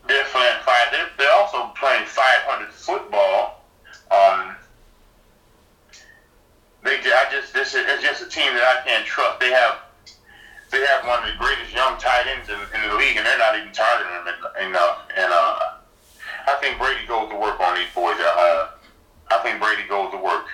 they're 0.08 0.24
playing 0.24 0.56
five. 0.64 0.88
They're, 0.90 1.08
they're 1.18 1.34
also 1.36 1.70
playing 1.78 2.06
500 2.06 2.72
football. 2.72 3.64
Um, 4.10 4.56
they 6.82 6.96
I 6.96 7.26
just 7.30 7.52
this 7.52 7.74
is 7.74 7.84
it's 7.86 8.02
just 8.02 8.22
a 8.22 8.28
team 8.28 8.54
that 8.54 8.64
I 8.64 8.88
can't 8.88 9.04
trust. 9.04 9.40
They 9.40 9.50
have 9.50 9.78
they 10.70 10.84
have 10.86 11.06
one 11.06 11.22
of 11.22 11.30
the 11.30 11.36
greatest 11.38 11.74
young 11.74 11.98
tight 11.98 12.26
ends 12.26 12.48
in, 12.48 12.56
in 12.56 12.88
the 12.88 12.96
league, 12.96 13.16
and 13.16 13.26
they're 13.26 13.38
not 13.38 13.56
even 13.56 13.72
targeting 13.72 14.12
them 14.12 14.68
enough. 14.68 15.08
And 15.16 15.32
uh, 15.32 15.76
I 16.46 16.56
think 16.60 16.78
Brady 16.78 17.06
goes 17.06 17.30
to 17.30 17.36
work 17.36 17.60
on 17.60 17.76
these 17.76 17.88
boys 17.94 18.16
home. 18.18 18.68
I 19.30 19.38
think 19.42 19.60
Brady 19.60 19.86
goes 19.88 20.10
to 20.12 20.18
work. 20.18 20.46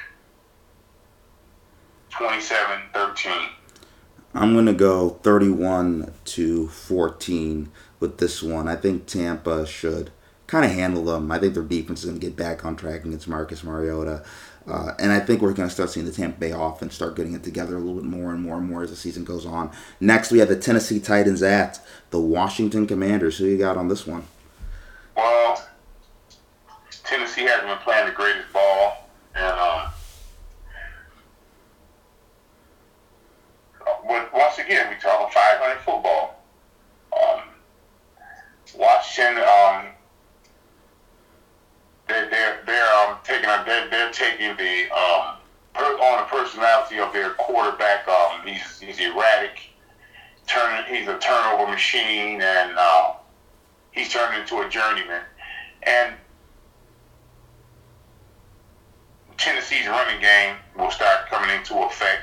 27-13. 2.10 3.48
I'm 4.34 4.54
gonna 4.54 4.72
go 4.72 5.10
31 5.10 6.12
to 6.24 6.68
14 6.68 7.70
with 8.04 8.18
this 8.18 8.42
one. 8.42 8.68
I 8.68 8.76
think 8.76 9.06
Tampa 9.06 9.66
should 9.66 10.10
kind 10.46 10.66
of 10.66 10.72
handle 10.72 11.04
them. 11.04 11.32
I 11.32 11.38
think 11.38 11.54
their 11.54 11.62
defense 11.62 12.00
is 12.00 12.10
gonna 12.10 12.18
get 12.18 12.36
back 12.36 12.62
on 12.62 12.76
track 12.76 13.06
against 13.06 13.26
Marcus 13.26 13.64
Mariota. 13.64 14.22
Uh, 14.66 14.92
and 14.98 15.10
I 15.10 15.20
think 15.20 15.40
we're 15.42 15.52
going 15.52 15.68
to 15.68 15.74
start 15.74 15.90
seeing 15.90 16.06
the 16.06 16.12
Tampa 16.12 16.40
Bay 16.40 16.50
offense 16.50 16.94
start 16.94 17.16
getting 17.16 17.34
it 17.34 17.42
together 17.44 17.76
a 17.76 17.78
little 17.78 17.96
bit 17.96 18.04
more 18.04 18.32
and 18.32 18.42
more 18.42 18.56
and 18.56 18.66
more 18.66 18.82
as 18.82 18.88
the 18.88 18.96
season 18.96 19.22
goes 19.22 19.44
on. 19.44 19.70
Next, 20.00 20.30
we 20.30 20.38
have 20.38 20.48
the 20.48 20.56
Tennessee 20.56 21.00
Titans 21.00 21.42
at 21.42 21.80
the 22.08 22.18
Washington 22.18 22.86
Commanders. 22.86 23.36
Who 23.36 23.44
you 23.44 23.58
got 23.58 23.76
on 23.76 23.88
this 23.88 24.06
one? 24.06 24.24
Well, 25.14 25.62
Tennessee 27.04 27.42
hasn't 27.42 27.68
been 27.68 27.76
playing 27.78 28.06
the 28.06 28.12
greatest 28.12 28.50
ball, 28.54 29.06
and 29.34 29.58
um, 29.58 29.92
once 34.32 34.58
again, 34.58 34.88
we 34.88 34.98
talk 34.98 35.30
500 35.30 35.76
football. 35.80 36.33
Washington, 38.76 39.42
um, 39.42 39.86
they're 42.08 42.28
they're 42.30 42.62
they're 42.66 42.94
um, 42.94 43.18
taking 43.24 43.48
a, 43.48 43.62
they're, 43.66 43.88
they're 43.90 44.12
taking 44.12 44.56
the 44.56 44.90
um, 44.94 45.36
per, 45.72 45.84
on 45.84 46.20
the 46.20 46.26
personality 46.26 46.98
of 46.98 47.12
their 47.12 47.30
quarterback. 47.34 48.06
Um, 48.08 48.46
he's 48.46 48.80
he's 48.80 49.00
erratic. 49.00 49.70
Turn 50.46 50.84
he's 50.88 51.08
a 51.08 51.18
turnover 51.18 51.70
machine, 51.70 52.42
and 52.42 52.72
uh, 52.76 53.12
he's 53.92 54.12
turned 54.12 54.38
into 54.38 54.60
a 54.60 54.68
journeyman. 54.68 55.22
And 55.84 56.14
Tennessee's 59.36 59.86
running 59.86 60.20
game 60.20 60.56
will 60.78 60.90
start 60.90 61.28
coming 61.28 61.50
into 61.56 61.78
effect. 61.78 62.22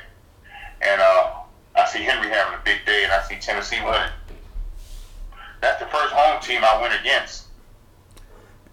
And 0.80 1.00
uh, 1.00 1.32
I 1.76 1.86
see 1.86 2.02
Henry 2.02 2.28
having 2.28 2.54
a 2.54 2.62
big 2.64 2.84
day, 2.84 3.04
and 3.04 3.12
I 3.12 3.22
see 3.22 3.36
Tennessee 3.36 3.80
winning. 3.80 4.10
That's 5.62 5.78
the 5.78 5.86
first 5.86 6.12
home 6.12 6.42
team 6.42 6.60
I 6.64 6.82
went 6.82 6.92
against. 7.00 7.46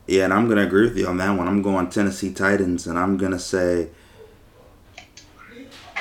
Yeah, 0.08 0.24
and 0.24 0.34
I'm 0.34 0.46
going 0.46 0.58
to 0.58 0.64
agree 0.64 0.86
with 0.86 0.98
you 0.98 1.08
on 1.08 1.18
that 1.18 1.38
one. 1.38 1.48
I'm 1.48 1.62
going 1.62 1.88
Tennessee 1.92 2.34
Titans, 2.34 2.88
and 2.88 2.98
I'm 2.98 3.16
going 3.16 3.32
to 3.32 3.38
say 3.38 3.90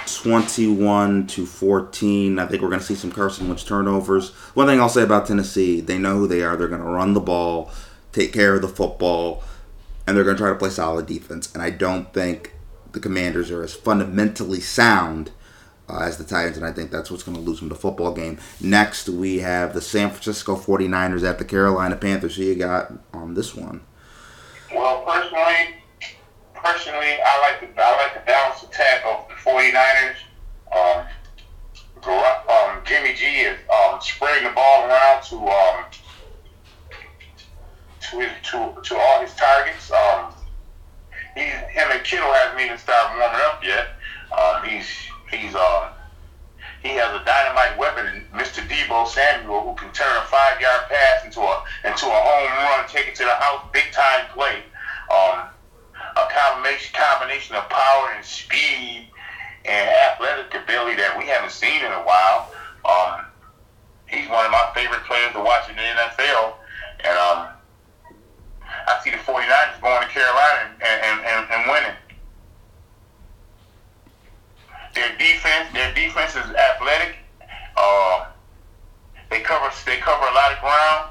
21 0.07 1.27
to 1.27 1.45
14. 1.45 2.39
I 2.39 2.47
think 2.47 2.63
we're 2.63 2.71
going 2.71 2.81
to 2.81 2.87
see 2.87 2.95
some 2.95 3.13
Carson 3.13 3.49
Wentz 3.49 3.65
turnovers. 3.65 4.31
One 4.55 4.67
thing 4.67 4.81
I'll 4.81 4.89
say 4.89 5.03
about 5.03 5.27
Tennessee, 5.27 5.83
they 5.83 5.99
know 5.99 6.17
who 6.17 6.27
they 6.27 6.43
are. 6.43 6.57
They're 6.57 6.69
going 6.69 6.81
to 6.81 6.89
run 6.89 7.13
the 7.13 7.21
ball, 7.21 7.71
take 8.13 8.33
care 8.33 8.55
of 8.55 8.63
the 8.63 8.69
football, 8.69 9.43
and 10.07 10.17
they're 10.17 10.25
going 10.25 10.37
to 10.37 10.43
try 10.43 10.49
to 10.49 10.57
play 10.57 10.71
solid 10.71 11.05
defense. 11.05 11.53
And 11.53 11.63
I 11.63 11.69
don't 11.69 12.15
think 12.15 12.55
the 12.93 13.01
Commanders 13.01 13.51
are 13.51 13.63
as 13.63 13.75
fundamentally 13.75 14.61
sound 14.61 15.33
uh, 15.89 16.01
as 16.01 16.19
the 16.19 16.25
Titans, 16.25 16.57
and 16.57 16.67
I 16.67 16.73
think 16.73 16.91
that's 16.91 17.11
what's 17.11 17.23
going 17.23 17.37
to 17.37 17.43
lose 17.43 17.61
them 17.61 17.69
the 17.69 17.75
football 17.75 18.13
game. 18.13 18.39
Next, 18.61 19.09
we 19.09 19.39
have 19.39 19.75
the 19.75 19.81
San 19.81 20.11
Francisco 20.11 20.57
49ers 20.57 21.29
at 21.29 21.39
the 21.39 21.45
Carolina 21.45 21.97
Panthers. 21.97 22.37
Who 22.37 22.43
you 22.43 22.55
got 22.57 22.93
on 23.13 23.35
this 23.35 23.55
one? 23.55 23.81
Well, 24.75 25.03
personally, 25.05 25.83
personally, 26.55 27.17
I 27.25 27.41
like 27.41 27.75
the 27.75 27.83
I 27.83 27.97
like 27.97 28.15
the 28.15 28.27
balanced 28.27 28.65
attack 28.65 29.05
of 29.07 29.29
the 29.29 29.35
49ers. 29.35 30.17
Um, 30.77 31.07
um, 32.07 32.83
Jimmy 32.85 33.15
G 33.15 33.25
is 33.25 33.59
um, 33.71 33.99
spreading 34.01 34.49
the 34.49 34.55
ball 34.55 34.87
around 34.87 35.23
to 35.25 35.37
um, 35.37 35.85
to 38.11 38.21
his 38.21 38.31
to, 38.51 38.77
to 38.83 38.97
all 38.97 39.21
his 39.21 39.35
targets. 39.35 39.91
Um, 39.91 40.35
he, 41.35 41.43
him 41.43 41.89
and 41.91 42.05
Kittle 42.05 42.33
hasn't 42.33 42.61
even 42.61 42.79
started 42.79 43.19
warming 43.19 43.41
up 43.47 43.65
yet. 43.65 43.89
Um, 44.37 44.69
he's 44.69 44.87
he's 45.31 45.55
uh, 45.55 45.93
he 46.83 46.91
has 46.91 47.11
a 47.21 47.25
dynamite 47.25 47.79
weapon 47.79 48.25
Mr. 48.33 48.63
Deebo 48.69 49.07
Samuel 49.07 49.63
who 49.63 49.75
can 49.75 49.93
turn 49.93 50.17
a 50.17 50.23
five 50.27 50.61
yard 50.61 50.83
pass 50.89 51.25
into 51.25 51.41
a 51.41 51.65
into 51.85 52.07
a 52.07 52.19
home 52.19 52.53
run, 52.65 52.89
take 52.89 53.09
it 53.09 53.15
to 53.17 53.25
the 53.25 53.35
house, 53.35 53.65
big 53.73 53.91
time 53.93 54.27
play. 54.33 54.63
Um, 55.11 55.49
a 56.17 56.27
combination 56.31 56.95
combination 56.95 57.57
of 57.57 57.69
power 57.69 58.13
and 58.15 58.25
speed 58.25 59.09
and 59.65 59.89
athletic 60.11 60.55
ability 60.55 60.97
that 60.97 61.17
we 61.17 61.25
haven't 61.27 61.53
seen 61.53 61.85
in 61.85 61.93
a 61.93 62.03
while. 62.03 62.51
Um, 62.89 63.27
he's 64.07 64.29
one 64.29 64.45
of 64.47 64.53
my 64.53 64.71
favorite 64.75 65.05
players 65.05 65.33
to 65.33 65.41
watch 65.41 65.69
in 65.69 65.77
the 65.77 65.83
NFL, 65.83 66.55
and 67.05 67.17
um, 67.19 67.59
I 68.65 69.01
see 69.05 69.11
the 69.11 69.21
49ers 69.21 69.81
going 69.81 70.03
to 70.03 70.09
Carolina 70.09 70.73
and, 70.81 70.99
and, 71.05 71.19
and, 71.21 71.43
and 71.53 71.61
winning. 71.71 71.97
Their 74.95 75.17
defense, 75.17 75.73
their 75.73 75.93
defense 75.95 76.33
is 76.33 76.55
athletic. 76.55 77.17
Uh, 77.77 78.27
they 79.31 79.41
cover 79.41 79.71
they 79.87 79.99
cover 79.99 80.27
a 80.27 80.35
lot 80.35 80.53
of 80.53 80.61
ground. 80.61 81.11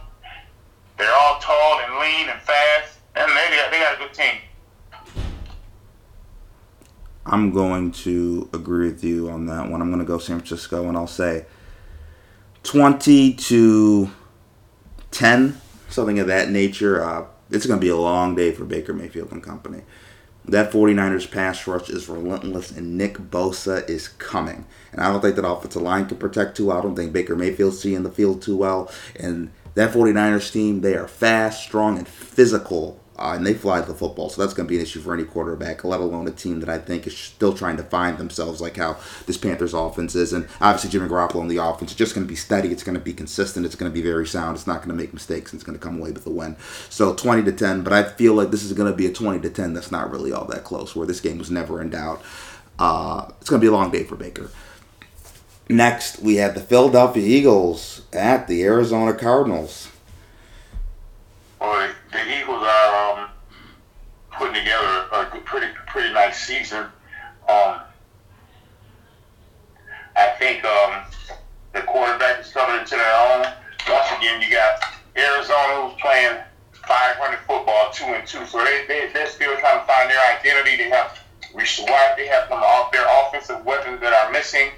They're 0.97 1.13
all 1.13 1.39
tall 1.39 1.79
and 1.79 1.99
lean 1.99 2.29
and 2.29 2.41
fast, 2.41 2.99
and 3.15 3.29
they 3.29 3.57
they 3.71 3.79
got 3.79 3.95
a 3.95 3.97
good 3.99 4.13
team. 4.13 4.41
I'm 7.29 7.51
going 7.51 7.91
to 7.91 8.49
agree 8.53 8.87
with 8.87 9.03
you 9.03 9.29
on 9.29 9.47
that 9.47 9.69
one. 9.69 9.81
I'm 9.81 9.89
going 9.89 9.99
to 9.99 10.05
go 10.05 10.17
San 10.17 10.37
Francisco, 10.37 10.87
and 10.87 10.97
I'll 10.97 11.07
say 11.07 11.45
20 12.63 13.33
to 13.33 14.09
10, 15.11 15.61
something 15.89 16.19
of 16.19 16.27
that 16.27 16.49
nature. 16.49 17.03
Uh, 17.03 17.25
it's 17.49 17.65
going 17.65 17.79
to 17.79 17.85
be 17.85 17.89
a 17.89 17.97
long 17.97 18.35
day 18.35 18.51
for 18.51 18.63
Baker 18.63 18.93
Mayfield 18.93 19.31
and 19.31 19.43
company. 19.43 19.81
That 20.47 20.71
49ers 20.71 21.29
pass 21.29 21.67
rush 21.67 21.89
is 21.89 22.07
relentless, 22.07 22.71
and 22.71 22.97
Nick 22.97 23.17
Bosa 23.17 23.87
is 23.89 24.07
coming. 24.07 24.65
And 24.93 25.01
I 25.01 25.11
don't 25.11 25.21
think 25.21 25.35
that 25.35 25.47
offensive 25.47 25.81
line 25.81 26.05
can 26.05 26.17
protect 26.17 26.55
too 26.55 26.67
well. 26.67 26.79
I 26.79 26.81
don't 26.81 26.95
think 26.95 27.11
Baker 27.11 27.35
Mayfield's 27.35 27.81
seeing 27.81 28.03
the 28.03 28.09
field 28.09 28.41
too 28.41 28.55
well. 28.55 28.89
And 29.19 29.51
that 29.73 29.91
49ers 29.91 30.51
team, 30.51 30.81
they 30.81 30.95
are 30.95 31.07
fast, 31.07 31.63
strong, 31.63 31.97
and 31.97 32.07
physical 32.07 32.99
Uh, 33.17 33.33
and 33.35 33.47
they 33.47 33.53
fly 33.53 33.81
the 33.81 33.93
football, 33.93 34.29
so 34.29 34.39
that's 34.39 34.53
going 34.53 34.67
to 34.67 34.69
be 34.69 34.75
an 34.75 34.83
issue 34.83 34.99
for 34.99 35.11
any 35.11 35.23
quarterback, 35.23 35.83
let 35.83 35.99
alone 35.99 36.27
a 36.27 36.31
team 36.31 36.59
that 36.59 36.69
I 36.69 36.77
think 36.77 37.07
is 37.07 37.17
still 37.17 37.51
trying 37.51 37.77
to 37.77 37.83
find 37.83 38.17
themselves, 38.19 38.61
like 38.61 38.77
how 38.77 38.97
this 39.25 39.37
Panthers 39.37 39.73
offense 39.73 40.13
is. 40.13 40.33
And 40.33 40.47
obviously, 40.61 40.91
Jimmy 40.91 41.09
Garoppolo 41.09 41.41
in 41.41 41.47
the 41.47 41.57
offense 41.57 41.91
is 41.91 41.97
just 41.97 42.13
going 42.13 42.27
to 42.27 42.29
be 42.29 42.35
steady. 42.35 42.69
It's 42.69 42.83
going 42.83 42.97
to 42.97 43.03
be 43.03 43.13
consistent. 43.13 43.65
It's 43.65 43.75
going 43.75 43.91
to 43.91 43.93
be 43.93 44.03
very 44.03 44.27
sound. 44.27 44.55
It's 44.55 44.67
not 44.67 44.77
going 44.77 44.89
to 44.89 44.95
make 44.95 45.13
mistakes. 45.13 45.51
And 45.51 45.57
it's 45.57 45.65
going 45.65 45.77
to 45.77 45.83
come 45.83 45.99
away 45.99 46.11
with 46.11 46.27
a 46.27 46.29
win. 46.29 46.57
So 46.89 47.15
20 47.15 47.43
to 47.43 47.51
10, 47.51 47.81
but 47.81 47.91
I 47.91 48.03
feel 48.03 48.35
like 48.35 48.51
this 48.51 48.63
is 48.63 48.73
going 48.73 48.91
to 48.91 48.95
be 48.95 49.07
a 49.07 49.13
20 49.13 49.39
to 49.39 49.49
10 49.49 49.73
that's 49.73 49.91
not 49.91 50.11
really 50.11 50.31
all 50.31 50.45
that 50.45 50.63
close, 50.63 50.95
where 50.95 51.07
this 51.07 51.19
game 51.19 51.39
was 51.39 51.49
never 51.49 51.81
in 51.81 51.89
doubt. 51.89 52.21
Uh, 52.77 53.31
it's 53.41 53.49
going 53.49 53.59
to 53.59 53.65
be 53.65 53.69
a 53.69 53.75
long 53.75 53.89
day 53.89 54.03
for 54.03 54.15
Baker. 54.15 54.51
Next, 55.69 56.19
we 56.21 56.35
have 56.35 56.53
the 56.53 56.61
Philadelphia 56.61 57.25
Eagles 57.25 58.03
at 58.13 58.47
the 58.47 58.63
Arizona 58.63 59.13
Cardinals. 59.13 59.89
Well, 61.59 61.89
the 62.17 62.41
Eagles 62.41 62.63
are 62.63 63.19
um, 63.19 63.29
putting 64.33 64.55
together 64.55 65.05
a 65.11 65.25
pretty 65.45 65.67
pretty 65.87 66.13
nice 66.13 66.45
season. 66.45 66.85
Um, 67.47 67.81
I 70.15 70.33
think 70.39 70.65
um, 70.65 71.03
the 71.73 71.81
quarterback 71.81 72.41
is 72.41 72.51
coming 72.51 72.81
into 72.81 72.95
their 72.95 73.15
own. 73.29 73.45
Once 73.89 74.09
again, 74.17 74.41
you 74.41 74.49
got 74.49 74.83
Arizona 75.15 75.87
who's 75.87 76.01
playing 76.01 76.37
500 76.73 77.37
football, 77.45 77.91
two 77.93 78.05
and 78.05 78.27
two, 78.27 78.45
so 78.45 78.63
they 78.63 78.85
they 78.87 79.09
they're 79.13 79.29
still 79.29 79.55
trying 79.57 79.79
to 79.79 79.85
find 79.85 80.09
their 80.09 80.37
identity. 80.37 80.77
They 80.77 80.89
have 80.89 81.19
White, 81.53 82.13
they 82.17 82.27
have 82.27 82.49
some 82.49 82.61
of 82.61 82.91
their 82.91 83.05
offensive 83.07 83.65
weapons 83.65 83.99
that 84.01 84.13
are 84.13 84.31
missing, 84.31 84.69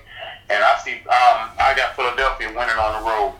and 0.49 0.63
I 0.63 0.77
see 0.79 0.93
um, 1.07 1.51
I 1.59 1.73
got 1.75 1.95
Philadelphia 1.95 2.47
winning 2.47 2.77
on 2.77 3.03
the 3.03 3.09
road. 3.09 3.33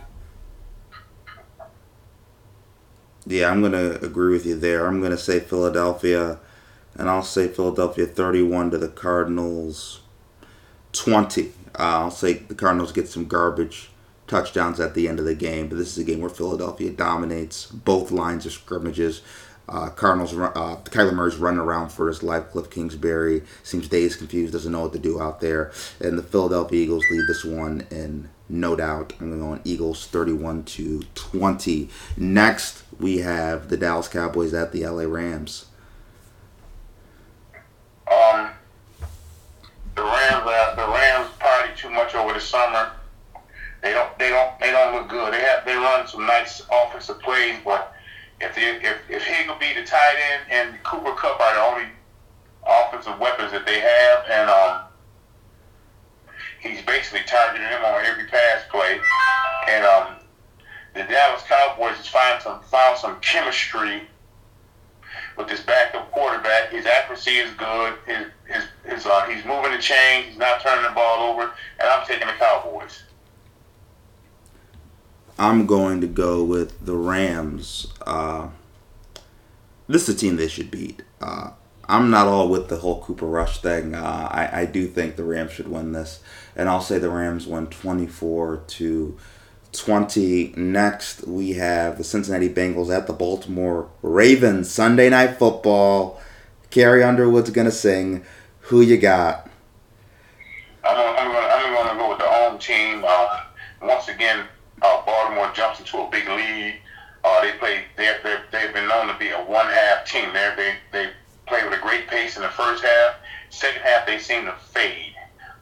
Yeah, 3.30 3.52
I'm 3.52 3.60
going 3.60 3.74
to 3.74 4.04
agree 4.04 4.34
with 4.34 4.48
you 4.48 4.58
there. 4.58 4.88
I'm 4.88 5.02
going 5.02 5.12
to 5.12 5.18
say 5.18 5.40
Philadelphia, 5.40 6.40
and 6.96 7.08
I'll 7.08 7.22
say 7.22 7.48
Philadelphia 7.48 8.08
31 8.08 8.72
to 8.72 8.80
the 8.80 8.88
Cardinals 8.88 10.02
20. 10.94 11.44
Uh, 11.44 11.50
I'll 11.78 12.10
say 12.10 12.34
the 12.34 12.56
Cardinals 12.56 12.92
get 12.92 13.08
some 13.08 13.28
garbage 13.28 13.92
touchdowns 14.26 14.80
at 14.80 14.96
the 14.96 15.08
end 15.08 15.20
of 15.20 15.26
the 15.26 15.36
game, 15.36 15.68
but 15.68 15.78
this 15.78 15.92
is 15.92 16.00
a 16.00 16.04
game 16.04 16.22
where 16.22 16.30
Philadelphia 16.32 16.90
dominates 16.90 17.68
both 17.68 18.10
lines 18.10 18.48
of 18.48 18.52
scrimmages. 18.52 19.22
Uh, 19.70 19.90
Cardinals, 19.90 20.34
uh, 20.34 20.78
Kyler 20.86 21.14
Murray's 21.14 21.38
running 21.38 21.60
around 21.60 21.90
for 21.90 22.08
his 22.08 22.24
life. 22.24 22.50
Cliff 22.50 22.70
Kingsbury 22.72 23.44
seems 23.62 23.88
dazed, 23.88 24.18
confused, 24.18 24.52
doesn't 24.54 24.72
know 24.72 24.82
what 24.82 24.94
to 24.94 25.00
do 25.00 25.22
out 25.22 25.42
there. 25.42 25.72
And 26.00 26.18
the 26.18 26.24
Philadelphia 26.24 26.82
Eagles 26.82 27.06
lead 27.12 27.28
this 27.28 27.46
one 27.46 27.86
in 27.92 28.30
no 28.50 28.76
doubt. 28.76 29.14
I'm 29.20 29.30
going 29.30 29.40
to 29.40 29.46
go 29.46 29.52
on 29.52 29.62
Eagles 29.64 30.08
31 30.08 30.64
to 30.64 31.04
20. 31.14 31.90
Next, 32.18 32.84
we 33.00 33.20
have 33.20 33.70
the 33.70 33.78
Dallas 33.78 34.08
Cowboys 34.08 34.54
at 34.54 34.72
the 34.72 34.86
LA 34.86 35.04
Rams. 35.04 35.68
Um, 38.12 38.50
the 39.96 40.02
Rams, 40.02 40.44
uh, 40.46 40.76
the 40.76 40.92
Rams 40.92 41.30
party 41.40 41.70
too 41.76 41.92
much 41.92 42.16
over 42.16 42.34
the 42.34 42.40
summer. 42.40 42.92
They 43.84 43.94
don't, 43.94 44.18
they 44.18 44.30
don't, 44.30 44.60
they 44.60 44.72
don't 44.72 44.96
look 44.96 45.10
good. 45.10 45.32
They 45.32 45.42
have, 45.42 45.64
they 45.64 45.76
run 45.76 46.08
some 46.08 46.26
nice 46.26 46.64
offensive 46.72 47.20
plays, 47.20 47.56
but 47.64 47.94
if 48.42 48.56
they, 48.56 48.62
if 48.88 48.98
if 49.10 49.24
Higbee, 49.24 49.74
the 49.74 49.86
tight 49.86 50.16
end, 50.32 50.44
and 50.50 50.84
Cooper 50.84 51.14
Kupp 51.14 51.40
are 51.40 51.56
the 51.56 51.62
only 51.62 51.90
offensive 52.66 53.20
weapons 53.20 53.52
that 53.52 53.66
they 53.66 53.80
have, 53.80 54.26
and 54.30 54.50
um, 54.50 54.82
he's 56.62 56.82
basically 56.84 57.22
targeting 57.26 57.68
him 57.68 57.84
on 57.84 58.06
every 58.06 58.26
pass 58.26 58.64
play, 58.70 59.00
and 59.70 59.86
um, 59.86 60.16
the 60.94 61.04
Dallas 61.04 61.44
Cowboys 61.48 61.96
has 61.98 62.08
found 62.08 62.42
some 62.42 62.62
found 62.64 62.98
some 62.98 63.20
chemistry 63.20 64.04
with 65.38 65.48
this 65.48 65.62
backup 65.62 66.12
quarterback. 66.12 66.72
His 66.72 66.86
accuracy 66.86 67.38
is 67.38 67.54
good. 67.56 67.96
His 68.06 68.28
his, 68.48 68.64
his 68.86 69.06
uh, 69.06 69.26
he's 69.26 69.44
moving 69.46 69.72
the 69.72 69.80
chains. 69.80 70.28
He's 70.28 70.38
not 70.38 70.62
turning 70.62 70.84
the 70.84 70.96
ball 70.96 71.32
over, 71.32 71.52
and 71.80 71.90
I'm 71.90 72.06
taking 72.08 72.28
the 72.28 72.34
Cowboys. 72.34 73.04
I'm 75.40 75.66
going 75.66 76.02
to 76.02 76.08
go 76.08 76.44
with 76.44 76.86
the 76.86 76.98
Rams. 76.98 77.88
Uh, 78.06 78.50
this 79.88 80.10
is 80.10 80.16
a 80.16 80.18
team 80.18 80.36
they 80.36 80.50
should 80.50 80.70
beat. 80.70 81.02
Uh, 81.22 81.52
I'm 81.88 82.12
not 82.12 82.28
all 82.28 82.50
with 82.50 82.68
the 82.68 82.76
whole 82.76 83.02
Cooper 83.02 83.26
Rush 83.26 83.62
thing. 83.62 83.96
Uh, 83.96 84.28
I, 84.30 84.62
I 84.62 84.66
do 84.66 84.86
think 84.86 85.16
the 85.16 85.24
Rams 85.24 85.54
should 85.54 85.70
win 85.70 85.94
this, 85.94 86.20
and 86.58 86.68
I'll 86.68 86.82
say 86.82 87.00
the 87.00 87.10
Rams 87.10 87.48
win 87.48 87.68
24 87.68 88.64
to 88.68 89.18
20. 89.72 90.56
Next, 90.58 91.26
we 91.26 91.54
have 91.54 91.98
the 91.98 92.04
Cincinnati 92.04 92.50
Bengals 92.50 92.94
at 92.94 93.08
the 93.08 93.14
Baltimore 93.14 93.90
Ravens. 94.02 94.70
Sunday 94.70 95.10
Night 95.10 95.38
Football. 95.38 96.22
Carrie 96.70 97.02
Underwood's 97.02 97.50
gonna 97.50 97.72
sing. 97.72 98.26
Who 98.64 98.82
you 98.82 98.98
got? 98.98 99.50
I'm, 100.84 100.98
I'm 100.98 101.74
gonna 101.74 101.98
go 101.98 102.10
with 102.10 102.20
the 102.20 102.26
home 102.26 102.60
team. 102.60 103.06
Uh, 103.08 103.40
once 103.82 104.10
again, 104.10 104.46
uh, 104.82 105.06
Baltimore 105.06 105.52
jumps 105.54 105.80
into 105.80 105.98
a 105.98 106.10
big 106.10 106.28
lead. 106.28 106.80
Uh, 107.24 107.42
they 107.42 107.52
play. 107.54 107.84
They 107.98 108.14
they've 108.52 108.74
been 108.74 108.88
known 108.88 109.08
to 109.08 109.18
be 109.18 109.30
a 109.30 109.38
one 109.38 109.68
half 109.68 110.06
team. 110.06 110.34
They 110.34 110.54
they 110.56 110.76
they 110.92 111.12
play 111.48 111.64
with 111.64 111.78
a 111.78 111.82
great 111.82 112.08
pace 112.08 112.38
in 112.38 112.44
the 112.44 112.50
first 112.50 112.84
half. 112.84 113.16
Second 113.50 113.82
half, 113.82 114.06
they 114.06 114.20
seem 114.20 114.46
to 114.46 114.54
fade. 114.54 115.16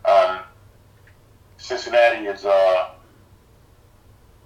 Um, 0.06 0.40
Cincinnati 1.58 2.28
is 2.28 2.46
uh, 2.46 2.90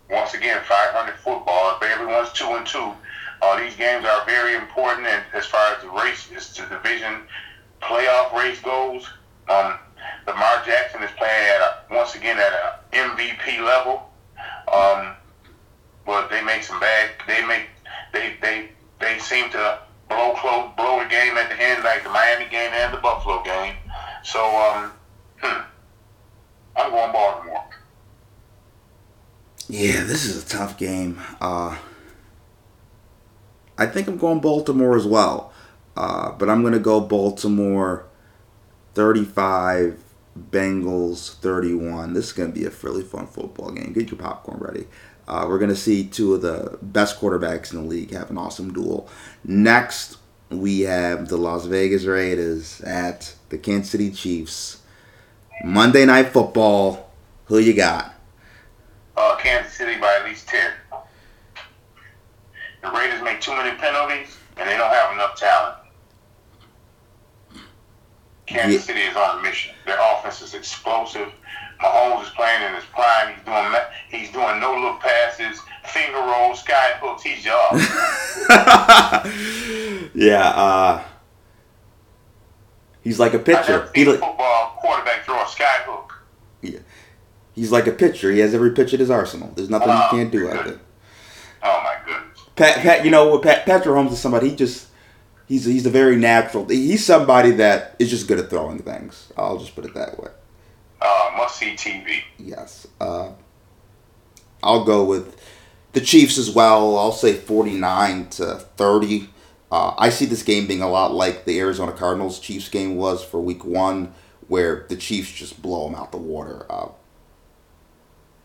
once 0.09 0.33
again 0.33 0.61
500 0.63 1.15
football. 1.15 1.77
But 1.79 1.89
everyone's 1.89 2.31
two 2.31 2.47
and 2.51 2.65
two. 2.65 2.93
Uh, 3.41 3.59
these 3.59 3.75
games 3.75 4.05
are 4.05 4.25
very 4.25 4.55
important, 4.55 5.07
and 5.07 5.23
as 5.33 5.47
far 5.47 5.73
as 5.73 5.81
the 5.81 5.89
race, 5.89 6.29
as 6.35 6.55
the 6.55 6.65
division 6.67 7.23
playoff 7.81 8.31
race 8.33 8.61
goes, 8.61 9.09
um, 9.49 9.79
Lamar 10.27 10.63
Jackson 10.63 11.01
is 11.01 11.09
playing 11.17 11.47
at 11.47 11.61
a, 11.61 11.95
once 11.95 12.13
again 12.13 12.37
at 12.37 12.79
an 12.93 13.17
MVP 13.17 13.65
level. 13.65 14.10
Um, 14.73 15.15
but 16.05 16.29
they 16.29 16.41
make 16.43 16.63
some 16.63 16.79
bad. 16.79 17.11
They 17.27 17.45
make 17.45 17.67
they 18.13 18.35
they 18.41 18.69
they 18.99 19.19
seem 19.19 19.49
to 19.51 19.79
blow 20.09 20.33
close, 20.35 20.71
blow 20.75 21.03
the 21.03 21.09
game 21.09 21.37
at 21.37 21.49
the 21.49 21.61
end, 21.61 21.83
like 21.83 22.03
the 22.03 22.09
Miami 22.09 22.49
game 22.49 22.71
and 22.73 22.93
the 22.93 22.97
Buffalo 22.97 23.43
game. 23.43 23.75
So 24.23 24.39
um, 24.43 24.91
hmm, 25.41 25.61
I'm 26.75 26.91
going 26.91 27.11
Baltimore. 27.11 27.63
Yeah, 29.67 30.03
this 30.03 30.25
is 30.25 30.43
a 30.43 30.47
tough 30.47 30.77
game. 30.77 31.21
Uh, 31.39 31.77
I 33.77 33.85
think 33.85 34.07
I'm 34.07 34.17
going 34.17 34.39
Baltimore 34.39 34.95
as 34.95 35.07
well. 35.07 35.53
Uh, 35.95 36.31
but 36.33 36.49
I'm 36.49 36.61
going 36.61 36.73
to 36.73 36.79
go 36.79 36.99
Baltimore 36.99 38.05
35, 38.93 40.03
Bengals 40.37 41.35
31. 41.35 42.13
This 42.13 42.27
is 42.27 42.33
going 42.33 42.51
to 42.51 42.59
be 42.59 42.65
a 42.65 42.71
really 42.83 43.03
fun 43.03 43.27
football 43.27 43.71
game. 43.71 43.93
Get 43.93 44.11
your 44.11 44.19
popcorn 44.19 44.59
ready. 44.59 44.87
Uh, 45.27 45.45
we're 45.47 45.59
going 45.59 45.69
to 45.69 45.75
see 45.75 46.05
two 46.05 46.33
of 46.33 46.41
the 46.41 46.77
best 46.81 47.19
quarterbacks 47.19 47.71
in 47.71 47.81
the 47.81 47.87
league 47.87 48.11
have 48.11 48.29
an 48.29 48.37
awesome 48.37 48.73
duel. 48.73 49.07
Next, 49.43 50.17
we 50.49 50.81
have 50.81 51.27
the 51.27 51.37
Las 51.37 51.65
Vegas 51.65 52.05
Raiders 52.05 52.81
at 52.81 53.33
the 53.49 53.57
Kansas 53.57 53.91
City 53.91 54.11
Chiefs. 54.11 54.81
Monday 55.63 56.05
Night 56.05 56.29
Football. 56.29 57.09
Who 57.45 57.59
you 57.59 57.73
got? 57.73 58.13
Uh, 59.15 59.35
Kansas 59.37 59.73
City 59.73 59.99
by 59.99 60.17
at 60.19 60.25
least 60.25 60.47
ten. 60.47 60.71
The 62.81 62.89
Raiders 62.89 63.21
make 63.21 63.41
too 63.41 63.51
many 63.51 63.77
penalties, 63.77 64.37
and 64.57 64.67
they 64.67 64.77
don't 64.77 64.91
have 64.91 65.13
enough 65.13 65.35
talent. 65.35 65.75
Kansas 68.45 68.81
Yeah. 68.81 68.93
City 68.93 69.01
is 69.01 69.15
on 69.15 69.39
a 69.39 69.41
mission. 69.41 69.73
Their 69.85 69.97
offense 69.99 70.41
is 70.41 70.53
explosive. 70.53 71.29
Mahomes 71.81 72.23
is 72.23 72.29
playing 72.29 72.61
in 72.63 72.75
his 72.75 72.83
prime. 72.85 73.33
He's 73.35 73.45
doing 73.45 73.73
he's 74.09 74.31
doing 74.31 74.59
no 74.59 74.75
look 74.79 74.99
passes, 74.99 75.59
finger 75.85 76.19
rolls, 76.19 76.59
sky 76.59 76.91
hooks. 77.01 77.23
He's 77.23 77.47
up. 77.47 77.73
yeah, 80.13 80.49
uh, 80.49 81.03
he's 83.01 83.19
like 83.19 83.33
a 83.33 83.39
pitcher. 83.39 83.89
He 83.95 84.03
a 84.03 84.13
football 84.13 84.77
quarterback 84.79 85.25
throw 85.25 85.41
a 85.41 85.47
sky 85.47 85.79
hook. 85.85 86.13
Yeah, 86.61 86.79
he's 87.53 87.71
like 87.71 87.87
a 87.87 87.91
pitcher. 87.91 88.31
He 88.31 88.39
has 88.39 88.53
every 88.53 88.71
pitch 88.71 88.93
at 88.93 88.99
his 88.99 89.09
arsenal. 89.09 89.51
There's 89.55 89.69
nothing 89.69 89.89
Oh, 89.89 90.07
he 90.11 90.17
can't 90.17 90.31
do 90.31 90.49
out 90.51 90.65
there. 90.65 90.79
Oh 91.63 91.81
my 91.83 91.95
goodness. 92.05 92.39
Pat, 92.55 92.77
Pat, 92.77 93.05
you 93.05 93.11
know 93.11 93.27
what? 93.27 93.41
Pat, 93.41 93.65
Patrick 93.65 93.95
Holmes 93.95 94.11
is 94.11 94.19
somebody. 94.19 94.49
He 94.49 94.55
just 94.55 94.87
he's 95.51 95.65
he's 95.65 95.85
a 95.85 95.89
very 95.89 96.15
natural. 96.15 96.65
He's 96.67 97.05
somebody 97.05 97.51
that 97.51 97.95
is 97.99 98.09
just 98.09 98.27
good 98.27 98.39
at 98.39 98.49
throwing 98.49 98.79
things. 98.79 99.31
I'll 99.37 99.57
just 99.57 99.75
put 99.75 99.85
it 99.85 99.93
that 99.93 100.17
way. 100.17 100.29
Uh, 101.01 101.31
must 101.35 101.57
see 101.57 101.73
TV. 101.75 102.21
Yes. 102.37 102.87
Uh, 102.99 103.31
I'll 104.63 104.85
go 104.85 105.03
with 105.03 105.35
the 105.93 106.01
Chiefs 106.01 106.37
as 106.37 106.49
well. 106.49 106.97
I'll 106.97 107.11
say 107.11 107.33
49 107.33 108.29
to 108.29 108.55
30. 108.77 109.29
Uh, 109.71 109.93
I 109.97 110.09
see 110.09 110.25
this 110.25 110.43
game 110.43 110.67
being 110.67 110.81
a 110.81 110.89
lot 110.89 111.13
like 111.13 111.45
the 111.45 111.59
Arizona 111.59 111.91
Cardinals 111.91 112.39
Chiefs 112.39 112.69
game 112.69 112.95
was 112.97 113.23
for 113.23 113.41
week 113.41 113.65
one, 113.65 114.13
where 114.47 114.85
the 114.89 114.95
Chiefs 114.95 115.31
just 115.31 115.61
blow 115.61 115.85
them 115.89 115.95
out 115.99 116.11
the 116.11 116.17
water. 116.17 116.65
Uh, 116.69 116.89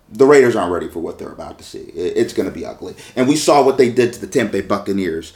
the 0.09 0.25
Raiders 0.25 0.55
aren't 0.57 0.73
ready 0.73 0.89
for 0.89 1.01
what 1.01 1.19
they're 1.19 1.33
about 1.33 1.59
to 1.59 1.65
see. 1.65 1.81
It- 1.81 2.17
It's 2.17 2.33
going 2.33 2.49
to 2.49 2.55
be 2.55 2.65
ugly. 2.65 2.95
And 3.17 3.29
we 3.29 3.37
saw 3.37 3.63
what 3.63 3.77
they 3.77 3.91
did 3.91 4.13
to 4.15 4.21
the 4.21 4.27
Tampa 4.29 4.53
Bay 4.53 4.61
Buccaneers 4.63 5.33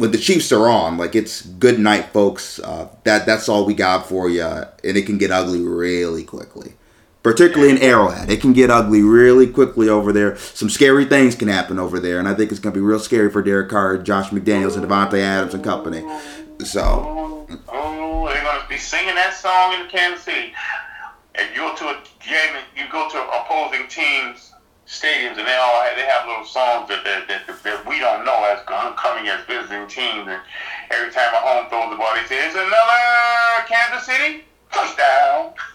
when 0.00 0.10
the 0.10 0.18
Chiefs 0.18 0.50
are 0.50 0.66
on, 0.68 0.96
like 0.96 1.14
it's 1.14 1.42
good 1.42 1.78
night, 1.78 2.06
folks. 2.06 2.58
Uh, 2.58 2.88
that 3.04 3.26
that's 3.26 3.48
all 3.48 3.64
we 3.64 3.74
got 3.74 4.08
for 4.08 4.28
you, 4.28 4.42
and 4.42 4.66
it 4.82 5.06
can 5.06 5.18
get 5.18 5.30
ugly 5.30 5.60
really 5.60 6.24
quickly. 6.24 6.74
Particularly 7.22 7.70
in 7.70 7.78
Arrowhead, 7.78 8.30
it 8.30 8.40
can 8.40 8.54
get 8.54 8.70
ugly 8.70 9.02
really 9.02 9.46
quickly 9.46 9.90
over 9.90 10.10
there. 10.10 10.38
Some 10.38 10.70
scary 10.70 11.04
things 11.04 11.34
can 11.36 11.48
happen 11.48 11.78
over 11.78 12.00
there, 12.00 12.18
and 12.18 12.26
I 12.26 12.32
think 12.34 12.50
it's 12.50 12.60
gonna 12.60 12.74
be 12.74 12.80
real 12.80 12.98
scary 12.98 13.30
for 13.30 13.42
Derek 13.42 13.68
Carr, 13.68 13.98
Josh 13.98 14.30
McDaniels, 14.30 14.74
and 14.74 14.84
Davante 14.84 15.20
Adams 15.20 15.52
and 15.52 15.62
company. 15.62 16.02
So, 16.64 17.46
Oh, 17.68 18.26
they're 18.32 18.42
gonna 18.42 18.64
be 18.68 18.78
singing 18.78 19.14
that 19.16 19.34
song 19.34 19.74
in 19.74 19.86
Kansas 19.88 20.24
City. 20.24 20.52
And 21.34 21.46
you 21.54 21.60
go 21.60 21.74
to 21.76 21.84
a 21.88 21.94
game, 22.26 22.56
you 22.76 22.84
go 22.90 23.08
to 23.08 23.18
opposing 23.18 23.86
teams' 23.88 24.49
stadiums, 24.90 25.38
and 25.38 25.46
they 25.46 25.54
all 25.54 25.82
have, 25.86 25.94
they 25.96 26.02
have 26.06 26.26
little 26.26 26.44
songs 26.44 26.88
that 26.90 27.04
that, 27.04 27.28
that, 27.28 27.46
that 27.62 27.86
we 27.86 27.98
don't 28.00 28.24
know 28.26 28.42
as 28.44 28.58
coming 28.66 29.28
as 29.30 29.40
visiting 29.46 29.86
teams. 29.86 30.26
And 30.26 30.42
every 30.90 31.12
time 31.14 31.32
a 31.32 31.38
home 31.38 31.70
throws 31.70 31.90
the 31.90 31.96
ball, 31.96 32.10
they 32.18 32.26
say, 32.26 32.42
"It's 32.44 32.54
another 32.58 33.64
Kansas 33.70 34.04
City 34.06 34.44
touchdown." 34.72 35.54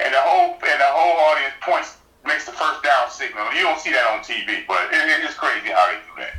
and 0.00 0.10
the 0.14 0.22
whole 0.24 0.56
and 0.56 0.80
the 0.80 0.90
whole 0.96 1.16
audience 1.30 1.54
points 1.60 1.96
makes 2.26 2.46
the 2.46 2.52
first 2.52 2.82
down 2.82 3.10
signal. 3.10 3.52
You 3.54 3.62
don't 3.62 3.78
see 3.80 3.92
that 3.92 4.06
on 4.08 4.20
TV, 4.24 4.64
but 4.66 4.88
it, 4.92 4.96
it- 4.96 5.24
it's 5.24 5.34
crazy 5.34 5.68
how 5.68 5.86
they 5.92 6.00
do 6.08 6.14
that. 6.24 6.34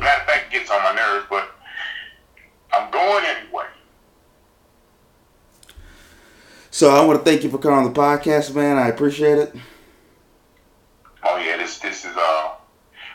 Matter 0.00 0.20
of 0.22 0.26
fact, 0.26 0.46
it 0.52 0.58
gets 0.58 0.70
on 0.70 0.82
my 0.82 0.92
nerves, 0.94 1.26
but 1.30 1.50
I'm 2.72 2.90
going 2.90 3.24
anyway. 3.24 3.66
So 6.74 6.90
I 6.90 7.04
want 7.04 7.20
to 7.20 7.24
thank 7.24 7.44
you 7.44 7.50
for 7.50 7.58
coming 7.58 7.78
on 7.78 7.84
the 7.84 7.96
podcast, 7.96 8.52
man. 8.52 8.78
I 8.78 8.88
appreciate 8.88 9.38
it. 9.38 9.54
Oh 11.22 11.36
yeah, 11.36 11.56
this 11.56 11.78
this 11.78 12.04
is 12.04 12.16
uh 12.16 12.50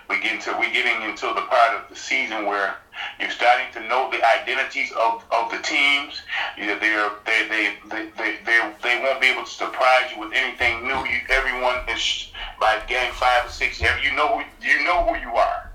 we 0.09 0.17
get 0.21 0.35
into 0.35 0.55
we 0.57 0.71
getting 0.71 1.01
into 1.01 1.27
the 1.27 1.41
part 1.41 1.75
of 1.75 1.89
the 1.89 1.95
season 1.97 2.45
where 2.45 2.77
you're 3.19 3.29
starting 3.29 3.67
to 3.73 3.85
know 3.89 4.09
the 4.11 4.23
identities 4.25 4.93
of, 4.93 5.25
of 5.29 5.51
the 5.51 5.57
teams. 5.57 6.21
They're 6.57 6.79
they 6.79 7.47
they 7.49 7.75
they 7.89 8.07
they 8.17 8.37
they 8.45 8.71
they 8.81 8.99
won't 9.03 9.19
be 9.19 9.27
able 9.27 9.43
to 9.43 9.51
surprise 9.51 10.09
you 10.15 10.21
with 10.21 10.31
anything 10.33 10.87
new. 10.87 10.95
You, 10.95 11.19
everyone 11.27 11.81
is 11.89 12.31
by 12.61 12.81
game 12.87 13.11
five 13.11 13.45
or 13.45 13.49
six. 13.49 13.81
You 13.81 13.89
you 14.01 14.15
know 14.15 14.41
you 14.61 14.85
know 14.85 15.03
who 15.03 15.19
you 15.19 15.35
are. 15.35 15.68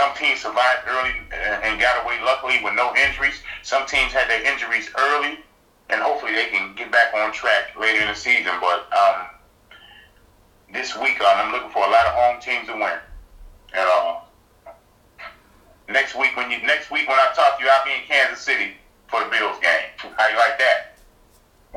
Some 0.00 0.14
teams 0.16 0.40
survived 0.40 0.88
early 0.88 1.12
and 1.30 1.78
got 1.78 2.02
away 2.02 2.18
luckily 2.24 2.58
with 2.64 2.72
no 2.72 2.96
injuries. 2.96 3.42
Some 3.62 3.84
teams 3.84 4.14
had 4.14 4.30
their 4.30 4.42
injuries 4.50 4.88
early, 4.96 5.40
and 5.90 6.00
hopefully 6.00 6.32
they 6.32 6.46
can 6.46 6.74
get 6.74 6.90
back 6.90 7.12
on 7.12 7.32
track 7.32 7.78
later 7.78 8.00
in 8.00 8.08
the 8.08 8.14
season. 8.14 8.52
But 8.62 8.90
um, 8.96 9.26
this 10.72 10.96
week 10.96 11.20
um, 11.20 11.36
I'm 11.36 11.52
looking 11.52 11.68
for 11.68 11.86
a 11.86 11.90
lot 11.90 12.06
of 12.06 12.14
home 12.14 12.40
teams 12.40 12.66
to 12.68 12.72
win. 12.72 12.96
And 13.74 13.90
uh, 13.92 14.20
next 15.90 16.16
week 16.16 16.34
when 16.34 16.50
you 16.50 16.62
next 16.62 16.90
week 16.90 17.06
when 17.06 17.18
I 17.18 17.30
talk 17.36 17.58
to 17.58 17.64
you, 17.64 17.70
I'll 17.70 17.84
be 17.84 17.90
in 17.90 18.00
Kansas 18.08 18.40
City 18.40 18.72
for 19.06 19.22
the 19.22 19.28
Bills 19.28 19.58
game. 19.60 20.12
How 20.16 20.28
you 20.28 20.36
like 20.38 20.58
that? 20.60 20.96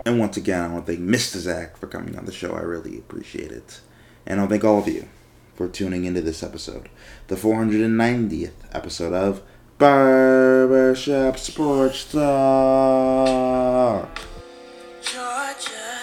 And 0.05 0.17
once 0.17 0.37
again, 0.37 0.61
I 0.61 0.67
want 0.69 0.85
to 0.85 0.93
thank 0.93 1.05
Mr. 1.05 1.39
Zach 1.39 1.75
for 1.75 1.87
coming 1.87 2.17
on 2.17 2.23
the 2.23 2.31
show. 2.31 2.53
I 2.53 2.61
really 2.61 2.97
appreciate 2.97 3.51
it. 3.51 3.81
And 4.25 4.39
I 4.39 4.43
want 4.43 4.51
to 4.51 4.53
thank 4.53 4.63
all 4.63 4.79
of 4.79 4.87
you 4.87 5.09
for 5.55 5.67
tuning 5.67 6.05
into 6.05 6.21
this 6.21 6.41
episode, 6.41 6.89
the 7.27 7.35
490th 7.35 8.51
episode 8.73 9.13
of 9.13 9.41
Barbershop 9.77 11.37
Sports 11.37 12.11
Talk. 12.11 13.39
Georgia, 15.01 16.02